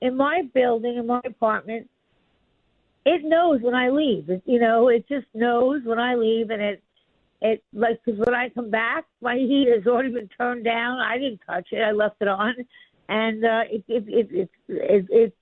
in 0.00 0.16
my 0.16 0.42
building, 0.54 0.96
in 0.96 1.06
my 1.06 1.20
apartment, 1.26 1.88
it 3.04 3.22
knows 3.24 3.60
when 3.62 3.74
I 3.74 3.88
leave. 3.88 4.28
It, 4.30 4.42
you 4.46 4.60
know, 4.60 4.88
it 4.88 5.06
just 5.08 5.26
knows 5.34 5.82
when 5.84 5.98
I 5.98 6.14
leave, 6.14 6.50
and 6.50 6.62
it, 6.62 6.82
it 7.40 7.64
like 7.72 8.04
cause 8.04 8.14
when 8.18 8.34
I 8.34 8.48
come 8.50 8.70
back, 8.70 9.06
my 9.20 9.36
heat 9.36 9.68
has 9.74 9.86
already 9.86 10.12
been 10.12 10.28
turned 10.36 10.64
down. 10.64 11.00
I 11.00 11.18
didn't 11.18 11.40
touch 11.46 11.68
it; 11.72 11.80
I 11.80 11.92
left 11.92 12.16
it 12.20 12.28
on, 12.28 12.54
and 13.08 13.44
uh, 13.44 13.62
it, 13.70 13.84
it, 13.88 14.04
it, 14.06 14.28
it, 14.30 14.50
it, 14.68 15.06
it 15.10 15.36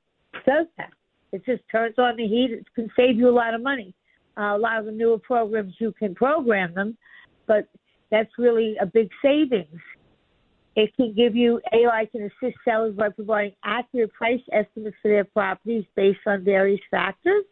does 0.47 0.67
that. 0.77 0.93
It 1.33 1.45
just 1.45 1.63
turns 1.71 1.97
on 1.99 2.17
the 2.17 2.27
heat. 2.27 2.51
It 2.53 2.67
can 2.75 2.91
save 2.97 3.17
you 3.17 3.29
a 3.29 3.31
lot 3.31 3.55
of 3.55 3.63
money. 3.63 3.95
Uh, 4.39 4.57
a 4.57 4.59
lot 4.59 4.79
of 4.79 4.85
the 4.85 4.93
newer 4.93 5.19
programs, 5.19 5.75
you 5.79 5.93
can 5.99 6.15
program 6.15 6.75
them, 6.75 6.97
but 7.47 7.69
that's 8.11 8.31
really 8.39 8.77
a 8.81 8.87
big 8.87 9.09
savings. 9.23 9.81
It 10.77 10.95
can 10.95 11.15
give 11.15 11.35
you, 11.35 11.61
AI 11.73 12.07
can 12.13 12.23
assist 12.23 12.57
sellers 12.63 12.95
by 12.95 13.09
providing 13.09 13.53
accurate 13.65 14.13
price 14.13 14.43
estimates 14.53 14.97
for 15.01 15.09
their 15.09 15.25
properties 15.25 15.85
based 15.97 16.21
on 16.27 16.45
various 16.45 16.81
factors, 16.91 17.45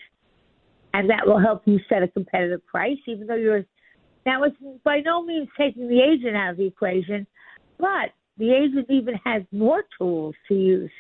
and 0.93 1.09
that 1.09 1.27
will 1.27 1.41
help 1.41 1.63
you 1.65 1.81
set 1.89 2.03
a 2.03 2.09
competitive 2.09 2.65
price, 2.67 2.99
even 3.07 3.27
though 3.27 3.35
you're. 3.35 3.65
Now, 4.27 4.43
it's 4.45 4.57
by 4.85 5.01
no 5.01 5.23
means 5.23 5.49
taking 5.59 5.89
the 5.89 6.01
agent 6.01 6.37
out 6.37 6.51
of 6.51 6.57
the 6.59 6.67
equation, 6.67 7.27
but 7.79 8.13
the 8.39 8.53
agent 8.53 8.87
even 8.91 9.15
has 9.25 9.43
more 9.53 9.85
tools 9.99 10.35
to 10.49 10.55
use. 10.55 10.91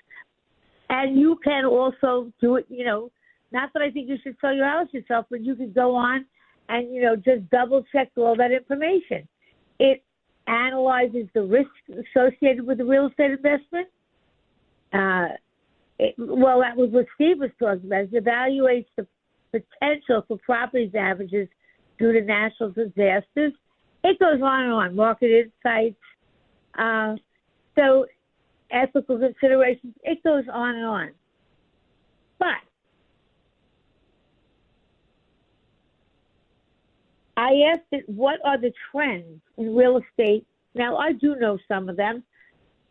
And 0.91 1.19
you 1.19 1.39
can 1.43 1.65
also 1.65 2.33
do 2.41 2.57
it, 2.57 2.67
you 2.69 2.85
know, 2.85 3.11
not 3.53 3.73
that 3.73 3.83
I 3.83 3.91
think 3.91 4.09
you 4.09 4.17
should 4.23 4.37
sell 4.41 4.55
your 4.55 4.67
house 4.67 4.89
yourself, 4.93 5.27
but 5.31 5.41
you 5.41 5.55
can 5.55 5.73
go 5.73 5.95
on 5.95 6.27
and, 6.69 6.95
you 6.95 7.03
know, 7.03 7.17
just 7.17 7.49
double 7.51 7.85
check 7.93 8.11
all 8.17 8.37
that 8.37 8.53
information. 8.53 9.27
It 9.79 10.03
analyzes 10.47 11.27
the 11.35 11.43
risk 11.43 11.71
associated 11.89 12.67
with 12.67 12.79
the 12.79 12.85
real 12.85 13.07
estate 13.07 13.31
investment. 13.31 13.89
Uh, 14.93 15.29
it, 15.99 16.15
well, 16.19 16.61
that 16.61 16.77
was 16.77 16.91
what 16.91 17.07
Steve 17.15 17.39
was 17.39 17.51
talking 17.59 17.87
about. 17.87 18.05
It 18.13 18.25
evaluates 18.25 18.87
the 18.97 19.07
potential 19.53 20.25
for 20.27 20.39
property 20.39 20.87
damages 20.87 21.49
due 21.99 22.13
to 22.13 22.21
natural 22.21 22.71
disasters. 22.71 23.53
It 24.03 24.19
goes 24.19 24.41
on 24.43 24.65
and 24.65 24.73
on. 24.73 24.97
Market 24.97 25.31
insights, 25.31 25.97
uh, 26.79 27.15
so 27.77 28.07
ethical 28.71 29.19
considerations, 29.19 29.95
it 30.03 30.23
goes 30.23 30.45
on 30.53 30.75
and 30.77 30.85
on. 30.85 31.11
But 32.39 32.47
I 37.37 37.51
asked 37.73 37.87
it, 37.93 38.09
what 38.09 38.41
are 38.45 38.59
the 38.59 38.73
trends 38.91 39.41
in 39.57 39.75
real 39.75 39.99
estate? 39.99 40.47
Now, 40.75 40.97
I 40.97 41.13
do 41.13 41.37
know 41.37 41.59
some 41.69 41.89
of 41.89 41.97
them, 41.97 42.23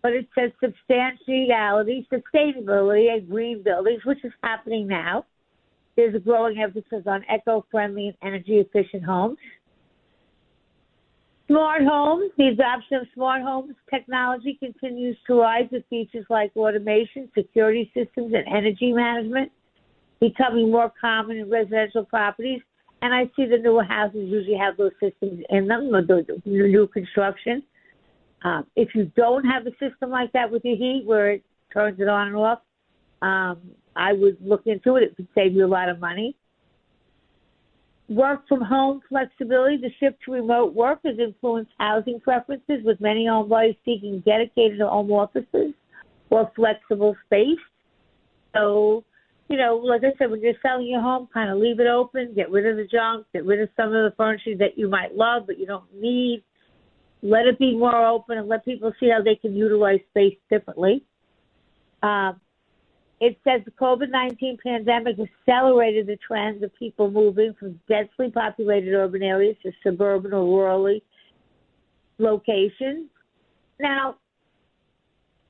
but 0.01 0.13
it 0.13 0.27
says 0.37 0.51
substantiality, 0.61 2.07
sustainability, 2.11 3.13
and 3.13 3.27
green 3.29 3.63
buildings, 3.63 4.03
which 4.05 4.23
is 4.23 4.33
happening 4.41 4.87
now. 4.87 5.25
There's 5.95 6.15
a 6.15 6.19
growing 6.19 6.59
emphasis 6.61 7.03
on 7.05 7.23
eco 7.33 7.65
friendly 7.69 8.07
and 8.07 8.17
energy 8.21 8.57
efficient 8.57 9.03
homes. 9.03 9.37
Smart 11.47 11.83
homes, 11.83 12.31
the 12.37 12.47
adoption 12.47 12.97
of 12.97 13.07
smart 13.13 13.41
homes 13.41 13.75
technology 13.89 14.57
continues 14.59 15.17
to 15.27 15.41
rise 15.41 15.67
with 15.71 15.83
features 15.89 16.25
like 16.29 16.51
automation, 16.55 17.29
security 17.37 17.91
systems, 17.93 18.33
and 18.33 18.47
energy 18.47 18.93
management 18.93 19.51
becoming 20.21 20.71
more 20.71 20.91
common 21.01 21.37
in 21.37 21.49
residential 21.49 22.05
properties. 22.05 22.61
And 23.01 23.13
I 23.13 23.25
see 23.35 23.45
the 23.45 23.57
newer 23.57 23.83
houses 23.83 24.29
usually 24.29 24.57
have 24.57 24.77
those 24.77 24.93
systems 25.01 25.43
in 25.49 25.67
them, 25.67 25.91
the 25.91 26.39
new 26.45 26.87
construction. 26.87 27.61
Um, 28.45 28.65
if 28.77 28.95
you 28.95 29.11
don't 29.17 29.43
have 29.43 29.67
a 29.67 29.71
system 29.71 30.09
like 30.09 30.31
that 30.31 30.49
with 30.49 30.63
your 30.63 30.77
heat 30.77 31.03
where 31.05 31.31
it 31.31 31.43
turns 31.73 31.99
it 31.99 32.07
on 32.07 32.27
and 32.27 32.35
off, 32.37 32.59
um, 33.21 33.59
I 33.95 34.13
would 34.13 34.37
look 34.41 34.63
into 34.65 34.95
it. 34.95 35.03
It 35.03 35.15
could 35.17 35.27
save 35.35 35.53
you 35.53 35.65
a 35.65 35.67
lot 35.67 35.89
of 35.89 35.99
money. 35.99 36.37
Work 38.09 38.47
from 38.47 38.61
home 38.61 39.01
flexibility. 39.07 39.77
The 39.77 39.89
shift 39.99 40.17
to 40.25 40.33
remote 40.33 40.73
work 40.73 40.99
has 41.05 41.17
influenced 41.19 41.71
housing 41.79 42.19
preferences, 42.19 42.83
with 42.83 42.99
many 42.99 43.25
home 43.25 43.47
buyers 43.47 43.75
seeking 43.85 44.21
dedicated 44.25 44.81
home 44.81 45.11
offices 45.11 45.73
or 46.29 46.51
flexible 46.55 47.15
space. 47.25 47.59
So, 48.53 49.03
you 49.49 49.57
know, 49.57 49.77
like 49.77 50.01
I 50.03 50.17
said, 50.17 50.31
when 50.31 50.41
you're 50.41 50.53
selling 50.61 50.87
your 50.87 51.01
home, 51.01 51.27
kind 51.33 51.49
of 51.49 51.57
leave 51.57 51.79
it 51.79 51.87
open, 51.87 52.33
get 52.35 52.51
rid 52.51 52.65
of 52.67 52.75
the 52.75 52.85
junk, 52.85 53.25
get 53.33 53.45
rid 53.45 53.61
of 53.61 53.69
some 53.75 53.87
of 53.87 53.93
the 53.93 54.13
furniture 54.17 54.57
that 54.59 54.77
you 54.77 54.89
might 54.89 55.15
love 55.15 55.43
but 55.47 55.57
you 55.57 55.65
don't 55.65 55.85
need. 55.95 56.43
Let 57.21 57.45
it 57.45 57.57
be 57.57 57.75
more 57.77 58.05
open 58.05 58.37
and 58.37 58.49
let 58.49 58.65
people 58.65 58.91
see 58.99 59.09
how 59.09 59.23
they 59.23 59.35
can 59.35 59.55
utilize 59.55 59.99
space 60.09 60.37
differently. 60.49 61.03
Um, 62.01 62.41
it 63.23 63.39
says 63.45 63.61
the 63.63 63.71
COVID 63.71 64.09
19 64.11 64.57
pandemic 64.61 65.15
accelerated 65.17 66.07
the 66.07 66.17
trends 66.17 66.61
of 66.61 66.75
people 66.75 67.09
moving 67.09 67.53
from 67.57 67.79
densely 67.87 68.29
populated 68.29 68.93
urban 68.93 69.23
areas 69.23 69.55
to 69.63 69.71
suburban 69.81 70.33
or 70.33 70.43
rural 70.43 70.99
locations. 72.17 73.09
Now, 73.79 74.17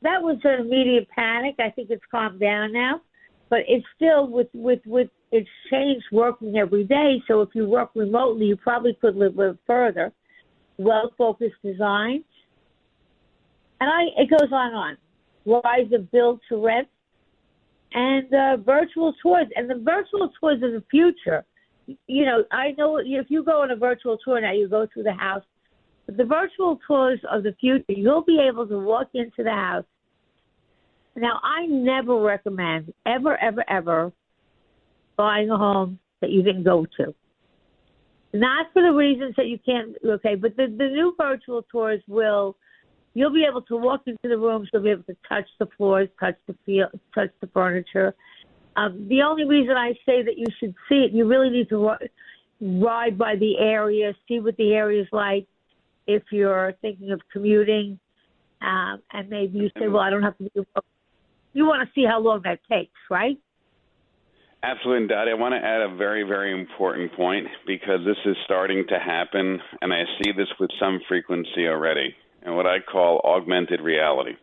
that 0.04 0.22
was 0.22 0.38
an 0.44 0.68
immediate 0.68 1.08
panic. 1.10 1.56
I 1.58 1.72
think 1.72 1.90
it's 1.90 2.04
calmed 2.12 2.40
down 2.40 2.74
now, 2.74 3.02
but 3.50 3.62
it's 3.68 3.86
still 3.96 4.28
with 4.28 4.50
with 4.54 4.82
with 4.86 5.10
it's 5.32 5.50
changed 5.72 6.06
working 6.12 6.56
every 6.58 6.84
day. 6.84 7.24
So 7.28 7.42
if 7.42 7.50
you 7.56 7.66
work 7.66 7.90
remotely, 7.96 8.46
you 8.46 8.56
probably 8.56 8.96
could 9.02 9.16
live, 9.16 9.36
live 9.36 9.58
further. 9.66 10.14
Well 10.78 11.12
focused 11.18 11.56
design, 11.64 12.24
and 13.82 13.90
I 13.90 14.22
it 14.22 14.30
goes 14.30 14.52
on 14.52 14.68
and 14.68 14.76
on. 14.76 14.98
Rise 15.46 15.92
of 15.92 16.12
build 16.12 16.40
to 16.50 16.64
rent 16.64 16.88
and 17.94 18.34
uh, 18.34 18.58
virtual 18.58 19.14
tours. 19.22 19.48
And 19.56 19.70
the 19.70 19.76
virtual 19.76 20.30
tours 20.40 20.62
of 20.64 20.72
the 20.72 20.84
future, 20.90 21.46
you 22.08 22.26
know, 22.26 22.44
I 22.52 22.72
know 22.78 22.98
if 22.98 23.28
you 23.30 23.44
go 23.44 23.62
on 23.62 23.72
a 23.72 23.76
virtual 23.76 24.18
tour 24.24 24.42
now, 24.42 24.54
you 24.54 24.68
go 24.68 24.88
through 24.94 25.04
the 25.04 25.14
house. 25.14 25.44
But 26.06 26.18
the 26.18 26.26
virtual 26.26 26.80
tours 26.86 27.20
of 27.32 27.44
the 27.44 27.56
future, 27.60 27.86
you'll 27.88 28.24
be 28.24 28.40
able 28.40 28.68
to 28.68 28.80
walk 28.80 29.10
into 29.14 29.44
the 29.44 29.52
house. 29.52 29.86
Now, 31.16 31.40
I 31.44 31.68
never 31.68 32.20
recommend 32.20 32.94
ever, 33.06 33.38
ever, 33.38 33.64
ever 33.70 34.12
buying 35.16 35.50
a 35.52 35.58
home 35.58 36.00
that 36.22 36.32
you 36.32 36.42
didn't 36.42 36.64
go 36.64 36.86
to. 36.98 37.14
Not 38.34 38.68
for 38.74 38.82
the 38.82 38.92
reasons 38.92 39.36
that 39.38 39.46
you 39.46 39.60
can't, 39.64 39.96
okay, 40.04 40.34
but 40.34 40.58
the, 40.58 40.66
the 40.66 40.88
new 40.88 41.14
virtual 41.16 41.62
tours 41.72 42.02
will 42.08 42.58
You'll 43.14 43.34
be 43.34 43.46
able 43.48 43.62
to 43.64 43.78
walk 43.78 44.02
into 44.06 44.20
the 44.24 44.38
rooms. 44.38 44.70
You'll 44.74 44.82
be 44.82 44.90
able 44.90 45.04
to 45.04 45.16
touch 45.30 45.48
the 45.60 45.68
floors, 45.78 46.10
touch 46.20 46.36
the 46.48 46.56
feel, 46.66 46.88
touch 47.14 47.30
the 47.42 47.48
furniture. 47.48 48.16
Um, 48.76 49.08
the 49.08 49.22
only 49.22 49.46
reason 49.46 49.76
I 49.78 49.94
say 50.06 50.24
that 50.24 50.38
you 50.38 50.48
should 50.60 50.74
see 50.90 51.06
it, 51.06 51.12
you 51.12 51.28
really 51.28 51.52
need 51.52 51.70
to 51.70 51.96
ride 52.60 53.18
by 53.18 53.36
the 53.36 53.60
area, 53.60 54.14
see 54.28 54.40
what 54.40 54.58
the 54.58 54.74
area 54.74 55.02
is 55.04 55.08
like. 55.12 55.46
If 56.08 56.24
you're 56.32 56.74
thinking 56.82 57.12
of 57.12 57.22
commuting, 57.32 58.00
um, 58.62 59.02
and 59.12 59.30
maybe 59.30 59.60
you 59.60 59.70
say, 59.78 59.88
"Well, 59.88 60.02
I 60.02 60.10
don't 60.10 60.24
have 60.24 60.38
to." 60.38 60.50
Do 60.54 60.66
you 61.54 61.66
want 61.66 61.88
to 61.88 61.94
see 61.94 62.06
how 62.06 62.20
long 62.20 62.42
that 62.44 62.60
takes, 62.70 63.00
right? 63.10 63.38
Absolutely, 64.64 65.08
Dottie. 65.08 65.32
I 65.32 65.34
want 65.36 65.54
to 65.54 65.64
add 65.64 65.82
a 65.82 65.96
very, 65.96 66.24
very 66.24 66.52
important 66.52 67.14
point 67.14 67.48
because 67.68 68.04
this 68.06 68.18
is 68.26 68.36
starting 68.44 68.86
to 68.88 68.98
happen, 68.98 69.62
and 69.82 69.94
I 69.94 70.04
see 70.22 70.32
this 70.32 70.48
with 70.60 70.72
some 70.80 71.00
frequency 71.08 71.68
already 71.68 72.16
and 72.44 72.56
what 72.56 72.66
I 72.66 72.80
call 72.80 73.22
augmented 73.24 73.82
reality. 73.82 74.36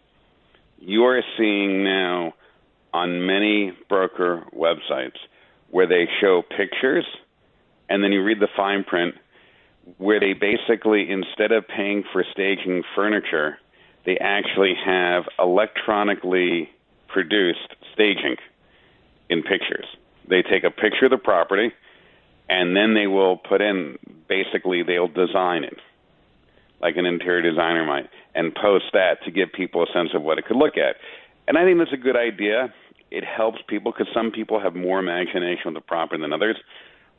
You 0.79 1.05
are 1.05 1.23
seeing 1.37 1.85
now 1.85 2.35
on 2.93 3.27
many 3.27 3.73
broker 3.89 4.45
websites 4.57 5.19
where 5.71 5.87
they 5.87 6.09
show 6.21 6.43
pictures 6.57 7.07
and 7.89 8.03
then 8.03 8.13
you 8.13 8.23
read 8.23 8.41
the 8.41 8.49
fine 8.57 8.85
print 8.85 9.15
where 9.99 10.21
they 10.21 10.33
basically, 10.33 11.11
instead 11.11 11.53
of 11.53 11.67
paying 11.67 12.05
for 12.13 12.25
staging 12.33 12.83
furniture, 12.95 13.59
they 14.07 14.17
actually 14.19 14.75
have 14.85 15.25
electronically 15.39 16.71
produced 17.09 17.75
staging 17.93 18.37
in 19.29 19.43
pictures. 19.43 19.87
They 20.29 20.43
take 20.43 20.65
a 20.65 20.71
picture 20.71 21.07
of 21.07 21.11
the 21.11 21.19
property 21.19 21.73
and 22.49 22.77
then 22.77 22.95
they 22.95 23.07
will 23.07 23.37
put 23.37 23.61
in, 23.61 23.99
basically, 24.29 24.83
they'll 24.83 25.09
design 25.09 25.65
it 25.65 25.79
like 26.81 26.97
an 26.97 27.07
interior 27.07 27.43
designer 27.43 27.85
might, 27.85 28.09
and 28.35 28.55
post 28.55 28.87
that 28.93 29.23
to 29.25 29.31
give 29.31 29.53
people 29.53 29.83
a 29.83 29.87
sense 29.93 30.11
of 30.15 30.23
what 30.23 30.39
it 30.39 30.47
could 30.47 30.57
look 30.57 30.77
at. 30.77 30.97
And 31.47 31.59
I 31.59 31.65
think 31.65 31.79
that's 31.79 31.93
a 31.93 31.97
good 31.97 32.17
idea. 32.17 32.73
It 33.11 33.25
helps 33.25 33.59
people 33.67 33.93
because 33.93 34.13
some 34.15 34.31
people 34.31 34.61
have 34.61 34.75
more 34.75 34.99
imagination 34.99 35.63
with 35.67 35.75
the 35.75 35.81
property 35.81 36.23
than 36.23 36.33
others. 36.33 36.57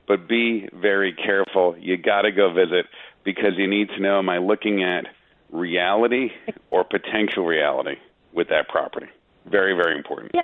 But 0.08 0.28
be 0.28 0.68
very 0.74 1.14
careful. 1.14 1.76
You 1.78 1.98
got 1.98 2.24
to 2.24 2.32
go 2.32 2.52
visit 2.52 2.88
because 3.24 3.54
you 3.58 3.68
need 3.68 3.90
to 3.90 4.00
know: 4.00 4.18
Am 4.18 4.30
I 4.30 4.40
looking 4.40 4.84
at 4.84 5.06
reality 5.52 6.32
or 6.72 6.84
potential 6.84 7.46
reality 7.46 7.98
with 8.34 8.50
that 8.50 8.68
property? 8.68 9.08
Very, 9.46 9.74
very 9.74 9.96
important. 9.96 10.32
Yeah. 10.34 10.42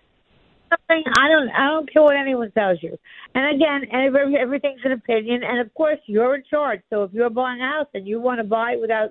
I 0.71 1.29
don't. 1.29 1.49
I 1.49 1.67
don't 1.67 1.91
care 1.91 2.03
what 2.03 2.15
anyone 2.15 2.51
tells 2.51 2.81
you. 2.81 2.97
And 3.35 3.55
again, 3.55 3.83
every, 3.91 4.35
everything's 4.37 4.81
an 4.83 4.93
opinion. 4.93 5.41
And 5.43 5.59
of 5.59 5.73
course, 5.73 5.99
you're 6.05 6.35
in 6.35 6.43
charge. 6.49 6.81
So 6.89 7.03
if 7.03 7.13
you're 7.13 7.29
buying 7.29 7.61
a 7.61 7.65
house 7.65 7.87
and 7.93 8.07
you 8.07 8.19
want 8.19 8.39
to 8.39 8.43
buy 8.43 8.73
it 8.73 8.81
without, 8.81 9.09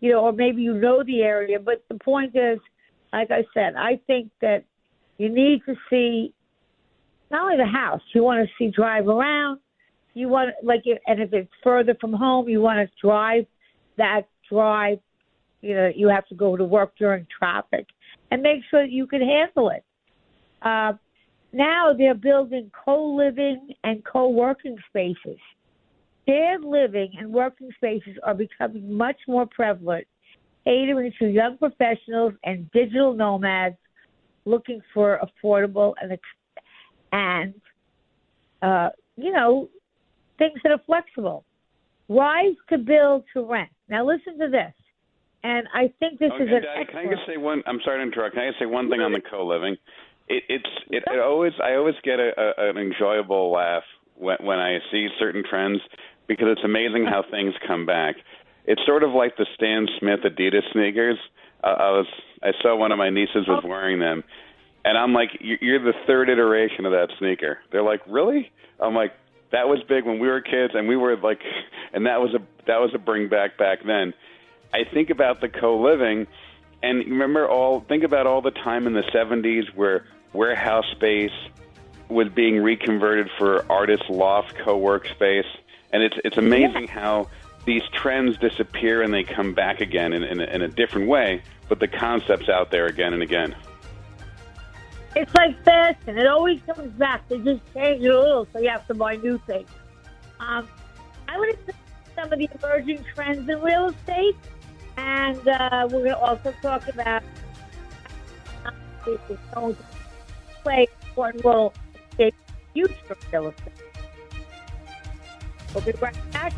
you 0.00 0.12
know, 0.12 0.20
or 0.20 0.32
maybe 0.32 0.62
you 0.62 0.74
know 0.74 1.02
the 1.04 1.22
area. 1.22 1.58
But 1.58 1.84
the 1.88 1.98
point 1.98 2.34
is, 2.34 2.58
like 3.12 3.30
I 3.30 3.44
said, 3.54 3.74
I 3.76 4.00
think 4.06 4.30
that 4.40 4.64
you 5.18 5.28
need 5.28 5.62
to 5.66 5.74
see 5.90 6.34
not 7.30 7.44
only 7.44 7.56
the 7.58 7.70
house. 7.70 8.00
You 8.14 8.22
want 8.22 8.46
to 8.46 8.52
see 8.58 8.70
drive 8.70 9.06
around. 9.06 9.60
You 10.14 10.28
want 10.28 10.50
like, 10.62 10.82
and 11.06 11.20
if 11.20 11.32
it's 11.32 11.50
further 11.62 11.96
from 12.00 12.12
home, 12.12 12.48
you 12.48 12.60
want 12.60 12.78
to 12.78 12.94
drive 13.00 13.46
that 13.98 14.22
drive. 14.50 14.98
You 15.60 15.74
know, 15.74 15.90
you 15.94 16.08
have 16.08 16.26
to 16.26 16.34
go 16.34 16.56
to 16.56 16.64
work 16.64 16.92
during 16.98 17.26
traffic, 17.38 17.86
and 18.30 18.42
make 18.42 18.62
sure 18.70 18.82
that 18.82 18.90
you 18.90 19.06
can 19.06 19.20
handle 19.20 19.70
it. 19.70 19.84
Uh, 20.64 20.92
now 21.52 21.92
they're 21.96 22.14
building 22.14 22.70
co-living 22.84 23.74
and 23.84 24.02
co-working 24.04 24.76
spaces. 24.88 25.38
Shared 26.26 26.64
living 26.64 27.12
and 27.18 27.32
working 27.32 27.68
spaces 27.76 28.16
are 28.22 28.34
becoming 28.34 28.92
much 28.92 29.16
more 29.26 29.46
prevalent, 29.46 30.06
catering 30.64 31.12
to 31.18 31.26
young 31.26 31.58
professionals 31.58 32.34
and 32.44 32.70
digital 32.70 33.12
nomads 33.12 33.76
looking 34.44 34.80
for 34.94 35.20
affordable 35.20 35.94
and 36.00 36.18
and 37.12 37.54
uh, 38.62 38.88
you 39.16 39.32
know 39.32 39.68
things 40.38 40.58
that 40.62 40.72
are 40.72 40.80
flexible. 40.86 41.44
Rise 42.08 42.56
to 42.68 42.78
build 42.78 43.24
to 43.34 43.44
rent. 43.44 43.70
Now 43.88 44.06
listen 44.06 44.38
to 44.38 44.48
this, 44.48 44.72
and 45.42 45.66
I 45.74 45.92
think 45.98 46.18
this 46.18 46.30
okay, 46.34 46.44
is 46.44 46.50
an. 46.50 46.62
Dottie, 46.62 46.84
can 46.86 46.96
I 46.96 47.04
just 47.04 47.26
say 47.26 47.36
one? 47.36 47.62
I'm 47.66 47.80
sorry 47.84 47.98
to 47.98 48.02
interrupt. 48.02 48.34
Can 48.34 48.44
I 48.44 48.48
just 48.48 48.58
say 48.58 48.66
one 48.66 48.88
thing 48.90 49.00
on 49.00 49.12
the 49.12 49.20
co-living? 49.28 49.76
It, 50.32 50.44
it's 50.48 50.70
it, 50.90 51.04
it 51.06 51.20
always 51.20 51.52
I 51.62 51.74
always 51.74 51.94
get 52.02 52.18
a, 52.18 52.32
a, 52.36 52.70
an 52.70 52.78
enjoyable 52.78 53.52
laugh 53.52 53.84
when 54.16 54.38
when 54.40 54.58
I 54.58 54.78
see 54.90 55.08
certain 55.18 55.44
trends 55.48 55.80
because 56.26 56.46
it's 56.50 56.64
amazing 56.64 57.04
how 57.04 57.24
things 57.30 57.54
come 57.66 57.84
back. 57.86 58.16
It's 58.64 58.80
sort 58.86 59.02
of 59.02 59.10
like 59.10 59.36
the 59.36 59.46
Stan 59.54 59.88
Smith 59.98 60.20
Adidas 60.24 60.70
sneakers. 60.72 61.18
Uh, 61.62 61.66
I 61.78 61.90
was 61.90 62.06
I 62.42 62.52
saw 62.62 62.76
one 62.76 62.92
of 62.92 62.98
my 62.98 63.10
nieces 63.10 63.46
was 63.46 63.62
wearing 63.64 63.98
them, 63.98 64.24
and 64.84 64.96
I'm 64.96 65.12
like, 65.12 65.30
you're 65.40 65.82
the 65.82 65.92
third 66.06 66.28
iteration 66.28 66.86
of 66.86 66.92
that 66.92 67.08
sneaker. 67.18 67.58
They're 67.70 67.82
like, 67.82 68.00
really? 68.06 68.50
I'm 68.80 68.94
like, 68.94 69.12
that 69.52 69.68
was 69.68 69.80
big 69.88 70.04
when 70.04 70.18
we 70.18 70.28
were 70.28 70.40
kids, 70.40 70.72
and 70.74 70.88
we 70.88 70.96
were 70.96 71.16
like, 71.16 71.40
and 71.92 72.06
that 72.06 72.20
was 72.20 72.34
a 72.34 72.40
that 72.66 72.80
was 72.80 72.90
a 72.94 72.98
bring 72.98 73.28
back 73.28 73.58
back 73.58 73.80
then. 73.86 74.14
I 74.72 74.84
think 74.92 75.10
about 75.10 75.40
the 75.42 75.48
co 75.48 75.78
living, 75.78 76.26
and 76.82 76.98
remember 77.00 77.48
all 77.48 77.80
think 77.80 78.04
about 78.04 78.26
all 78.26 78.40
the 78.40 78.50
time 78.50 78.86
in 78.86 78.94
the 78.94 79.02
70s 79.14 79.74
where 79.74 80.06
warehouse 80.32 80.86
space 80.92 81.32
was 82.08 82.28
being 82.28 82.62
reconverted 82.62 83.30
for 83.38 83.64
artist 83.70 84.08
loft 84.10 84.56
co-work 84.58 85.06
space, 85.08 85.46
and 85.92 86.02
it's 86.02 86.16
it's 86.24 86.36
amazing 86.36 86.84
yeah. 86.84 86.92
how 86.92 87.28
these 87.64 87.82
trends 87.92 88.36
disappear 88.38 89.02
and 89.02 89.14
they 89.14 89.22
come 89.22 89.54
back 89.54 89.80
again 89.80 90.12
in, 90.12 90.24
in, 90.24 90.40
a, 90.40 90.44
in 90.44 90.62
a 90.62 90.68
different 90.68 91.06
way, 91.06 91.40
but 91.68 91.78
the 91.78 91.86
concept's 91.86 92.48
out 92.48 92.70
there 92.72 92.86
again 92.86 93.12
and 93.14 93.22
again. 93.22 93.54
It's 95.14 95.32
like 95.34 95.62
fashion; 95.64 96.18
it 96.18 96.26
always 96.26 96.60
comes 96.62 96.92
back. 96.94 97.28
They 97.28 97.38
just 97.38 97.60
change 97.74 98.02
it 98.02 98.08
a 98.08 98.18
little, 98.18 98.46
so 98.52 98.58
you 98.58 98.70
have 98.70 98.86
to 98.88 98.94
buy 98.94 99.16
new 99.16 99.38
things. 99.46 99.68
Um, 100.40 100.66
I 101.28 101.38
would 101.38 101.58
say 101.66 101.72
some 102.16 102.32
of 102.32 102.38
the 102.38 102.48
emerging 102.60 103.04
trends 103.14 103.48
in 103.48 103.60
real 103.60 103.88
estate, 103.88 104.36
and 104.96 105.46
uh, 105.46 105.88
we're 105.90 106.04
going 106.04 106.10
to 106.10 106.18
also 106.18 106.54
talk 106.62 106.88
about 106.88 107.22
this 109.04 109.18
is 109.28 109.38
going 109.54 109.74
to 109.74 109.82
play 110.62 110.86
an 110.92 111.08
important 111.08 111.44
role 111.44 111.74
in 112.18 112.30
the 112.30 112.32
future 112.72 112.94
of 113.10 113.32
real. 113.32 113.54
We'll 115.74 115.84
be 115.84 115.92
right 116.00 116.32
back. 116.32 116.52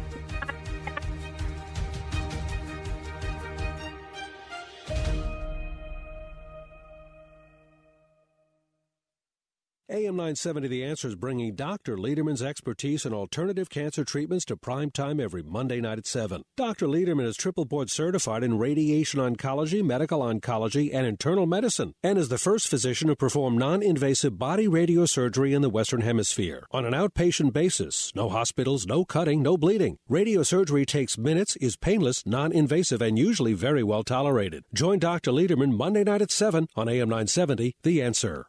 AM 9.94 10.16
970 10.16 10.66
The 10.66 10.82
Answer 10.82 11.06
is 11.06 11.14
bringing 11.14 11.54
Dr. 11.54 11.96
Lederman's 11.96 12.42
expertise 12.42 13.06
in 13.06 13.14
alternative 13.14 13.70
cancer 13.70 14.04
treatments 14.04 14.44
to 14.46 14.56
prime 14.56 14.90
time 14.90 15.20
every 15.20 15.40
Monday 15.44 15.80
night 15.80 15.98
at 15.98 16.06
7. 16.08 16.42
Dr. 16.56 16.88
Lederman 16.88 17.26
is 17.26 17.36
triple 17.36 17.64
board 17.64 17.88
certified 17.88 18.42
in 18.42 18.58
radiation 18.58 19.20
oncology, 19.20 19.84
medical 19.84 20.18
oncology, 20.18 20.92
and 20.92 21.06
internal 21.06 21.46
medicine, 21.46 21.94
and 22.02 22.18
is 22.18 22.28
the 22.28 22.38
first 22.38 22.66
physician 22.66 23.06
to 23.06 23.14
perform 23.14 23.56
non 23.56 23.84
invasive 23.84 24.36
body 24.36 24.66
radiosurgery 24.66 25.54
in 25.54 25.62
the 25.62 25.70
Western 25.70 26.00
Hemisphere. 26.00 26.66
On 26.72 26.84
an 26.84 26.92
outpatient 26.92 27.52
basis, 27.52 28.10
no 28.16 28.28
hospitals, 28.28 28.88
no 28.88 29.04
cutting, 29.04 29.44
no 29.44 29.56
bleeding. 29.56 29.98
Radiosurgery 30.10 30.84
takes 30.86 31.16
minutes, 31.16 31.54
is 31.58 31.76
painless, 31.76 32.26
non 32.26 32.50
invasive, 32.50 33.00
and 33.00 33.16
usually 33.16 33.52
very 33.52 33.84
well 33.84 34.02
tolerated. 34.02 34.64
Join 34.74 34.98
Dr. 34.98 35.30
Lederman 35.30 35.70
Monday 35.70 36.02
night 36.02 36.20
at 36.20 36.32
7 36.32 36.66
on 36.74 36.88
AM 36.88 37.08
970 37.08 37.76
The 37.84 38.02
Answer. 38.02 38.48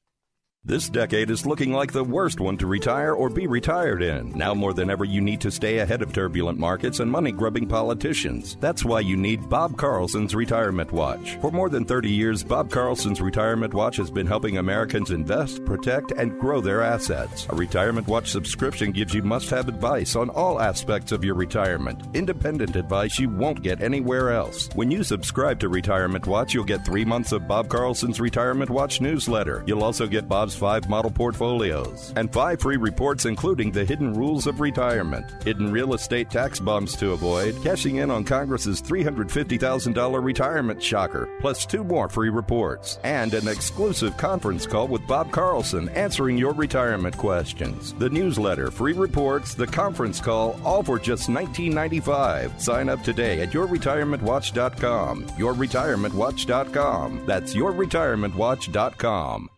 This 0.63 0.89
decade 0.89 1.31
is 1.31 1.47
looking 1.47 1.73
like 1.73 1.91
the 1.91 2.03
worst 2.03 2.39
one 2.39 2.55
to 2.57 2.67
retire 2.67 3.15
or 3.15 3.31
be 3.31 3.47
retired 3.47 4.03
in. 4.03 4.29
Now 4.37 4.53
more 4.53 4.75
than 4.75 4.91
ever, 4.91 5.03
you 5.03 5.19
need 5.19 5.41
to 5.41 5.49
stay 5.49 5.79
ahead 5.79 6.03
of 6.03 6.13
turbulent 6.13 6.59
markets 6.59 6.99
and 6.99 7.09
money 7.09 7.31
grubbing 7.31 7.65
politicians. 7.65 8.57
That's 8.59 8.85
why 8.85 8.99
you 8.99 9.17
need 9.17 9.49
Bob 9.49 9.75
Carlson's 9.75 10.35
Retirement 10.35 10.91
Watch. 10.91 11.39
For 11.41 11.49
more 11.49 11.67
than 11.67 11.83
30 11.83 12.11
years, 12.11 12.43
Bob 12.43 12.69
Carlson's 12.69 13.21
Retirement 13.21 13.73
Watch 13.73 13.97
has 13.97 14.11
been 14.11 14.27
helping 14.27 14.59
Americans 14.59 15.09
invest, 15.09 15.65
protect, 15.65 16.11
and 16.11 16.39
grow 16.39 16.61
their 16.61 16.83
assets. 16.83 17.47
A 17.49 17.55
Retirement 17.55 18.07
Watch 18.07 18.29
subscription 18.29 18.91
gives 18.91 19.15
you 19.15 19.23
must 19.23 19.49
have 19.49 19.67
advice 19.67 20.15
on 20.15 20.29
all 20.29 20.61
aspects 20.61 21.11
of 21.11 21.23
your 21.23 21.33
retirement. 21.33 22.15
Independent 22.15 22.75
advice 22.75 23.17
you 23.17 23.31
won't 23.31 23.63
get 23.63 23.81
anywhere 23.81 24.29
else. 24.29 24.69
When 24.75 24.91
you 24.91 25.03
subscribe 25.03 25.59
to 25.61 25.69
Retirement 25.69 26.27
Watch, 26.27 26.53
you'll 26.53 26.65
get 26.65 26.85
three 26.85 27.03
months 27.03 27.31
of 27.31 27.47
Bob 27.47 27.67
Carlson's 27.67 28.19
Retirement 28.19 28.69
Watch 28.69 29.01
newsletter. 29.01 29.63
You'll 29.65 29.83
also 29.83 30.05
get 30.05 30.29
Bob's 30.29 30.50
five 30.55 30.89
model 30.89 31.11
portfolios 31.11 32.13
and 32.15 32.31
five 32.31 32.61
free 32.61 32.77
reports, 32.77 33.25
including 33.25 33.71
the 33.71 33.85
hidden 33.85 34.13
rules 34.13 34.47
of 34.47 34.59
retirement, 34.59 35.43
hidden 35.43 35.71
real 35.71 35.93
estate 35.93 36.29
tax 36.29 36.59
bombs 36.59 36.95
to 36.97 37.11
avoid, 37.11 37.61
cashing 37.63 37.97
in 37.97 38.11
on 38.11 38.23
Congress's 38.23 38.81
$350,000 38.81 40.23
retirement 40.23 40.81
shocker, 40.81 41.29
plus 41.39 41.65
two 41.65 41.83
more 41.83 42.09
free 42.09 42.29
reports, 42.29 42.99
and 43.03 43.33
an 43.33 43.47
exclusive 43.47 44.17
conference 44.17 44.65
call 44.65 44.87
with 44.87 45.05
Bob 45.07 45.31
Carlson 45.31 45.89
answering 45.89 46.37
your 46.37 46.53
retirement 46.53 47.17
questions. 47.17 47.93
The 47.93 48.09
newsletter, 48.09 48.71
free 48.71 48.93
reports, 48.93 49.53
the 49.53 49.67
conference 49.67 50.19
call, 50.19 50.59
all 50.63 50.83
for 50.83 50.99
just 50.99 51.29
$19.95. 51.29 52.59
Sign 52.59 52.89
up 52.89 53.03
today 53.03 53.41
at 53.41 53.51
yourretirementwatch.com. 53.51 55.25
Yourretirementwatch.com. 55.25 57.25
That's 57.25 57.53
yourretirementwatch.com. 57.53 59.49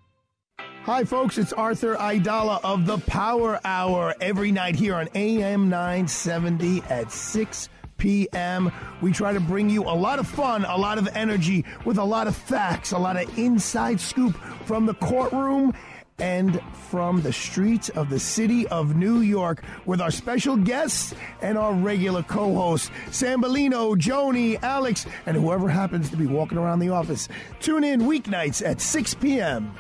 Hi, 0.86 1.06
folks. 1.06 1.38
It's 1.38 1.54
Arthur 1.54 1.96
Aidala 1.96 2.60
of 2.62 2.86
the 2.86 2.98
Power 2.98 3.58
Hour 3.64 4.14
every 4.20 4.52
night 4.52 4.76
here 4.76 4.96
on 4.96 5.08
AM 5.16 5.70
970 5.70 6.84
at 6.90 7.10
6 7.10 7.70
p.m. 7.96 8.70
We 9.00 9.14
try 9.14 9.32
to 9.32 9.40
bring 9.40 9.70
you 9.70 9.84
a 9.84 9.96
lot 9.96 10.20
of 10.20 10.28
fun, 10.28 10.66
a 10.66 10.78
lot 10.78 10.98
of 10.98 11.08
energy, 11.14 11.64
with 11.86 12.00
a 12.00 12.04
lot 12.04 12.28
of 12.28 12.36
facts, 12.36 12.92
a 12.92 12.98
lot 12.98 13.16
of 13.16 13.40
inside 13.40 14.02
scoop 14.02 14.36
from 14.66 14.86
the 14.86 14.94
courtroom 14.96 15.74
and 16.20 16.62
from 16.90 17.22
the 17.22 17.32
streets 17.32 17.88
of 17.88 18.10
the 18.10 18.20
city 18.20 18.68
of 18.68 18.98
New 18.98 19.22
York 19.22 19.64
with 19.86 20.02
our 20.02 20.12
special 20.12 20.58
guests 20.58 21.16
and 21.42 21.58
our 21.58 21.74
regular 21.74 22.24
co 22.24 22.54
hosts, 22.54 22.92
Sambolino, 23.08 23.96
Joni, 23.96 24.62
Alex, 24.62 25.06
and 25.28 25.38
whoever 25.38 25.70
happens 25.70 26.10
to 26.10 26.18
be 26.18 26.28
walking 26.28 26.58
around 26.58 26.80
the 26.80 26.90
office. 26.90 27.30
Tune 27.62 27.86
in 27.86 28.02
weeknights 28.02 28.62
at 28.68 28.82
6 28.82 29.14
p.m. 29.14 29.74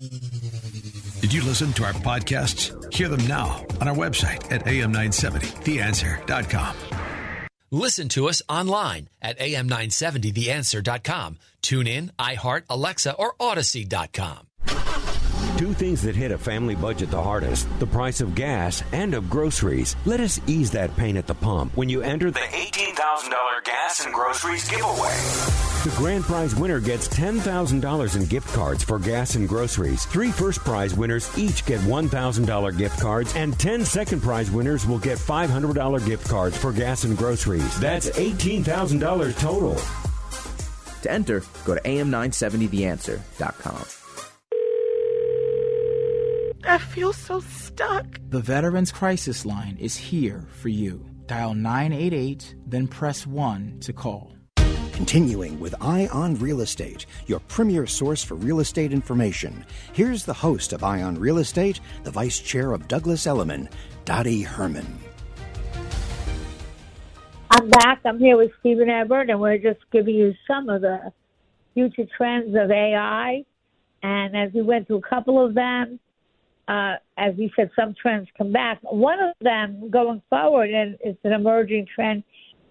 Did 0.00 1.32
you 1.32 1.42
listen 1.42 1.72
to 1.72 1.84
our 1.84 1.92
podcasts? 1.92 2.94
Hear 2.94 3.08
them 3.08 3.26
now 3.26 3.66
on 3.80 3.88
our 3.88 3.96
website 3.96 4.52
at 4.52 4.64
am970theanswer.com. 4.64 6.76
Listen 7.70 8.08
to 8.10 8.28
us 8.28 8.40
online 8.48 9.08
at 9.20 9.38
am970theanswer.com. 9.40 11.38
Tune 11.62 11.88
in, 11.88 12.12
iHeart, 12.18 12.62
Alexa, 12.70 13.14
or 13.14 13.34
Odyssey.com. 13.40 14.47
Two 15.58 15.72
things 15.72 16.02
that 16.02 16.14
hit 16.14 16.30
a 16.30 16.38
family 16.38 16.76
budget 16.76 17.10
the 17.10 17.20
hardest 17.20 17.66
the 17.80 17.86
price 17.86 18.20
of 18.20 18.36
gas 18.36 18.84
and 18.92 19.12
of 19.12 19.28
groceries. 19.28 19.96
Let 20.04 20.20
us 20.20 20.40
ease 20.46 20.70
that 20.70 20.96
pain 20.96 21.16
at 21.16 21.26
the 21.26 21.34
pump 21.34 21.76
when 21.76 21.88
you 21.88 22.00
enter 22.00 22.30
the 22.30 22.38
$18,000 22.38 23.64
gas 23.64 24.04
and 24.04 24.14
groceries 24.14 24.68
giveaway. 24.68 25.16
The 25.82 25.92
grand 25.96 26.22
prize 26.22 26.54
winner 26.54 26.78
gets 26.78 27.08
$10,000 27.08 28.16
in 28.16 28.24
gift 28.26 28.54
cards 28.54 28.84
for 28.84 29.00
gas 29.00 29.34
and 29.34 29.48
groceries. 29.48 30.04
Three 30.04 30.30
first 30.30 30.60
prize 30.60 30.94
winners 30.94 31.36
each 31.36 31.66
get 31.66 31.80
$1,000 31.80 32.78
gift 32.78 33.00
cards, 33.00 33.34
and 33.34 33.58
10 33.58 33.84
second 33.84 34.20
prize 34.20 34.52
winners 34.52 34.86
will 34.86 35.00
get 35.00 35.18
$500 35.18 36.06
gift 36.06 36.28
cards 36.28 36.56
for 36.56 36.72
gas 36.72 37.02
and 37.02 37.18
groceries. 37.18 37.80
That's 37.80 38.08
$18,000 38.10 39.36
total. 39.40 39.74
To 41.02 41.10
enter, 41.10 41.42
go 41.64 41.74
to 41.74 41.80
am970theanswer.com. 41.80 43.97
I 46.68 46.76
feel 46.76 47.14
so 47.14 47.40
stuck. 47.40 48.20
The 48.28 48.40
Veterans 48.40 48.92
Crisis 48.92 49.46
Line 49.46 49.78
is 49.80 49.96
here 49.96 50.46
for 50.50 50.68
you. 50.68 51.02
Dial 51.24 51.54
988, 51.54 52.56
then 52.66 52.86
press 52.86 53.26
1 53.26 53.78
to 53.80 53.92
call. 53.94 54.34
Continuing 54.92 55.58
with 55.60 55.74
Eye 55.80 56.08
on 56.12 56.34
Real 56.34 56.60
Estate, 56.60 57.06
your 57.26 57.40
premier 57.40 57.86
source 57.86 58.22
for 58.22 58.34
real 58.34 58.60
estate 58.60 58.92
information. 58.92 59.64
Here's 59.94 60.26
the 60.26 60.34
host 60.34 60.74
of 60.74 60.84
Eye 60.84 61.02
on 61.02 61.18
Real 61.18 61.38
Estate, 61.38 61.80
the 62.02 62.10
vice 62.10 62.38
chair 62.38 62.72
of 62.72 62.86
Douglas 62.86 63.26
Elliman, 63.26 63.70
Dottie 64.04 64.42
Herman. 64.42 64.98
I'm 67.50 67.70
back. 67.70 68.00
I'm 68.04 68.18
here 68.18 68.36
with 68.36 68.50
Steven 68.60 68.90
Ebert, 68.90 69.30
and 69.30 69.40
we're 69.40 69.56
just 69.56 69.80
giving 69.90 70.16
you 70.16 70.34
some 70.46 70.68
of 70.68 70.82
the 70.82 71.14
future 71.72 72.04
trends 72.14 72.54
of 72.54 72.70
AI. 72.70 73.46
And 74.02 74.36
as 74.36 74.52
we 74.52 74.60
went 74.60 74.86
through 74.86 74.98
a 74.98 75.08
couple 75.08 75.42
of 75.42 75.54
them, 75.54 75.98
uh, 76.68 76.96
as 77.16 77.34
we 77.36 77.50
said, 77.56 77.70
some 77.74 77.94
trends 78.00 78.28
come 78.36 78.52
back. 78.52 78.78
One 78.82 79.18
of 79.20 79.34
them 79.40 79.88
going 79.90 80.22
forward, 80.28 80.70
and 80.70 80.96
it's 81.00 81.18
an 81.24 81.32
emerging 81.32 81.86
trend, 81.94 82.22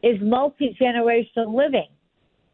is 0.04 0.18
multi 0.22 0.78
generational 0.80 1.54
living. 1.54 1.88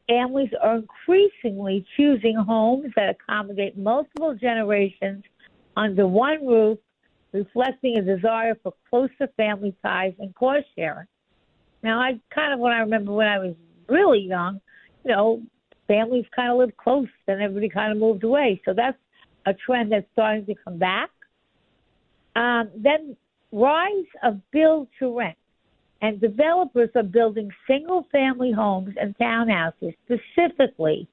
Families 0.07 0.49
are 0.61 0.77
increasingly 0.77 1.85
choosing 1.97 2.35
homes 2.35 2.91
that 2.95 3.09
accommodate 3.09 3.77
multiple 3.77 4.35
generations 4.35 5.23
under 5.75 6.07
one 6.07 6.45
roof, 6.45 6.77
reflecting 7.33 7.97
a 7.97 8.01
desire 8.01 8.55
for 8.63 8.73
closer 8.89 9.27
family 9.35 9.75
ties 9.83 10.13
and 10.19 10.33
cost 10.35 10.65
sharing. 10.77 11.07
Now, 11.83 11.99
I 11.99 12.19
kind 12.33 12.53
of, 12.53 12.59
when 12.59 12.71
I 12.71 12.79
remember 12.79 13.11
when 13.11 13.27
I 13.27 13.39
was 13.39 13.55
really 13.89 14.21
young, 14.21 14.61
you 15.03 15.11
know, 15.11 15.41
families 15.87 16.25
kind 16.33 16.51
of 16.51 16.57
lived 16.57 16.77
close, 16.77 17.07
then 17.27 17.41
everybody 17.41 17.67
kind 17.67 17.91
of 17.91 17.97
moved 17.97 18.23
away. 18.23 18.61
So 18.63 18.73
that's 18.73 18.97
a 19.45 19.53
trend 19.53 19.91
that's 19.91 20.05
starting 20.13 20.45
to 20.45 20.55
come 20.63 20.77
back. 20.77 21.09
Um, 22.35 22.69
then 22.75 23.15
rise 23.51 24.05
of 24.23 24.39
build 24.51 24.87
to 24.99 25.17
rent. 25.17 25.37
And 26.01 26.19
developers 26.19 26.89
are 26.95 27.03
building 27.03 27.49
single 27.65 28.05
family 28.11 28.51
homes 28.51 28.93
and 28.99 29.15
townhouses 29.17 29.95
specifically 30.05 31.07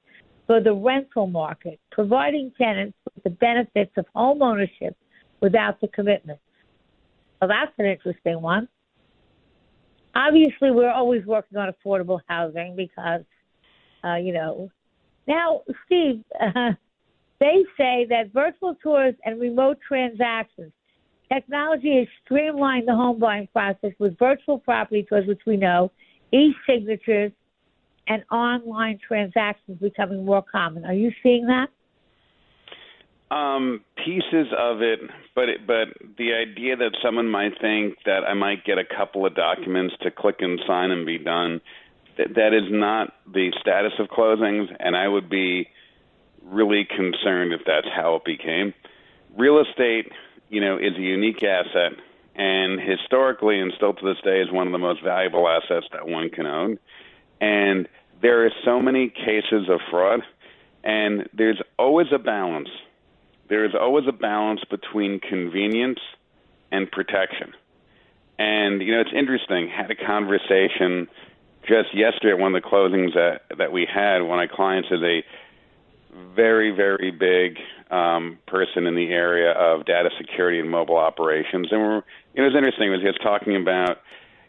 for 0.47 0.59
the 0.59 0.73
rental 0.73 1.27
market, 1.27 1.79
providing 1.91 2.51
tenants 2.57 2.97
with 3.15 3.23
the 3.23 3.29
benefits 3.29 3.91
of 3.95 4.05
home 4.13 4.41
ownership 4.41 4.97
without 5.39 5.79
the 5.79 5.87
commitment. 5.87 6.39
Well, 7.39 7.47
that's 7.47 7.71
an 7.77 7.85
interesting 7.85 8.41
one. 8.41 8.67
Obviously, 10.13 10.71
we're 10.71 10.91
always 10.91 11.25
working 11.25 11.57
on 11.57 11.71
affordable 11.71 12.19
housing 12.27 12.75
because, 12.75 13.21
uh, 14.03 14.15
you 14.15 14.33
know. 14.33 14.69
Now, 15.25 15.61
Steve, 15.85 16.21
uh, 16.39 16.71
they 17.39 17.63
say 17.77 18.07
that 18.09 18.31
virtual 18.33 18.75
tours 18.83 19.15
and 19.23 19.39
remote 19.39 19.77
transactions 19.87 20.73
Technology 21.31 21.97
has 21.99 22.07
streamlined 22.25 22.87
the 22.87 22.95
home 22.95 23.19
buying 23.19 23.47
process 23.53 23.91
with 23.99 24.17
virtual 24.19 24.59
property 24.59 25.05
tours, 25.07 25.27
which 25.27 25.41
we 25.47 25.55
know, 25.55 25.91
e-signatures, 26.33 27.31
and 28.07 28.23
online 28.31 28.99
transactions 29.05 29.79
becoming 29.79 30.25
more 30.25 30.43
common. 30.43 30.83
Are 30.83 30.93
you 30.93 31.11
seeing 31.23 31.47
that? 31.47 31.67
Um, 33.33 33.85
pieces 33.95 34.47
of 34.57 34.81
it, 34.81 34.99
but 35.33 35.47
it, 35.47 35.65
but 35.65 35.87
the 36.17 36.33
idea 36.33 36.75
that 36.75 36.97
someone 37.01 37.29
might 37.29 37.53
think 37.61 37.95
that 38.05 38.25
I 38.27 38.33
might 38.33 38.65
get 38.65 38.77
a 38.77 38.83
couple 38.83 39.25
of 39.25 39.33
documents 39.33 39.95
to 40.01 40.11
click 40.11 40.37
and 40.39 40.59
sign 40.67 40.91
and 40.91 41.05
be 41.05 41.17
done, 41.17 41.61
that 42.17 42.35
that 42.35 42.53
is 42.53 42.69
not 42.69 43.13
the 43.31 43.53
status 43.61 43.93
of 43.99 44.07
closings, 44.07 44.67
and 44.81 44.97
I 44.97 45.07
would 45.07 45.29
be 45.29 45.69
really 46.43 46.83
concerned 46.83 47.53
if 47.53 47.61
that's 47.65 47.87
how 47.95 48.15
it 48.15 48.25
became. 48.25 48.73
Real 49.37 49.61
estate 49.61 50.11
you 50.51 50.61
know, 50.61 50.77
is 50.77 50.95
a 50.97 51.01
unique 51.01 51.41
asset 51.43 51.93
and 52.35 52.79
historically 52.79 53.59
and 53.59 53.73
still 53.75 53.93
to 53.93 54.05
this 54.05 54.21
day 54.23 54.41
is 54.41 54.51
one 54.51 54.67
of 54.67 54.73
the 54.73 54.79
most 54.79 55.01
valuable 55.03 55.47
assets 55.47 55.87
that 55.93 56.07
one 56.07 56.29
can 56.29 56.45
own. 56.45 56.77
And 57.39 57.87
there 58.21 58.45
are 58.45 58.51
so 58.63 58.81
many 58.81 59.09
cases 59.09 59.69
of 59.69 59.79
fraud 59.89 60.19
and 60.83 61.27
there's 61.33 61.61
always 61.79 62.07
a 62.13 62.19
balance. 62.19 62.69
There 63.49 63.65
is 63.65 63.71
always 63.79 64.05
a 64.07 64.11
balance 64.11 64.61
between 64.69 65.19
convenience 65.19 65.99
and 66.71 66.91
protection. 66.91 67.53
And 68.37 68.81
you 68.81 68.93
know, 68.93 69.01
it's 69.01 69.13
interesting. 69.15 69.69
Had 69.69 69.89
a 69.89 69.95
conversation 69.95 71.07
just 71.67 71.95
yesterday 71.95 72.31
at 72.31 72.39
one 72.39 72.55
of 72.55 72.61
the 72.61 72.67
closings 72.67 73.13
that 73.13 73.43
that 73.57 73.71
we 73.71 73.85
had. 73.85 74.19
One 74.19 74.39
of 74.39 74.49
my 74.49 74.55
clients 74.55 74.89
is 74.91 75.01
a 75.01 75.23
very, 76.35 76.71
very 76.71 77.11
big 77.11 77.57
um, 77.91 78.39
person 78.47 78.87
in 78.87 78.95
the 78.95 79.09
area 79.09 79.51
of 79.51 79.85
data 79.85 80.09
security 80.17 80.59
and 80.59 80.69
mobile 80.69 80.97
operations. 80.97 81.67
And 81.71 81.81
we're, 81.81 81.97
it 82.33 82.41
was 82.41 82.55
interesting 82.55 82.89
was 82.89 83.01
he 83.01 83.07
was 83.07 83.19
talking 83.21 83.55
about, 83.55 83.97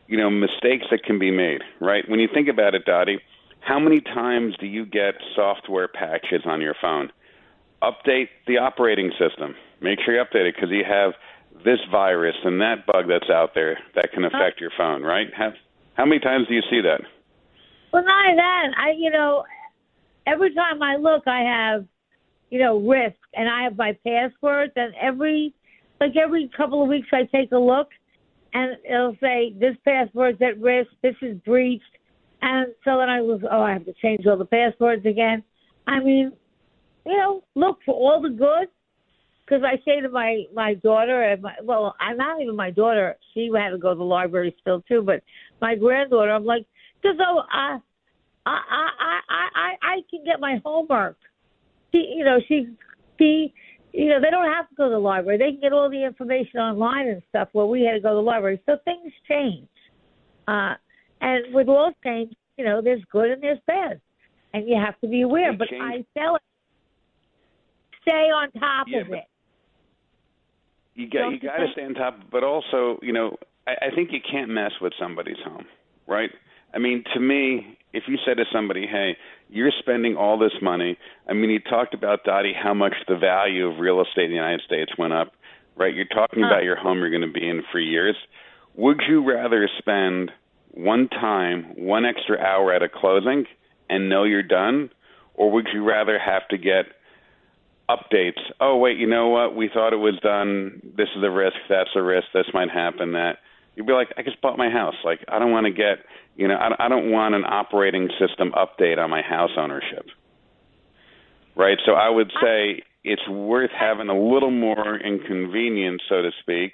you 0.06 0.16
know, 0.16 0.30
mistakes 0.30 0.86
that 0.90 1.02
can 1.04 1.18
be 1.18 1.30
made, 1.30 1.60
right? 1.80 2.08
When 2.08 2.20
you 2.20 2.28
think 2.32 2.48
about 2.48 2.74
it, 2.74 2.84
Dottie, 2.84 3.20
how 3.60 3.78
many 3.78 4.00
times 4.00 4.54
do 4.58 4.66
you 4.66 4.86
get 4.86 5.14
software 5.34 5.88
patches 5.88 6.42
on 6.46 6.60
your 6.60 6.74
phone? 6.80 7.10
Update 7.82 8.28
the 8.46 8.58
operating 8.58 9.10
system. 9.18 9.54
Make 9.80 9.98
sure 10.04 10.14
you 10.14 10.22
update 10.22 10.48
it 10.48 10.54
because 10.54 10.70
you 10.70 10.84
have 10.88 11.12
this 11.64 11.80
virus 11.90 12.36
and 12.44 12.60
that 12.60 12.86
bug 12.86 13.06
that's 13.08 13.30
out 13.30 13.54
there 13.54 13.78
that 13.94 14.12
can 14.12 14.24
affect 14.24 14.60
your 14.60 14.70
phone, 14.76 15.02
right? 15.02 15.28
How, 15.36 15.52
how 15.94 16.04
many 16.04 16.20
times 16.20 16.46
do 16.48 16.54
you 16.54 16.62
see 16.70 16.80
that? 16.80 17.02
Well, 17.92 18.04
not 18.04 18.36
that, 18.36 18.68
I, 18.78 18.92
you 18.96 19.10
know, 19.10 19.44
every 20.26 20.54
time 20.54 20.82
I 20.82 20.96
look, 20.96 21.24
I 21.26 21.40
have, 21.40 21.86
you 22.52 22.58
know, 22.58 22.78
risk, 22.78 23.16
and 23.32 23.48
I 23.48 23.62
have 23.62 23.78
my 23.78 23.96
passwords, 24.06 24.74
and 24.76 24.92
every, 25.00 25.54
like 26.02 26.12
every 26.22 26.50
couple 26.54 26.82
of 26.82 26.88
weeks, 26.94 27.08
I 27.10 27.22
take 27.34 27.50
a 27.52 27.56
look, 27.56 27.88
and 28.52 28.76
it'll 28.84 29.16
say 29.22 29.54
this 29.58 29.74
password's 29.86 30.42
at 30.42 30.60
risk, 30.60 30.90
this 31.02 31.14
is 31.22 31.38
breached, 31.46 31.94
and 32.42 32.66
so 32.84 32.98
then 32.98 33.08
I 33.08 33.22
was, 33.22 33.40
oh, 33.50 33.62
I 33.62 33.72
have 33.72 33.86
to 33.86 33.94
change 34.02 34.26
all 34.26 34.36
the 34.36 34.44
passwords 34.44 35.06
again. 35.06 35.42
I 35.86 36.00
mean, 36.00 36.32
you 37.06 37.16
know, 37.16 37.42
look 37.54 37.78
for 37.86 37.94
all 37.94 38.20
the 38.20 38.28
good, 38.28 38.68
because 39.46 39.62
I 39.64 39.76
say 39.86 40.02
to 40.02 40.10
my 40.10 40.44
my 40.52 40.74
daughter, 40.74 41.22
and 41.22 41.40
my, 41.40 41.54
well, 41.62 41.94
I'm 42.00 42.18
not 42.18 42.42
even 42.42 42.54
my 42.54 42.70
daughter. 42.70 43.16
She 43.32 43.50
had 43.56 43.70
to 43.70 43.78
go 43.78 43.94
to 43.94 43.98
the 43.98 44.04
library 44.04 44.54
still 44.60 44.82
too, 44.82 45.00
but 45.00 45.22
my 45.62 45.74
granddaughter, 45.74 46.32
I'm 46.32 46.44
like, 46.44 46.66
because 47.00 47.16
oh, 47.18 47.38
uh, 47.38 47.44
I 47.48 47.78
I 48.46 49.18
I 49.30 49.48
I 49.54 49.70
I 49.82 49.96
can 50.10 50.22
get 50.22 50.38
my 50.38 50.60
homework. 50.62 51.16
She, 51.92 52.14
you 52.16 52.24
know, 52.24 52.38
she 52.48 52.68
she 53.18 53.54
you 53.92 54.08
know, 54.08 54.20
they 54.20 54.30
don't 54.30 54.50
have 54.50 54.68
to 54.70 54.74
go 54.74 54.84
to 54.84 54.90
the 54.90 54.98
library. 54.98 55.38
They 55.38 55.52
can 55.52 55.60
get 55.60 55.72
all 55.72 55.90
the 55.90 56.02
information 56.02 56.60
online 56.60 57.08
and 57.08 57.22
stuff 57.28 57.48
where 57.52 57.66
we 57.66 57.82
had 57.82 57.92
to 57.92 58.00
go 58.00 58.10
to 58.10 58.14
the 58.14 58.20
library. 58.20 58.60
So 58.66 58.76
things 58.84 59.12
change. 59.28 59.68
Uh 60.48 60.74
and 61.20 61.54
with 61.54 61.68
all 61.68 61.92
change, 62.02 62.34
you 62.56 62.64
know, 62.64 62.80
there's 62.82 63.02
good 63.10 63.30
and 63.30 63.42
there's 63.42 63.60
bad. 63.66 64.00
And 64.54 64.68
you 64.68 64.76
have 64.76 64.98
to 65.00 65.08
be 65.08 65.22
aware. 65.22 65.52
But 65.52 65.68
I 65.80 66.04
tell 66.16 66.36
it 66.36 66.42
stay 68.02 68.10
on 68.10 68.50
top 68.52 68.86
yeah, 68.88 69.00
of 69.00 69.08
it. 69.08 69.24
You 70.94 71.08
got 71.08 71.30
you 71.30 71.40
got 71.40 71.56
to 71.56 71.66
stay 71.72 71.84
on 71.84 71.94
top, 71.94 72.18
but 72.30 72.44
also, 72.44 72.98
you 73.00 73.12
know, 73.12 73.36
I, 73.66 73.86
I 73.86 73.94
think 73.94 74.10
you 74.12 74.20
can't 74.30 74.50
mess 74.50 74.72
with 74.80 74.92
somebody's 75.00 75.38
home, 75.44 75.64
right? 76.06 76.30
I 76.74 76.78
mean, 76.78 77.04
to 77.14 77.20
me, 77.20 77.78
if 77.92 78.04
you 78.08 78.18
said 78.24 78.38
to 78.38 78.44
somebody, 78.52 78.86
"Hey, 78.86 79.16
you're 79.50 79.72
spending 79.78 80.16
all 80.16 80.38
this 80.38 80.60
money," 80.62 80.96
I 81.28 81.34
mean, 81.34 81.50
you 81.50 81.60
talked 81.60 81.94
about 81.94 82.24
Dottie 82.24 82.54
how 82.54 82.74
much 82.74 82.94
the 83.06 83.16
value 83.16 83.66
of 83.68 83.78
real 83.78 84.00
estate 84.00 84.24
in 84.24 84.30
the 84.30 84.36
United 84.36 84.62
States 84.62 84.96
went 84.96 85.12
up, 85.12 85.34
right? 85.76 85.94
You're 85.94 86.06
talking 86.06 86.44
about 86.44 86.64
your 86.64 86.76
home 86.76 86.98
you're 86.98 87.10
going 87.10 87.22
to 87.22 87.28
be 87.28 87.46
in 87.48 87.62
for 87.70 87.78
years. 87.78 88.16
Would 88.74 89.02
you 89.06 89.22
rather 89.22 89.68
spend 89.78 90.32
one 90.70 91.08
time, 91.08 91.74
one 91.76 92.06
extra 92.06 92.38
hour 92.38 92.72
at 92.72 92.82
a 92.82 92.88
closing 92.88 93.46
and 93.90 94.08
know 94.08 94.24
you're 94.24 94.42
done, 94.42 94.90
or 95.34 95.50
would 95.50 95.68
you 95.72 95.84
rather 95.84 96.18
have 96.18 96.48
to 96.48 96.56
get 96.56 96.86
updates? 97.90 98.40
Oh, 98.60 98.78
wait, 98.78 98.96
you 98.96 99.06
know 99.06 99.28
what? 99.28 99.54
We 99.54 99.68
thought 99.68 99.92
it 99.92 99.96
was 99.96 100.18
done. 100.22 100.80
This 100.96 101.08
is 101.14 101.22
a 101.22 101.30
risk. 101.30 101.56
That's 101.68 101.90
a 101.94 102.02
risk. 102.02 102.28
This 102.32 102.46
might 102.54 102.70
happen. 102.70 103.12
That 103.12 103.38
you'd 103.76 103.86
be 103.86 103.92
like, 103.92 104.08
I 104.16 104.22
just 104.22 104.40
bought 104.40 104.56
my 104.56 104.70
house. 104.70 104.94
Like, 105.04 105.20
I 105.28 105.38
don't 105.38 105.50
want 105.50 105.66
to 105.66 105.72
get 105.72 105.98
you 106.36 106.48
know, 106.48 106.54
I, 106.54 106.86
I 106.86 106.88
don't 106.88 107.10
want 107.10 107.34
an 107.34 107.44
operating 107.44 108.08
system 108.18 108.52
update 108.52 108.98
on 108.98 109.10
my 109.10 109.22
house 109.22 109.50
ownership. 109.56 110.06
Right? 111.54 111.78
So 111.84 111.92
I 111.92 112.08
would 112.08 112.32
say 112.42 112.82
it's 113.04 113.26
worth 113.28 113.70
having 113.78 114.08
a 114.08 114.18
little 114.18 114.50
more 114.50 114.96
inconvenience, 114.96 116.02
so 116.08 116.22
to 116.22 116.30
speak, 116.40 116.72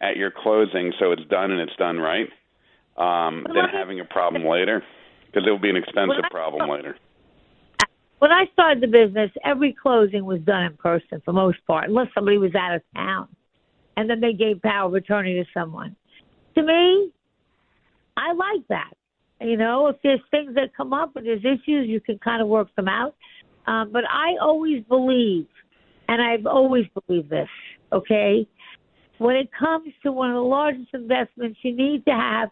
at 0.00 0.16
your 0.16 0.30
closing 0.30 0.92
so 0.98 1.12
it's 1.12 1.24
done 1.30 1.50
and 1.50 1.60
it's 1.60 1.76
done 1.76 1.98
right 1.98 2.28
um, 2.96 3.46
than 3.54 3.64
having 3.72 4.00
a 4.00 4.04
problem 4.04 4.44
later 4.44 4.82
because 5.26 5.46
it 5.46 5.50
will 5.50 5.58
be 5.58 5.70
an 5.70 5.76
expensive 5.76 6.24
problem 6.30 6.68
later. 6.68 6.96
When 8.18 8.32
I 8.32 8.44
started 8.52 8.82
the 8.82 8.86
business, 8.86 9.30
every 9.44 9.72
closing 9.72 10.26
was 10.26 10.40
done 10.42 10.64
in 10.64 10.76
person 10.76 11.22
for 11.24 11.32
most 11.32 11.58
part, 11.66 11.88
unless 11.88 12.08
somebody 12.14 12.36
was 12.36 12.54
out 12.54 12.74
of 12.74 12.82
town. 12.94 13.28
And 13.96 14.10
then 14.10 14.20
they 14.20 14.34
gave 14.34 14.60
power 14.60 14.88
of 14.88 14.94
attorney 14.94 15.34
to 15.34 15.44
someone. 15.54 15.96
To 16.56 16.62
me, 16.62 17.12
I 18.20 18.32
like 18.32 18.66
that. 18.68 18.92
You 19.40 19.56
know, 19.56 19.86
if 19.86 19.96
there's 20.02 20.20
things 20.30 20.54
that 20.54 20.76
come 20.76 20.92
up 20.92 21.16
and 21.16 21.24
there's 21.24 21.44
issues, 21.44 21.88
you 21.88 22.00
can 22.00 22.18
kind 22.18 22.42
of 22.42 22.48
work 22.48 22.68
them 22.76 22.88
out. 22.88 23.14
Um, 23.66 23.90
but 23.90 24.04
I 24.04 24.36
always 24.40 24.84
believe, 24.84 25.46
and 26.08 26.20
I've 26.20 26.46
always 26.46 26.84
believed 27.06 27.30
this, 27.30 27.48
okay? 27.92 28.46
When 29.18 29.36
it 29.36 29.48
comes 29.58 29.92
to 30.02 30.12
one 30.12 30.30
of 30.30 30.34
the 30.34 30.40
largest 30.40 30.88
investments, 30.92 31.58
you 31.62 31.74
need 31.74 32.04
to 32.04 32.12
have 32.12 32.50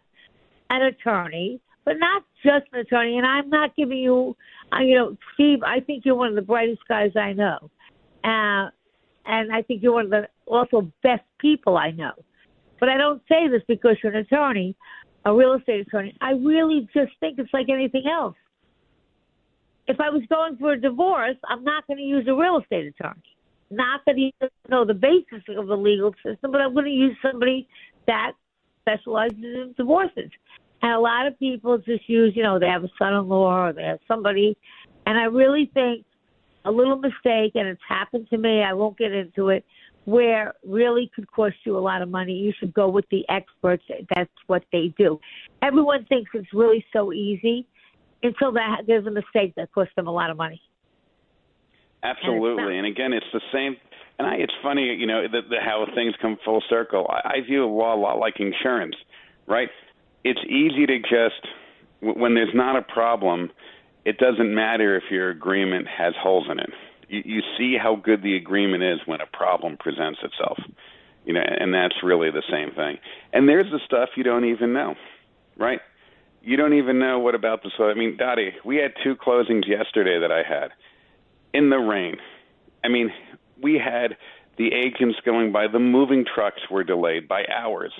an 0.70 0.82
attorney, 0.82 1.60
but 1.84 1.94
not 1.98 2.22
just 2.42 2.66
an 2.72 2.80
attorney. 2.80 3.18
And 3.18 3.26
I'm 3.26 3.50
not 3.50 3.76
giving 3.76 3.98
you, 3.98 4.34
uh, 4.72 4.80
you 4.80 4.94
know, 4.94 5.16
Steve, 5.34 5.58
I 5.66 5.80
think 5.80 6.04
you're 6.06 6.14
one 6.14 6.30
of 6.30 6.36
the 6.36 6.42
brightest 6.42 6.82
guys 6.88 7.10
I 7.16 7.32
know. 7.34 7.58
Uh, 8.24 8.70
and 9.26 9.52
I 9.52 9.62
think 9.66 9.82
you're 9.82 9.92
one 9.92 10.06
of 10.06 10.10
the 10.10 10.28
also 10.46 10.90
best 11.02 11.22
people 11.38 11.76
I 11.76 11.90
know. 11.90 12.12
But 12.80 12.88
I 12.88 12.96
don't 12.96 13.22
say 13.28 13.48
this 13.48 13.62
because 13.68 13.96
you're 14.02 14.12
an 14.12 14.18
attorney 14.18 14.74
a 15.28 15.34
real 15.34 15.52
estate 15.52 15.86
attorney. 15.86 16.16
I 16.22 16.30
really 16.30 16.88
just 16.94 17.12
think 17.20 17.38
it's 17.38 17.52
like 17.52 17.68
anything 17.68 18.04
else. 18.10 18.34
If 19.86 20.00
I 20.00 20.08
was 20.08 20.22
going 20.30 20.56
for 20.56 20.72
a 20.72 20.80
divorce, 20.80 21.36
I'm 21.46 21.64
not 21.64 21.86
going 21.86 21.98
to 21.98 22.02
use 22.02 22.26
a 22.28 22.34
real 22.34 22.58
estate 22.58 22.86
attorney. 22.86 23.22
Not 23.70 24.00
that 24.06 24.16
he 24.16 24.34
doesn't 24.40 24.70
know 24.70 24.86
the 24.86 24.94
basis 24.94 25.42
of 25.50 25.66
the 25.66 25.76
legal 25.76 26.14
system, 26.24 26.50
but 26.50 26.62
I'm 26.62 26.72
going 26.72 26.86
to 26.86 26.90
use 26.90 27.14
somebody 27.20 27.68
that 28.06 28.32
specializes 28.80 29.36
in 29.38 29.74
divorces. 29.76 30.30
And 30.80 30.92
a 30.92 30.98
lot 30.98 31.26
of 31.26 31.38
people 31.38 31.76
just 31.76 32.08
use, 32.08 32.32
you 32.34 32.42
know, 32.42 32.58
they 32.58 32.68
have 32.68 32.84
a 32.84 32.90
son-in-law 32.98 33.66
or 33.66 33.72
they 33.74 33.82
have 33.82 34.00
somebody. 34.08 34.56
And 35.04 35.18
I 35.18 35.24
really 35.24 35.70
think 35.74 36.06
a 36.64 36.70
little 36.70 36.96
mistake, 36.96 37.52
and 37.54 37.68
it's 37.68 37.82
happened 37.86 38.28
to 38.30 38.38
me. 38.38 38.62
I 38.62 38.72
won't 38.72 38.96
get 38.96 39.12
into 39.12 39.50
it 39.50 39.66
where 40.08 40.54
really 40.66 41.10
could 41.14 41.30
cost 41.30 41.56
you 41.64 41.76
a 41.76 41.84
lot 41.90 42.00
of 42.00 42.08
money, 42.08 42.32
you 42.32 42.50
should 42.58 42.72
go 42.72 42.88
with 42.88 43.04
the 43.10 43.28
experts. 43.28 43.84
That's 44.14 44.30
what 44.46 44.64
they 44.72 44.94
do. 44.96 45.20
Everyone 45.60 46.06
thinks 46.06 46.30
it's 46.32 46.52
really 46.54 46.82
so 46.94 47.12
easy. 47.12 47.66
until 48.22 48.52
that 48.52 48.82
there's 48.86 49.06
a 49.06 49.10
mistake 49.10 49.52
that 49.56 49.70
costs 49.72 49.92
them 49.96 50.06
a 50.06 50.10
lot 50.10 50.30
of 50.30 50.38
money. 50.38 50.62
Absolutely, 52.02 52.78
and 52.78 52.86
again, 52.86 53.12
it's 53.12 53.26
the 53.34 53.42
same. 53.52 53.76
And 54.18 54.26
I, 54.26 54.36
it's 54.36 54.52
funny, 54.62 54.94
you 54.94 55.06
know, 55.06 55.28
the, 55.28 55.42
the, 55.48 55.56
how 55.62 55.86
things 55.94 56.14
come 56.22 56.38
full 56.44 56.62
circle. 56.70 57.06
I, 57.08 57.34
I 57.34 57.40
view 57.42 57.66
law 57.66 57.94
a 57.94 58.00
lot 58.00 58.18
like 58.18 58.40
insurance, 58.40 58.96
right? 59.46 59.68
It's 60.24 60.40
easy 60.48 60.86
to 60.86 60.98
just 61.00 61.46
when 62.00 62.34
there's 62.34 62.54
not 62.54 62.76
a 62.76 62.82
problem, 62.82 63.50
it 64.06 64.16
doesn't 64.18 64.54
matter 64.54 64.96
if 64.96 65.04
your 65.10 65.30
agreement 65.30 65.86
has 65.86 66.14
holes 66.18 66.46
in 66.50 66.58
it. 66.60 66.70
You, 67.08 67.22
you 67.24 67.42
see 67.56 67.76
how 67.80 67.96
good 67.96 68.22
the 68.22 68.36
agreement 68.36 68.82
is 68.82 69.00
when 69.06 69.20
a 69.20 69.26
problem 69.26 69.76
presents 69.78 70.20
itself. 70.22 70.58
You 71.24 71.34
know, 71.34 71.42
and 71.42 71.74
that's 71.74 71.96
really 72.02 72.30
the 72.30 72.42
same 72.50 72.74
thing. 72.74 72.98
And 73.32 73.48
there's 73.48 73.70
the 73.70 73.80
stuff 73.84 74.10
you 74.16 74.22
don't 74.24 74.46
even 74.46 74.72
know, 74.72 74.94
right? 75.58 75.80
You 76.42 76.56
don't 76.56 76.74
even 76.74 76.98
know 76.98 77.18
what 77.18 77.34
about 77.34 77.62
this. 77.62 77.72
I 77.78 77.92
mean, 77.94 78.16
Dottie, 78.16 78.52
we 78.64 78.76
had 78.76 78.92
two 79.04 79.14
closings 79.14 79.68
yesterday 79.68 80.18
that 80.20 80.32
I 80.32 80.42
had 80.42 80.70
in 81.52 81.68
the 81.68 81.76
rain. 81.76 82.16
I 82.82 82.88
mean, 82.88 83.10
we 83.60 83.74
had 83.74 84.16
the 84.56 84.72
agents 84.72 85.18
going 85.24 85.52
by. 85.52 85.66
The 85.68 85.78
moving 85.78 86.24
trucks 86.24 86.62
were 86.70 86.84
delayed 86.84 87.28
by 87.28 87.44
hours, 87.46 87.92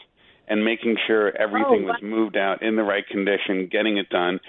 and 0.46 0.64
making 0.64 0.96
sure 1.06 1.36
everything 1.36 1.84
Oh, 1.84 1.88
was 1.88 2.00
moved 2.02 2.36
out 2.36 2.62
in 2.62 2.76
the 2.76 2.82
right 2.82 3.06
condition, 3.06 3.68
getting 3.70 3.98
it 3.98 4.08
done. 4.08 4.40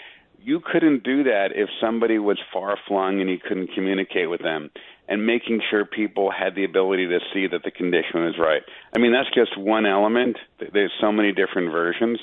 You 0.42 0.62
couldn't 0.62 1.04
do 1.04 1.24
that 1.24 1.50
if 1.54 1.70
somebody 1.82 2.18
was 2.18 2.38
far 2.54 2.78
flung 2.88 3.20
and 3.20 3.30
you 3.30 3.38
couldn't 3.40 3.72
communicate 3.76 4.30
with 4.30 4.42
them, 4.42 4.72
and 5.08 5.26
making 5.26 5.62
sure 5.70 5.86
people 5.86 6.32
had 6.32 6.56
the 6.56 6.64
ability 6.64 7.08
to 7.08 7.20
see 7.34 7.48
that 7.48 7.64
the 7.64 7.72
condition 7.72 8.24
was 8.24 8.36
right. 8.40 8.62
I 8.96 9.00
mean, 9.00 9.12
that's 9.12 9.34
just 9.34 9.58
one 9.58 9.86
element. 9.86 10.38
There's 10.72 10.94
so 11.02 11.12
many 11.12 11.32
different 11.32 11.72
versions, 11.72 12.20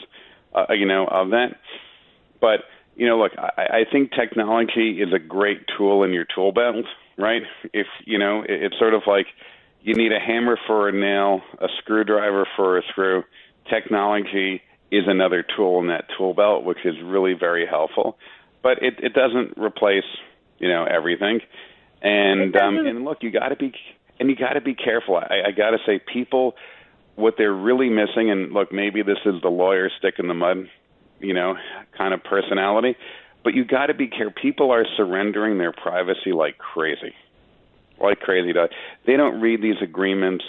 uh, 0.54 0.72
you 0.72 0.86
know, 0.86 1.06
of 1.06 1.30
that. 1.30 1.56
But 2.40 2.60
you 2.94 3.06
know, 3.06 3.18
look, 3.18 3.32
I, 3.36 3.80
I 3.80 3.84
think 3.90 4.12
technology 4.12 5.02
is 5.02 5.12
a 5.12 5.18
great 5.18 5.66
tool 5.76 6.02
in 6.02 6.12
your 6.12 6.24
tool 6.34 6.52
belt, 6.52 6.86
right? 7.18 7.42
If 7.72 7.86
you 8.04 8.18
know, 8.18 8.42
it, 8.42 8.62
it's 8.62 8.78
sort 8.78 8.94
of 8.94 9.02
like 9.06 9.26
you 9.82 9.94
need 9.94 10.12
a 10.12 10.18
hammer 10.18 10.58
for 10.66 10.88
a 10.88 10.92
nail, 10.92 11.42
a 11.58 11.68
screwdriver 11.78 12.46
for 12.56 12.78
a 12.78 12.82
screw. 12.90 13.24
Technology 13.68 14.62
is 14.90 15.04
another 15.06 15.44
tool 15.56 15.80
in 15.80 15.88
that 15.88 16.06
tool 16.16 16.34
belt, 16.34 16.64
which 16.64 16.78
is 16.84 16.94
really 17.02 17.34
very 17.34 17.66
helpful. 17.66 18.18
But 18.62 18.82
it, 18.82 18.94
it 19.02 19.14
doesn't 19.14 19.58
replace, 19.58 20.04
you 20.58 20.68
know, 20.68 20.84
everything. 20.84 21.40
And 22.02 22.56
um, 22.56 22.78
and 22.78 23.04
look, 23.04 23.18
you 23.22 23.30
got 23.30 23.48
to 23.48 23.56
be 23.56 23.72
and 24.18 24.28
you 24.30 24.36
got 24.36 24.54
to 24.54 24.60
be 24.60 24.74
careful. 24.74 25.16
I, 25.16 25.48
I 25.48 25.50
got 25.50 25.70
to 25.70 25.78
say, 25.86 25.98
people, 25.98 26.54
what 27.14 27.34
they're 27.38 27.52
really 27.52 27.88
missing, 27.88 28.30
and 28.30 28.52
look, 28.52 28.72
maybe 28.72 29.02
this 29.02 29.18
is 29.24 29.40
the 29.42 29.48
lawyer 29.48 29.90
stick 29.98 30.14
in 30.18 30.28
the 30.28 30.34
mud, 30.34 30.68
you 31.20 31.34
know, 31.34 31.54
kind 31.96 32.14
of 32.14 32.22
personality. 32.22 32.96
But 33.42 33.54
you 33.54 33.64
got 33.64 33.86
to 33.86 33.94
be 33.94 34.08
careful. 34.08 34.34
People 34.40 34.70
are 34.72 34.84
surrendering 34.96 35.58
their 35.58 35.72
privacy 35.72 36.32
like 36.32 36.58
crazy, 36.58 37.14
like 38.00 38.20
crazy. 38.20 38.52
They 39.06 39.16
don't 39.16 39.40
read 39.40 39.62
these 39.62 39.80
agreements. 39.82 40.44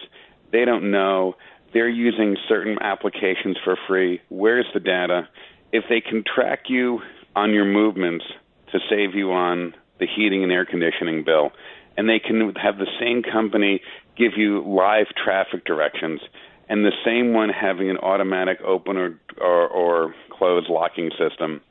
They 0.51 0.65
don't 0.65 0.91
know. 0.91 1.35
They're 1.73 1.89
using 1.89 2.37
certain 2.47 2.77
applications 2.81 3.57
for 3.63 3.77
free. 3.87 4.21
Where's 4.29 4.65
the 4.73 4.79
data? 4.79 5.27
If 5.71 5.85
they 5.89 6.01
can 6.01 6.23
track 6.23 6.63
you 6.69 7.01
on 7.35 7.53
your 7.53 7.65
movements 7.65 8.25
to 8.71 8.79
save 8.89 9.15
you 9.15 9.31
on 9.31 9.73
the 9.99 10.07
heating 10.07 10.43
and 10.43 10.51
air 10.51 10.65
conditioning 10.65 11.23
bill, 11.23 11.51
and 11.97 12.07
they 12.07 12.19
can 12.19 12.53
have 12.55 12.77
the 12.77 12.87
same 12.99 13.23
company 13.23 13.81
give 14.17 14.33
you 14.37 14.63
live 14.65 15.07
traffic 15.23 15.65
directions, 15.65 16.21
and 16.69 16.83
the 16.83 16.91
same 17.05 17.33
one 17.33 17.49
having 17.49 17.89
an 17.89 17.97
automatic 17.97 18.59
open 18.61 18.97
or, 18.97 19.19
or, 19.39 19.67
or 19.67 20.15
close 20.31 20.65
locking 20.69 21.11
system. 21.17 21.61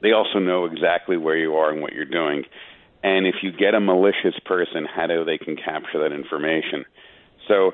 They 0.00 0.12
also 0.12 0.38
know 0.38 0.64
exactly 0.64 1.16
where 1.16 1.36
you 1.36 1.54
are 1.54 1.70
and 1.70 1.80
what 1.80 1.92
you're 1.92 2.04
doing. 2.04 2.44
And 3.02 3.26
if 3.26 3.36
you 3.42 3.52
get 3.52 3.74
a 3.74 3.80
malicious 3.80 4.38
person, 4.44 4.86
how 4.92 5.06
do 5.06 5.24
they 5.24 5.38
can 5.38 5.56
capture 5.56 6.00
that 6.02 6.12
information? 6.12 6.84
So 7.48 7.72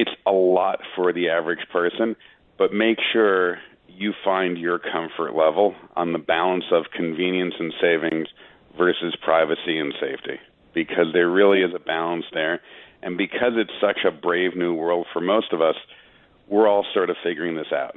it's 0.00 0.10
a 0.26 0.32
lot 0.32 0.80
for 0.96 1.12
the 1.12 1.28
average 1.28 1.68
person, 1.70 2.16
but 2.56 2.72
make 2.72 2.96
sure 3.12 3.58
you 3.86 4.14
find 4.24 4.56
your 4.56 4.78
comfort 4.78 5.36
level 5.36 5.74
on 5.94 6.14
the 6.14 6.18
balance 6.18 6.64
of 6.72 6.84
convenience 6.96 7.52
and 7.58 7.70
savings 7.78 8.28
versus 8.78 9.14
privacy 9.22 9.78
and 9.78 9.92
safety 10.00 10.40
because 10.72 11.06
there 11.12 11.28
really 11.28 11.60
is 11.60 11.72
a 11.76 11.78
balance 11.78 12.24
there. 12.32 12.62
And 13.02 13.18
because 13.18 13.52
it's 13.56 13.72
such 13.78 13.98
a 14.06 14.10
brave 14.10 14.56
new 14.56 14.72
world 14.72 15.06
for 15.12 15.20
most 15.20 15.52
of 15.52 15.60
us, 15.60 15.74
we're 16.48 16.66
all 16.66 16.86
sort 16.94 17.10
of 17.10 17.16
figuring 17.22 17.56
this 17.56 17.72
out. 17.74 17.94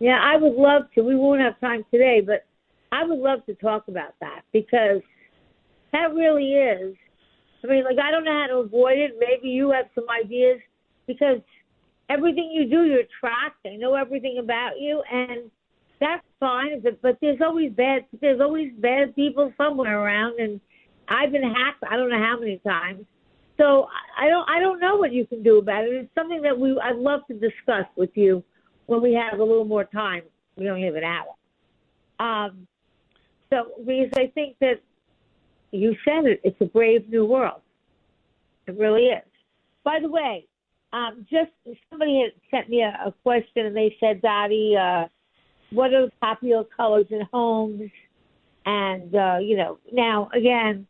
Yeah, 0.00 0.18
I 0.20 0.36
would 0.38 0.54
love 0.54 0.82
to. 0.96 1.02
We 1.02 1.14
won't 1.14 1.40
have 1.40 1.58
time 1.60 1.84
today, 1.92 2.20
but 2.20 2.46
I 2.90 3.04
would 3.04 3.18
love 3.18 3.46
to 3.46 3.54
talk 3.54 3.86
about 3.86 4.14
that 4.20 4.42
because 4.52 5.02
that 5.92 6.12
really 6.14 6.54
is. 6.54 6.96
I 7.64 7.66
mean, 7.66 7.84
like, 7.84 7.98
I 7.98 8.10
don't 8.10 8.24
know 8.24 8.40
how 8.40 8.46
to 8.48 8.56
avoid 8.58 8.98
it. 8.98 9.16
Maybe 9.18 9.48
you 9.48 9.70
have 9.70 9.86
some 9.94 10.04
ideas 10.08 10.60
because 11.06 11.40
everything 12.08 12.50
you 12.52 12.68
do, 12.68 12.84
you're 12.84 13.02
tracked. 13.20 13.56
They 13.64 13.76
know 13.76 13.94
everything 13.94 14.38
about 14.38 14.78
you, 14.78 15.02
and 15.10 15.50
that's 16.00 16.24
fine. 16.38 16.80
But, 16.80 17.02
but 17.02 17.18
there's 17.20 17.40
always 17.40 17.72
bad. 17.72 18.04
There's 18.20 18.40
always 18.40 18.72
bad 18.78 19.14
people 19.14 19.52
somewhere 19.56 19.98
around, 19.98 20.38
and 20.38 20.60
I've 21.08 21.32
been 21.32 21.42
hacked. 21.42 21.82
I 21.90 21.96
don't 21.96 22.10
know 22.10 22.22
how 22.22 22.38
many 22.38 22.58
times. 22.58 23.04
So 23.56 23.88
I 24.16 24.28
don't. 24.28 24.48
I 24.48 24.60
don't 24.60 24.80
know 24.80 24.96
what 24.96 25.12
you 25.12 25.26
can 25.26 25.42
do 25.42 25.58
about 25.58 25.84
it. 25.84 25.92
It's 25.92 26.14
something 26.14 26.42
that 26.42 26.58
we. 26.58 26.78
I'd 26.80 26.96
love 26.96 27.26
to 27.26 27.34
discuss 27.34 27.86
with 27.96 28.10
you 28.14 28.44
when 28.86 29.02
we 29.02 29.14
have 29.14 29.40
a 29.40 29.42
little 29.42 29.64
more 29.64 29.84
time. 29.84 30.22
We 30.56 30.70
only 30.70 30.84
have 30.84 30.94
an 30.94 31.04
hour. 31.04 31.34
Um, 32.20 32.66
so 33.50 33.72
because 33.78 34.12
I 34.16 34.30
think 34.34 34.56
that 34.60 34.80
you 35.70 35.94
said 36.04 36.24
it, 36.26 36.40
it's 36.44 36.60
a 36.60 36.66
brave 36.66 37.08
new 37.08 37.24
world. 37.24 37.60
It 38.66 38.78
really 38.78 39.06
is. 39.06 39.24
By 39.84 39.98
the 40.00 40.08
way, 40.08 40.46
um, 40.92 41.26
just 41.30 41.50
somebody 41.90 42.22
had 42.22 42.40
sent 42.50 42.68
me 42.68 42.82
a, 42.82 43.08
a 43.08 43.12
question 43.22 43.66
and 43.66 43.76
they 43.76 43.94
said, 44.00 44.22
Dottie, 44.22 44.74
uh, 44.76 45.04
what 45.70 45.92
are 45.92 46.06
the 46.06 46.12
popular 46.20 46.64
colors 46.76 47.06
in 47.10 47.22
homes? 47.32 47.90
And 48.64 49.14
uh, 49.14 49.38
you 49.40 49.56
know, 49.56 49.78
now 49.92 50.28
again, 50.34 50.86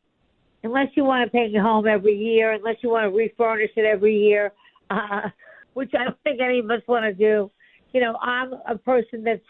unless 0.62 0.88
you 0.94 1.04
want 1.04 1.24
to 1.24 1.30
paint 1.30 1.52
your 1.52 1.62
home 1.62 1.86
every 1.86 2.16
year, 2.16 2.52
unless 2.52 2.76
you 2.82 2.90
want 2.90 3.04
to 3.04 3.16
refurnish 3.16 3.70
it 3.76 3.84
every 3.84 4.16
year, 4.16 4.52
uh, 4.90 5.28
which 5.74 5.92
I 5.98 6.04
don't 6.04 6.16
think 6.24 6.40
any 6.40 6.60
of 6.60 6.70
us 6.70 6.82
want 6.88 7.04
to 7.04 7.12
do, 7.12 7.50
you 7.92 8.00
know, 8.00 8.16
I'm 8.20 8.54
a 8.68 8.76
person 8.76 9.24
that 9.24 9.40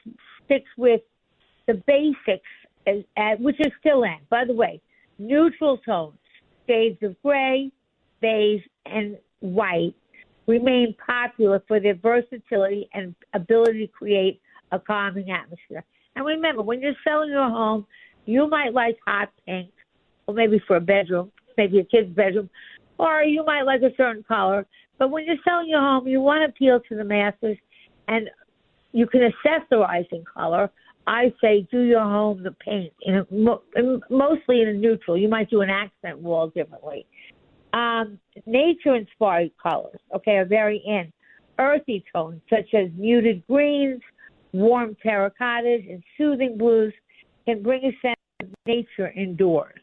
sticks 0.45 0.70
with 0.76 1.01
the 1.66 1.74
basics, 1.87 2.49
as, 2.87 3.05
as, 3.16 3.39
which 3.41 3.61
is 3.61 3.72
still 3.81 4.03
in. 4.03 4.16
By 4.31 4.45
the 4.45 4.53
way, 4.53 4.81
neutral 5.18 5.78
tones, 5.78 6.18
shades 6.66 7.02
of 7.02 7.20
gray, 7.22 7.70
beige, 8.20 8.62
and 8.86 9.18
white 9.40 9.94
remain 10.46 10.94
popular 11.04 11.62
for 11.68 11.78
their 11.78 11.94
versatility 11.94 12.88
and 12.94 13.14
ability 13.34 13.86
to 13.86 13.92
create 13.92 14.40
a 14.72 14.78
calming 14.78 15.30
atmosphere. 15.30 15.84
And 16.16 16.24
remember, 16.24 16.62
when 16.62 16.80
you're 16.80 16.94
selling 17.04 17.30
your 17.30 17.48
home, 17.48 17.86
you 18.24 18.48
might 18.48 18.74
like 18.74 18.98
hot 19.06 19.30
pink, 19.46 19.70
or 20.26 20.34
maybe 20.34 20.60
for 20.66 20.76
a 20.76 20.80
bedroom, 20.80 21.30
maybe 21.56 21.78
a 21.78 21.84
kid's 21.84 22.14
bedroom, 22.14 22.50
or 22.98 23.22
you 23.22 23.44
might 23.44 23.62
like 23.62 23.82
a 23.82 23.94
certain 23.96 24.22
color. 24.22 24.66
But 24.98 25.10
when 25.10 25.24
you're 25.24 25.36
selling 25.44 25.68
your 25.68 25.80
home, 25.80 26.08
you 26.08 26.20
want 26.20 26.42
to 26.42 26.48
appeal 26.48 26.80
to 26.88 26.96
the 26.96 27.04
masses, 27.04 27.56
and 28.08 28.28
you 28.92 29.06
can 29.06 29.20
accessorize 29.20 30.06
in 30.12 30.24
color. 30.24 30.70
I 31.09 31.32
say 31.40 31.66
do 31.70 31.80
your 31.80 32.02
home 32.02 32.42
the 32.42 32.52
paint, 32.52 32.92
in 33.02 33.16
a, 33.16 33.26
mo- 33.30 33.62
mostly 34.11 34.61
in 34.61 34.68
a 34.68 34.74
neutral. 34.74 35.16
You 35.16 35.28
might 35.28 35.48
do 35.48 35.62
an 35.62 35.70
accent 35.70 36.18
wall 36.18 36.48
differently. 36.48 37.06
Um, 37.72 38.18
nature-inspired 38.44 39.52
colors, 39.61 39.98
okay, 40.14 40.32
are 40.32 40.44
very 40.44 40.82
in. 40.86 41.11
Earthy 41.59 42.04
tones 42.14 42.42
such 42.50 42.74
as 42.74 42.90
muted 42.94 43.42
greens, 43.46 44.02
warm 44.52 44.96
terracottas, 45.02 45.90
and 45.90 46.02
soothing 46.18 46.59
blues 46.59 46.92
can 47.46 47.62
bring 47.62 47.84
a 47.84 47.92
sense 48.06 48.20
of 48.42 48.48
nature 48.66 49.11
indoors. 49.16 49.80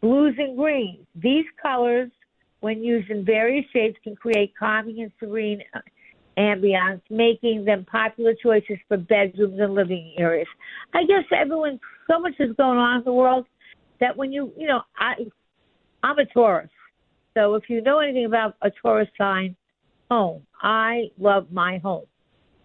Blues 0.00 0.34
and 0.38 0.56
greens. 0.56 1.06
These 1.14 1.44
colors, 1.60 2.10
when 2.60 2.82
used 2.82 3.10
in 3.10 3.22
various 3.22 3.66
shades, 3.70 3.96
can 4.02 4.16
create 4.16 4.54
calming 4.58 5.02
and 5.02 5.12
serene 5.20 5.60
ambiance, 6.38 7.00
making 7.10 7.64
them 7.64 7.84
popular 7.90 8.34
choices 8.40 8.78
for 8.86 8.96
bedrooms 8.96 9.58
and 9.58 9.74
living 9.74 10.14
areas. 10.18 10.48
I 10.94 11.02
guess 11.02 11.24
everyone, 11.36 11.80
so 12.08 12.20
much 12.20 12.34
is 12.38 12.54
going 12.56 12.78
on 12.78 12.98
in 12.98 13.04
the 13.04 13.12
world 13.12 13.46
that 14.00 14.16
when 14.16 14.32
you, 14.32 14.52
you 14.56 14.68
know, 14.68 14.82
I, 14.98 15.14
I'm 16.02 16.18
a 16.18 16.26
Taurus. 16.26 16.70
So 17.34 17.54
if 17.54 17.64
you 17.68 17.82
know 17.82 17.98
anything 17.98 18.26
about 18.26 18.54
a 18.62 18.70
Taurus 18.82 19.08
sign, 19.18 19.56
home, 20.10 20.42
I 20.62 21.10
love 21.18 21.48
my 21.52 21.78
home. 21.78 22.06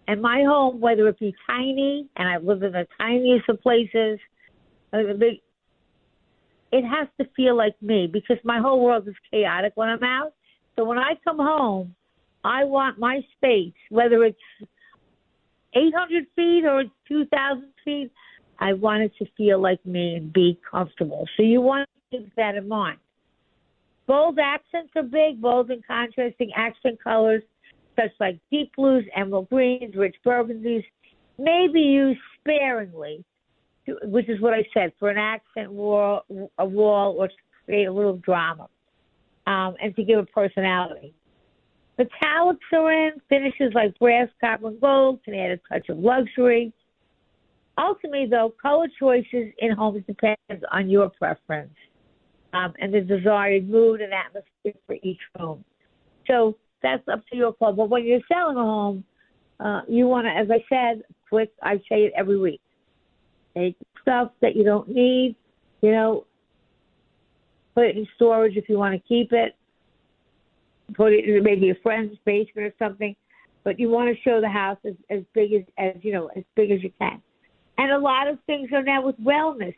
And 0.06 0.20
my 0.20 0.42
home, 0.46 0.80
whether 0.80 1.08
it 1.08 1.18
be 1.18 1.34
tiny, 1.46 2.08
and 2.16 2.28
I've 2.28 2.44
lived 2.44 2.62
in 2.62 2.72
the 2.72 2.86
tiniest 2.98 3.48
of 3.48 3.60
places, 3.60 4.18
uh, 4.92 4.98
it 6.72 6.82
has 6.82 7.08
to 7.20 7.26
feel 7.36 7.56
like 7.56 7.74
me 7.80 8.08
because 8.12 8.36
my 8.44 8.58
whole 8.58 8.84
world 8.84 9.08
is 9.08 9.14
chaotic 9.30 9.72
when 9.76 9.88
I'm 9.88 10.02
out. 10.02 10.32
So 10.76 10.84
when 10.84 10.98
I 10.98 11.12
come 11.24 11.38
home, 11.38 11.94
I 12.44 12.64
want 12.64 12.98
my 12.98 13.20
space, 13.36 13.72
whether 13.88 14.22
it's 14.24 14.38
800 15.74 16.26
feet 16.36 16.64
or 16.64 16.84
2,000 17.08 17.64
feet. 17.84 18.12
I 18.60 18.74
want 18.74 19.02
it 19.02 19.12
to 19.18 19.26
feel 19.36 19.60
like 19.60 19.84
me 19.84 20.14
and 20.14 20.32
be 20.32 20.60
comfortable. 20.70 21.26
So 21.36 21.42
you 21.42 21.60
want 21.60 21.88
to 22.10 22.18
keep 22.18 22.34
that 22.36 22.54
in 22.54 22.68
mind. 22.68 22.98
Bold 24.06 24.38
accents 24.38 24.92
are 24.94 25.02
big, 25.02 25.40
bold 25.40 25.70
and 25.70 25.84
contrasting 25.86 26.52
accent 26.54 27.02
colors, 27.02 27.42
such 27.96 28.10
like 28.20 28.38
deep 28.50 28.70
blues, 28.76 29.04
emerald 29.16 29.48
greens, 29.48 29.96
rich 29.96 30.14
burgundies, 30.24 30.84
may 31.38 31.68
be 31.72 31.80
used 31.80 32.20
sparingly, 32.38 33.24
which 34.04 34.28
is 34.28 34.40
what 34.40 34.54
I 34.54 34.64
said, 34.74 34.92
for 34.98 35.08
an 35.08 35.18
accent 35.18 35.72
wall, 35.72 36.24
a 36.58 36.64
wall 36.64 37.16
or 37.18 37.28
to 37.28 37.34
create 37.64 37.86
a 37.86 37.92
little 37.92 38.18
drama 38.18 38.68
um, 39.46 39.74
and 39.82 39.96
to 39.96 40.04
give 40.04 40.18
a 40.18 40.26
personality. 40.26 41.14
Metallics 41.98 42.58
are 42.72 42.92
in, 42.92 43.12
finishes 43.28 43.72
like 43.74 43.96
brass, 43.98 44.28
copper, 44.40 44.68
and 44.68 44.80
gold 44.80 45.20
can 45.24 45.34
add 45.34 45.52
a 45.52 45.56
touch 45.72 45.88
of 45.88 45.98
luxury. 45.98 46.72
Ultimately, 47.78 48.26
though, 48.26 48.52
color 48.60 48.86
choices 48.98 49.52
in 49.58 49.72
homes 49.72 50.02
depends 50.06 50.64
on 50.72 50.88
your 50.90 51.10
preference 51.10 51.74
um, 52.52 52.72
and 52.80 52.92
the 52.94 53.00
desired 53.00 53.68
mood 53.68 54.00
and 54.00 54.12
atmosphere 54.12 54.80
for 54.86 54.96
each 55.02 55.20
room. 55.38 55.64
So 56.28 56.56
that's 56.82 57.06
up 57.08 57.22
to 57.30 57.36
your 57.36 57.52
call. 57.52 57.72
But 57.72 57.90
when 57.90 58.04
you're 58.04 58.20
selling 58.32 58.56
a 58.56 58.60
home, 58.60 59.04
uh, 59.60 59.82
you 59.88 60.06
want 60.06 60.26
to, 60.26 60.30
as 60.30 60.48
I 60.50 60.64
said, 60.68 61.02
quick, 61.28 61.52
I 61.62 61.76
say 61.88 62.04
it 62.04 62.12
every 62.16 62.38
week. 62.38 62.60
Take 63.56 63.76
stuff 64.02 64.30
that 64.40 64.56
you 64.56 64.64
don't 64.64 64.88
need, 64.88 65.36
you 65.80 65.92
know, 65.92 66.26
put 67.74 67.84
it 67.84 67.96
in 67.96 68.06
storage 68.16 68.56
if 68.56 68.68
you 68.68 68.78
want 68.78 68.94
to 68.94 69.08
keep 69.08 69.32
it. 69.32 69.56
Put 70.92 71.12
it 71.12 71.24
in 71.24 71.42
maybe 71.42 71.70
a 71.70 71.74
friend's 71.82 72.16
basement 72.24 72.66
or 72.66 72.74
something. 72.78 73.16
But 73.62 73.80
you 73.80 73.88
want 73.88 74.14
to 74.14 74.22
show 74.22 74.40
the 74.40 74.48
house 74.48 74.76
as, 74.84 74.94
as 75.08 75.22
big 75.32 75.52
as, 75.54 75.62
as 75.78 75.94
you 76.02 76.12
know, 76.12 76.28
as 76.36 76.44
big 76.54 76.70
as 76.70 76.82
you 76.82 76.92
can. 76.98 77.22
And 77.78 77.90
a 77.90 77.98
lot 77.98 78.28
of 78.28 78.38
things 78.46 78.68
are 78.72 78.82
now 78.82 79.02
with 79.04 79.18
wellness. 79.18 79.74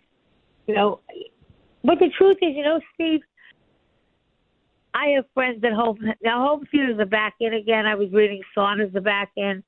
You 0.66 0.74
know, 0.74 1.00
but 1.84 2.00
the 2.00 2.10
truth 2.18 2.38
is, 2.42 2.56
you 2.56 2.64
know, 2.64 2.80
Steve, 2.94 3.20
I 4.92 5.08
have 5.14 5.24
friends 5.34 5.62
at 5.62 5.72
home. 5.72 5.98
Now, 6.22 6.46
home 6.46 6.66
theaters 6.70 6.98
are 6.98 7.06
back 7.06 7.34
in 7.38 7.54
again. 7.54 7.86
I 7.86 7.94
was 7.94 8.08
reading 8.12 8.40
saunas 8.56 8.94
are 8.96 9.00
back 9.00 9.30
in. 9.36 9.62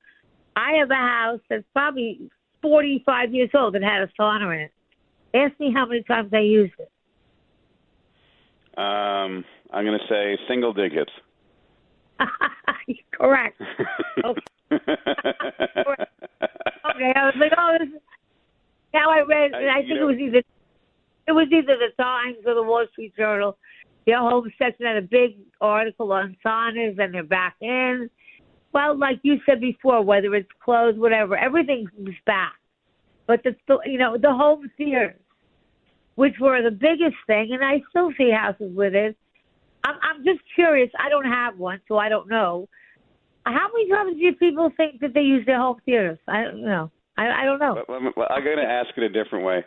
I 0.56 0.72
have 0.80 0.90
a 0.90 0.94
house 0.94 1.40
that's 1.48 1.64
probably 1.72 2.30
45 2.62 3.32
years 3.32 3.50
old 3.54 3.74
that 3.74 3.82
had 3.82 4.02
a 4.02 4.08
sauna 4.20 4.54
in 4.54 4.60
it. 4.62 4.72
Ask 5.34 5.60
me 5.60 5.72
how 5.72 5.86
many 5.86 6.02
times 6.02 6.30
I 6.32 6.40
used 6.40 6.72
it. 6.78 6.90
Um, 8.76 9.44
I'm 9.72 9.84
going 9.84 9.98
to 9.98 10.06
say 10.08 10.38
single 10.48 10.72
digits. 10.72 11.12
Correct. 13.12 13.60
okay. 14.24 14.42
okay, 14.72 14.82
I 17.14 17.24
was 17.24 17.34
like, 17.38 17.52
oh, 17.56 17.76
this. 17.78 17.88
is- 17.88 18.00
Now 18.94 19.10
I 19.10 19.20
read. 19.22 19.54
I- 19.54 19.78
I 19.78 19.82
think 19.82 20.00
it 20.00 20.04
was 20.04 20.16
either 20.18 20.42
it 21.26 21.32
was 21.32 21.48
either 21.52 21.76
the 21.76 21.90
Times 22.02 22.38
or 22.46 22.54
the 22.54 22.62
Wall 22.62 22.86
Street 22.92 23.14
Journal. 23.16 23.56
Their 24.06 24.18
home 24.18 24.50
section 24.58 24.86
had 24.86 24.96
a 24.96 25.02
big 25.02 25.36
article 25.60 26.10
on 26.12 26.36
saunas, 26.44 26.98
and 26.98 27.12
they're 27.12 27.22
back 27.22 27.56
in. 27.60 28.08
Well, 28.72 28.96
like 28.96 29.18
you 29.22 29.38
said 29.44 29.60
before, 29.60 30.02
whether 30.02 30.34
it's 30.34 30.48
closed, 30.64 30.98
whatever, 30.98 31.36
everything's 31.36 31.90
back. 32.24 32.54
But 33.26 33.42
the 33.42 33.54
you 33.84 33.98
know 33.98 34.16
the 34.16 34.32
home 34.32 34.70
theaters, 34.78 35.20
which 36.14 36.38
were 36.40 36.62
the 36.62 36.70
biggest 36.70 37.16
thing, 37.26 37.52
and 37.52 37.62
I 37.62 37.82
still 37.90 38.10
see 38.16 38.30
houses 38.30 38.74
with 38.74 38.94
it. 38.94 39.14
I'm 39.88 39.96
I'm 40.02 40.24
just 40.24 40.40
curious. 40.54 40.90
I 40.98 41.08
don't 41.08 41.24
have 41.24 41.58
one, 41.58 41.80
so 41.88 41.96
I 41.96 42.08
don't 42.08 42.28
know. 42.28 42.68
How 43.44 43.68
many 43.72 43.88
times 43.88 44.16
do 44.20 44.32
people 44.34 44.70
think 44.76 45.00
that 45.00 45.14
they 45.14 45.22
use 45.22 45.46
their 45.46 45.58
home 45.58 45.78
theaters? 45.86 46.18
I 46.28 46.42
don't 46.42 46.62
know. 46.62 46.90
I 47.16 47.42
I 47.42 47.44
don't 47.44 47.58
know. 47.58 47.74
Me- 48.00 48.12
well, 48.16 48.28
I'm 48.30 48.44
going 48.44 48.58
to 48.58 48.64
ask 48.64 48.90
it 48.96 49.02
a 49.02 49.08
different 49.08 49.44
way. 49.44 49.64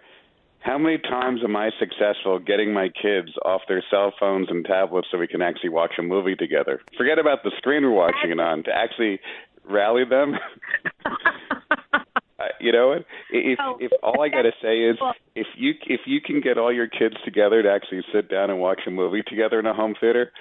How 0.60 0.78
many 0.78 1.00
times 1.00 1.42
am 1.44 1.56
I 1.56 1.72
successful 1.80 2.38
getting 2.38 2.72
my 2.72 2.90
kids 2.90 3.30
off 3.44 3.62
their 3.68 3.84
cell 3.90 4.14
phones 4.20 4.48
and 4.50 4.64
tablets 4.64 5.08
so 5.12 5.18
we 5.18 5.28
can 5.28 5.42
actually 5.42 5.70
watch 5.70 5.94
a 5.98 6.04
movie 6.04 6.36
together? 6.36 6.80
Forget 6.96 7.18
about 7.18 7.40
the 7.44 7.52
screen 7.58 7.82
we're 7.82 7.90
watching 7.90 8.30
it 8.30 8.40
on. 8.40 8.64
To 8.66 8.72
actually 8.72 9.20
rally 9.68 10.04
them. 10.08 10.36
You 12.60 12.72
know 12.72 12.90
what? 12.90 13.06
If 13.32 13.60
if 13.80 13.92
all 14.04 14.22
I 14.22 14.30
got 14.30 14.44
to 14.44 14.52
say 14.62 14.82
is 14.82 14.98
if 15.36 15.48
you 15.56 15.74
if 15.88 16.02
you 16.06 16.22
can 16.22 16.42
get 16.42 16.58
all 16.58 16.72
your 16.74 16.88
kids 16.88 17.16
together 17.26 17.62
to 17.64 17.72
actually 17.72 18.04
sit 18.14 18.30
down 18.30 18.50
and 18.50 18.60
watch 18.60 18.82
a 18.88 18.92
movie 18.92 19.24
together 19.26 19.60
in 19.60 19.66
a 19.66 19.74
home 19.74 19.96
theater, 20.00 20.32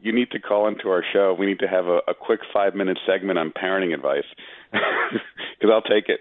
you 0.00 0.12
need 0.12 0.30
to 0.32 0.38
call 0.38 0.68
into 0.68 0.88
our 0.88 1.04
show. 1.12 1.34
We 1.38 1.46
need 1.46 1.58
to 1.60 1.68
have 1.68 1.86
a, 1.86 2.00
a 2.08 2.14
quick 2.14 2.40
five 2.52 2.74
minute 2.74 2.98
segment 3.06 3.38
on 3.38 3.52
parenting 3.52 3.94
advice 3.94 4.24
because 4.72 5.70
I'll 5.72 5.82
take 5.82 6.08
it. 6.08 6.20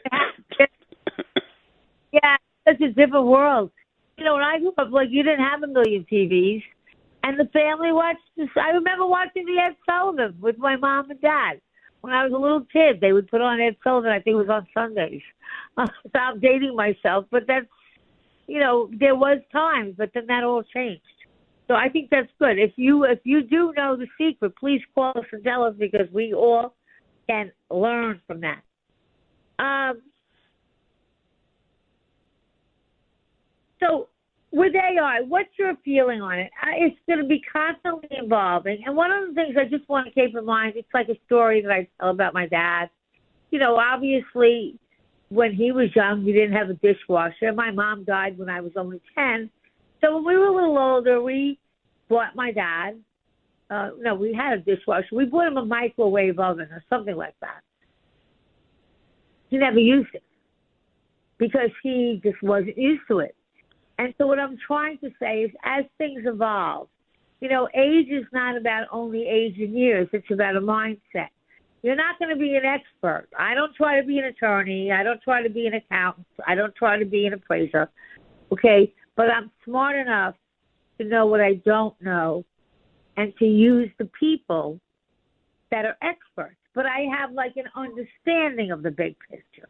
Yeah, 2.11 2.38
it's 2.67 2.81
a 2.81 2.89
different 2.89 3.25
world. 3.25 3.71
You 4.17 4.25
know, 4.25 4.36
when 4.36 4.43
I 4.43 4.59
grew 4.59 4.73
up, 4.77 4.91
like 4.91 5.09
you 5.09 5.23
didn't 5.23 5.43
have 5.43 5.63
a 5.63 5.67
million 5.67 6.05
TVs, 6.11 6.63
and 7.23 7.39
the 7.39 7.45
family 7.45 7.91
watched. 7.91 8.19
This, 8.38 8.49
I 8.55 8.69
remember 8.69 9.07
watching 9.07 9.45
the 9.45 9.59
Ed 9.59 9.75
Sullivan 9.86 10.38
with 10.39 10.57
my 10.57 10.75
mom 10.75 11.09
and 11.09 11.19
dad 11.19 11.59
when 12.04 12.14
I 12.14 12.26
was 12.26 12.34
a 12.34 12.38
little 12.38 12.66
kid. 12.72 12.99
They 12.99 13.14
would 13.14 13.30
put 13.30 13.39
on 13.39 13.62
Ed 13.62 13.78
Sullivan. 13.82 14.12
I 14.12 14.20
think 14.20 14.34
it 14.34 14.47
was 14.47 14.49
on 14.49 14.68
Sundays. 14.74 15.22
I'm 15.78 16.39
dating 16.39 16.76
myself, 16.76 17.26
but 17.32 17.43
that's 17.47 17.66
you 18.47 18.60
know 18.60 18.89
there 18.99 19.16
was 19.16 19.39
times, 19.51 19.95
but 19.97 20.12
then 20.14 20.28
that 20.28 20.43
all 20.43 20.64
changed. 20.64 21.01
So 21.68 21.76
I 21.76 21.88
think 21.88 22.10
that's 22.12 22.28
good. 22.39 22.60
If 22.60 22.74
you 22.76 23.06
if 23.06 23.20
you 23.24 23.41
do 23.41 23.74
know 23.76 23.95
the 23.95 24.08
secret, 24.18 24.54
please 24.58 24.82
call 24.93 25.14
us 25.16 25.26
and 25.32 25.43
tell 25.43 25.64
us 25.64 25.76
because 25.80 26.08
we 26.12 26.34
all 26.34 26.76
can 27.30 27.51
learn 27.72 28.20
from 28.28 28.41
that. 28.41 28.62
Um, 29.60 30.01
So 33.84 34.08
with 34.54 34.74
AI, 34.76 35.22
what's 35.28 35.49
your 35.58 35.74
feeling 35.84 36.22
on 36.22 36.38
it? 36.38 36.51
Uh, 36.62 36.72
It's 36.78 36.95
going 37.08 37.20
to 37.20 37.26
be 37.26 37.41
constantly 37.51 38.08
evolving. 38.12 38.84
And 38.86 38.95
one 38.95 39.12
of 39.12 39.28
the 39.28 39.34
things 39.34 39.56
I 39.60 39.66
just 39.66 39.89
want 39.89 40.08
to 40.08 40.14
keep 40.14 40.38
in 40.38 40.45
mind, 40.45 40.74
it's 40.76 40.88
like 40.93 41.10
a 41.10 41.18
story 41.26 41.64
that 41.64 41.72
I 41.72 41.88
tell 41.99 42.12
about 42.12 42.36
my 42.36 42.47
dad. 42.47 42.89
You 43.49 43.58
know, 43.58 43.76
obviously, 43.78 44.78
when 45.30 45.54
he 45.54 45.72
was 45.72 45.89
young, 45.95 46.24
we 46.24 46.34
didn't 46.34 46.54
have 46.54 46.70
a 46.70 46.76
dishwasher. 46.76 47.51
My 47.51 47.72
mom 47.72 48.04
died 48.04 48.38
when 48.38 48.47
I 48.47 48.62
was 48.62 48.74
only 48.76 49.01
10. 49.16 49.49
So 50.01 50.16
when 50.16 50.26
we 50.26 50.38
were 50.38 50.49
a 50.49 50.56
little 50.56 50.78
older, 50.78 51.20
we 51.20 51.58
bought 52.08 52.36
my 52.36 52.51
dad, 52.51 52.99
uh, 53.72 53.89
no, 53.97 54.14
we 54.14 54.34
had 54.34 54.60
a 54.60 54.62
dishwasher. 54.62 55.08
We 55.14 55.26
bought 55.26 55.47
him 55.47 55.58
a 55.58 55.66
microwave 55.66 56.38
oven 56.38 56.68
or 56.70 56.84
something 56.91 57.16
like 57.16 57.34
that. 57.41 57.62
He 59.49 59.58
never 59.58 59.80
used 59.80 60.14
it 60.14 60.24
because 61.39 61.72
he 61.82 62.22
just 62.24 62.41
wasn't 62.43 62.78
used 62.78 63.01
to 63.08 63.20
it. 63.20 63.36
And 63.97 64.13
so 64.17 64.27
what 64.27 64.39
I'm 64.39 64.57
trying 64.65 64.97
to 64.99 65.09
say 65.19 65.41
is 65.41 65.51
as 65.63 65.85
things 65.97 66.23
evolve, 66.25 66.87
you 67.41 67.49
know, 67.49 67.67
age 67.75 68.07
is 68.09 68.25
not 68.31 68.57
about 68.57 68.87
only 68.91 69.27
age 69.27 69.57
in 69.57 69.75
years, 69.75 70.07
it's 70.13 70.31
about 70.31 70.55
a 70.55 70.61
mindset. 70.61 71.29
You're 71.81 71.97
not 71.97 72.17
going 72.17 72.29
to 72.29 72.39
be 72.39 72.55
an 72.55 72.63
expert. 72.63 73.27
I 73.37 73.53
don't 73.53 73.75
try 73.75 73.99
to 73.99 74.07
be 74.07 74.17
an 74.17 74.25
attorney. 74.25 74.91
I 74.91 75.03
don't 75.03 75.21
try 75.21 75.43
to 75.43 75.49
be 75.49 75.67
an 75.67 75.73
accountant. 75.73 76.25
I 76.47 76.55
don't 76.55 76.73
try 76.73 76.97
to 76.97 77.05
be 77.05 77.25
an 77.25 77.33
appraiser. 77.33 77.89
Okay? 78.53 78.93
But 79.17 79.29
I'm 79.29 79.51
smart 79.65 79.97
enough 79.97 80.35
to 80.97 81.03
know 81.05 81.25
what 81.25 81.41
I 81.41 81.55
don't 81.65 81.93
know 82.01 82.45
and 83.17 83.33
to 83.37 83.45
use 83.45 83.89
the 83.99 84.09
people 84.17 84.79
that 85.71 85.85
are 85.85 85.97
experts. 86.01 86.55
But 86.73 86.85
I 86.85 87.05
have 87.19 87.33
like 87.33 87.53
an 87.57 87.65
understanding 87.75 88.71
of 88.71 88.81
the 88.81 88.91
big 88.91 89.15
picture. 89.29 89.67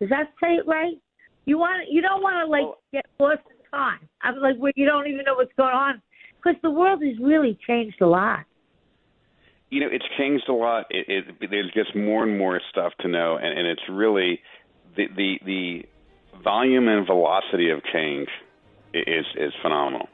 Does 0.00 0.08
that 0.08 0.32
say 0.42 0.54
it 0.54 0.66
right? 0.66 0.96
You 1.44 1.58
want 1.58 1.88
you 1.90 2.00
don't 2.00 2.22
want 2.22 2.36
to 2.44 2.50
like 2.50 2.66
get 2.92 3.06
lost 3.20 3.42
I'm 3.72 4.40
like 4.40 4.56
well, 4.58 4.72
you 4.76 4.86
don't 4.86 5.06
even 5.06 5.24
know 5.24 5.34
what's 5.34 5.52
going 5.56 5.74
on. 5.74 6.02
Because 6.36 6.60
the 6.62 6.70
world 6.70 7.02
has 7.04 7.18
really 7.20 7.56
changed 7.66 8.00
a 8.00 8.06
lot. 8.06 8.44
you 9.70 9.80
know 9.80 9.88
it's 9.90 10.04
changed 10.18 10.48
a 10.48 10.52
lot. 10.52 10.86
It, 10.90 11.26
it 11.40 11.50
there's 11.50 11.72
just 11.72 11.94
more 11.96 12.24
and 12.24 12.36
more 12.38 12.60
stuff 12.70 12.92
to 13.00 13.08
know 13.08 13.36
and, 13.36 13.58
and 13.58 13.66
it's 13.68 13.82
really 13.88 14.40
the, 14.96 15.06
the 15.16 15.38
the 15.46 15.86
volume 16.42 16.88
and 16.88 17.06
velocity 17.06 17.70
of 17.70 17.82
change 17.92 18.28
is 18.92 19.24
is 19.36 19.52
phenomenal. 19.62 20.08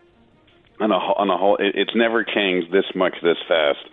On 0.81 0.91
whole- 0.91 1.15
on 1.19 1.29
the 1.29 1.37
whole 1.37 1.57
it, 1.57 1.75
it's 1.75 1.95
never 1.97 2.23
changed 2.25 2.71
this 2.73 2.85
much 2.95 3.15
this 3.23 3.39
fast 3.49 3.85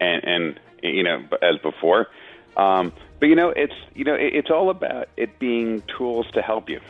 and 0.00 0.24
and 0.24 0.60
you 0.82 1.02
know 1.02 1.24
as 1.40 1.56
before. 1.62 2.08
Um 2.56 2.92
but 3.20 3.26
you 3.26 3.36
know 3.36 3.48
it's 3.50 3.72
you 3.94 4.04
know 4.04 4.14
it, 4.14 4.34
it's 4.34 4.50
all 4.50 4.68
about 4.70 5.08
it 5.16 5.38
being 5.38 5.82
tools 5.96 6.26
to 6.34 6.42
help 6.42 6.68
you 6.68 6.80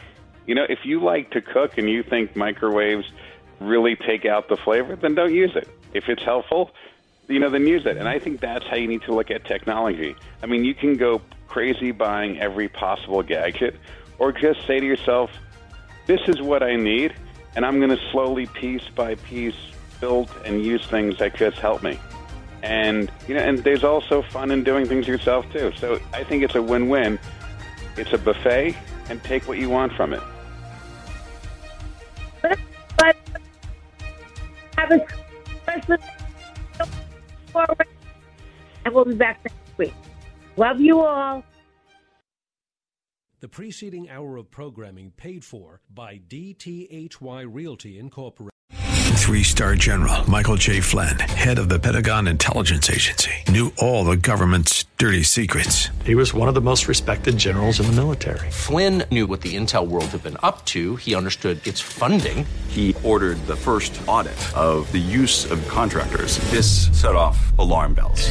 you 0.47 0.55
know 0.55 0.67
if 0.69 0.81
you 0.85 1.03
like 1.03 1.31
to 1.31 1.41
cook 1.41 1.79
and 1.79 1.89
you 1.89 2.03
think 2.03 2.35
microwaves 2.37 3.07
really 3.61 3.97
take 3.97 4.25
out 4.25 4.49
the 4.49 4.57
flavor 4.57 4.97
then 4.97 5.15
don't 5.15 5.35
use 5.35 5.55
it 5.57 5.69
if 5.95 6.09
it's 6.09 6.23
helpful 6.23 6.71
you 7.29 7.39
know, 7.41 7.51
then 7.51 7.67
use 7.67 7.87
it. 7.87 7.97
And 7.97 8.09
I 8.09 8.19
think 8.19 8.41
that's 8.41 8.65
how 8.67 8.77
you 8.77 8.87
need 8.87 9.03
to 9.03 9.15
look 9.15 9.31
at 9.31 9.45
technology. 9.45 10.15
I 10.43 10.47
mean, 10.47 10.65
you 10.65 10.75
can 10.75 10.97
go 10.97 11.21
crazy 11.49 11.91
buying 11.91 12.41
every 12.41 12.69
possible 12.69 13.23
gadget, 13.23 13.77
or 14.19 14.33
just 14.33 14.67
say 14.67 14.81
to 14.81 14.87
yourself, 14.87 15.31
this 16.07 16.21
is 16.29 16.41
what 16.41 16.63
I 16.63 16.77
need, 16.77 17.15
and 17.55 17.65
I'm 17.65 17.79
going 17.79 17.91
to 17.91 18.11
slowly, 18.11 18.47
piece 18.47 18.89
by 18.95 19.17
piece, 19.17 19.57
build 20.01 20.31
and 20.45 20.65
use 20.65 20.87
things 20.87 21.19
that 21.19 21.35
just 21.37 21.59
help 21.59 21.83
me. 21.83 21.99
And, 22.63 23.11
you 23.29 23.35
know, 23.35 23.41
and 23.41 23.59
there's 23.59 23.85
also 23.85 24.23
fun 24.23 24.51
in 24.51 24.65
doing 24.65 24.87
things 24.87 25.07
yourself, 25.07 25.51
too. 25.53 25.73
So 25.79 26.01
I 26.13 26.25
think 26.25 26.43
it's 26.43 26.55
a 26.55 26.63
win 26.63 26.89
win. 26.89 27.19
It's 27.97 28.13
a 28.13 28.19
buffet, 28.19 28.77
and 29.09 29.23
take 29.25 29.49
what 29.49 29.59
you 29.59 29.71
want 29.71 29.93
from 29.95 30.13
it. 30.13 30.23
A 34.93 35.07
and 38.85 38.95
we'll 38.95 39.05
be 39.05 39.15
back 39.15 39.41
next 39.45 39.79
week. 39.79 39.95
Love 40.57 40.81
you 40.81 41.01
all. 41.01 41.45
The 43.41 43.49
preceding 43.49 44.09
hour 44.09 44.37
of 44.37 44.51
programming 44.51 45.13
paid 45.17 45.45
for 45.45 45.81
by 45.93 46.19
DTHY 46.19 47.47
Realty 47.49 47.99
Incorporated. 47.99 48.56
Three 49.27 49.43
star 49.43 49.75
general 49.75 50.31
Michael 50.31 50.55
J. 50.55 50.79
Flynn, 50.79 51.19
head 51.19 51.59
of 51.59 51.69
the 51.69 51.81
Pentagon 51.81 52.29
Intelligence 52.29 52.89
Agency, 52.89 53.33
knew 53.49 53.73
all 53.77 54.05
the 54.05 54.17
government's 54.17 54.85
dirty 54.99 55.25
secrets. 55.25 55.89
He 56.05 56.15
was 56.15 56.33
one 56.33 56.47
of 56.47 56.55
the 56.55 56.61
most 56.61 56.87
respected 56.87 57.37
generals 57.37 57.81
in 57.81 57.87
the 57.87 57.93
military. 57.95 58.49
Flynn 58.53 59.03
knew 59.11 59.27
what 59.27 59.41
the 59.41 59.57
intel 59.57 59.89
world 59.89 60.05
had 60.07 60.23
been 60.23 60.37
up 60.45 60.65
to. 60.67 60.95
He 60.95 61.17
understood 61.17 61.67
its 61.67 61.81
funding. 61.81 62.47
He 62.69 62.95
ordered 63.03 63.45
the 63.49 63.57
first 63.57 64.01
audit 64.07 64.39
of 64.57 64.91
the 64.93 64.99
use 64.99 65.51
of 65.51 65.67
contractors. 65.67 66.39
This 66.51 66.87
set 66.93 67.17
off 67.17 67.53
alarm 67.59 67.95
bells. 67.95 68.31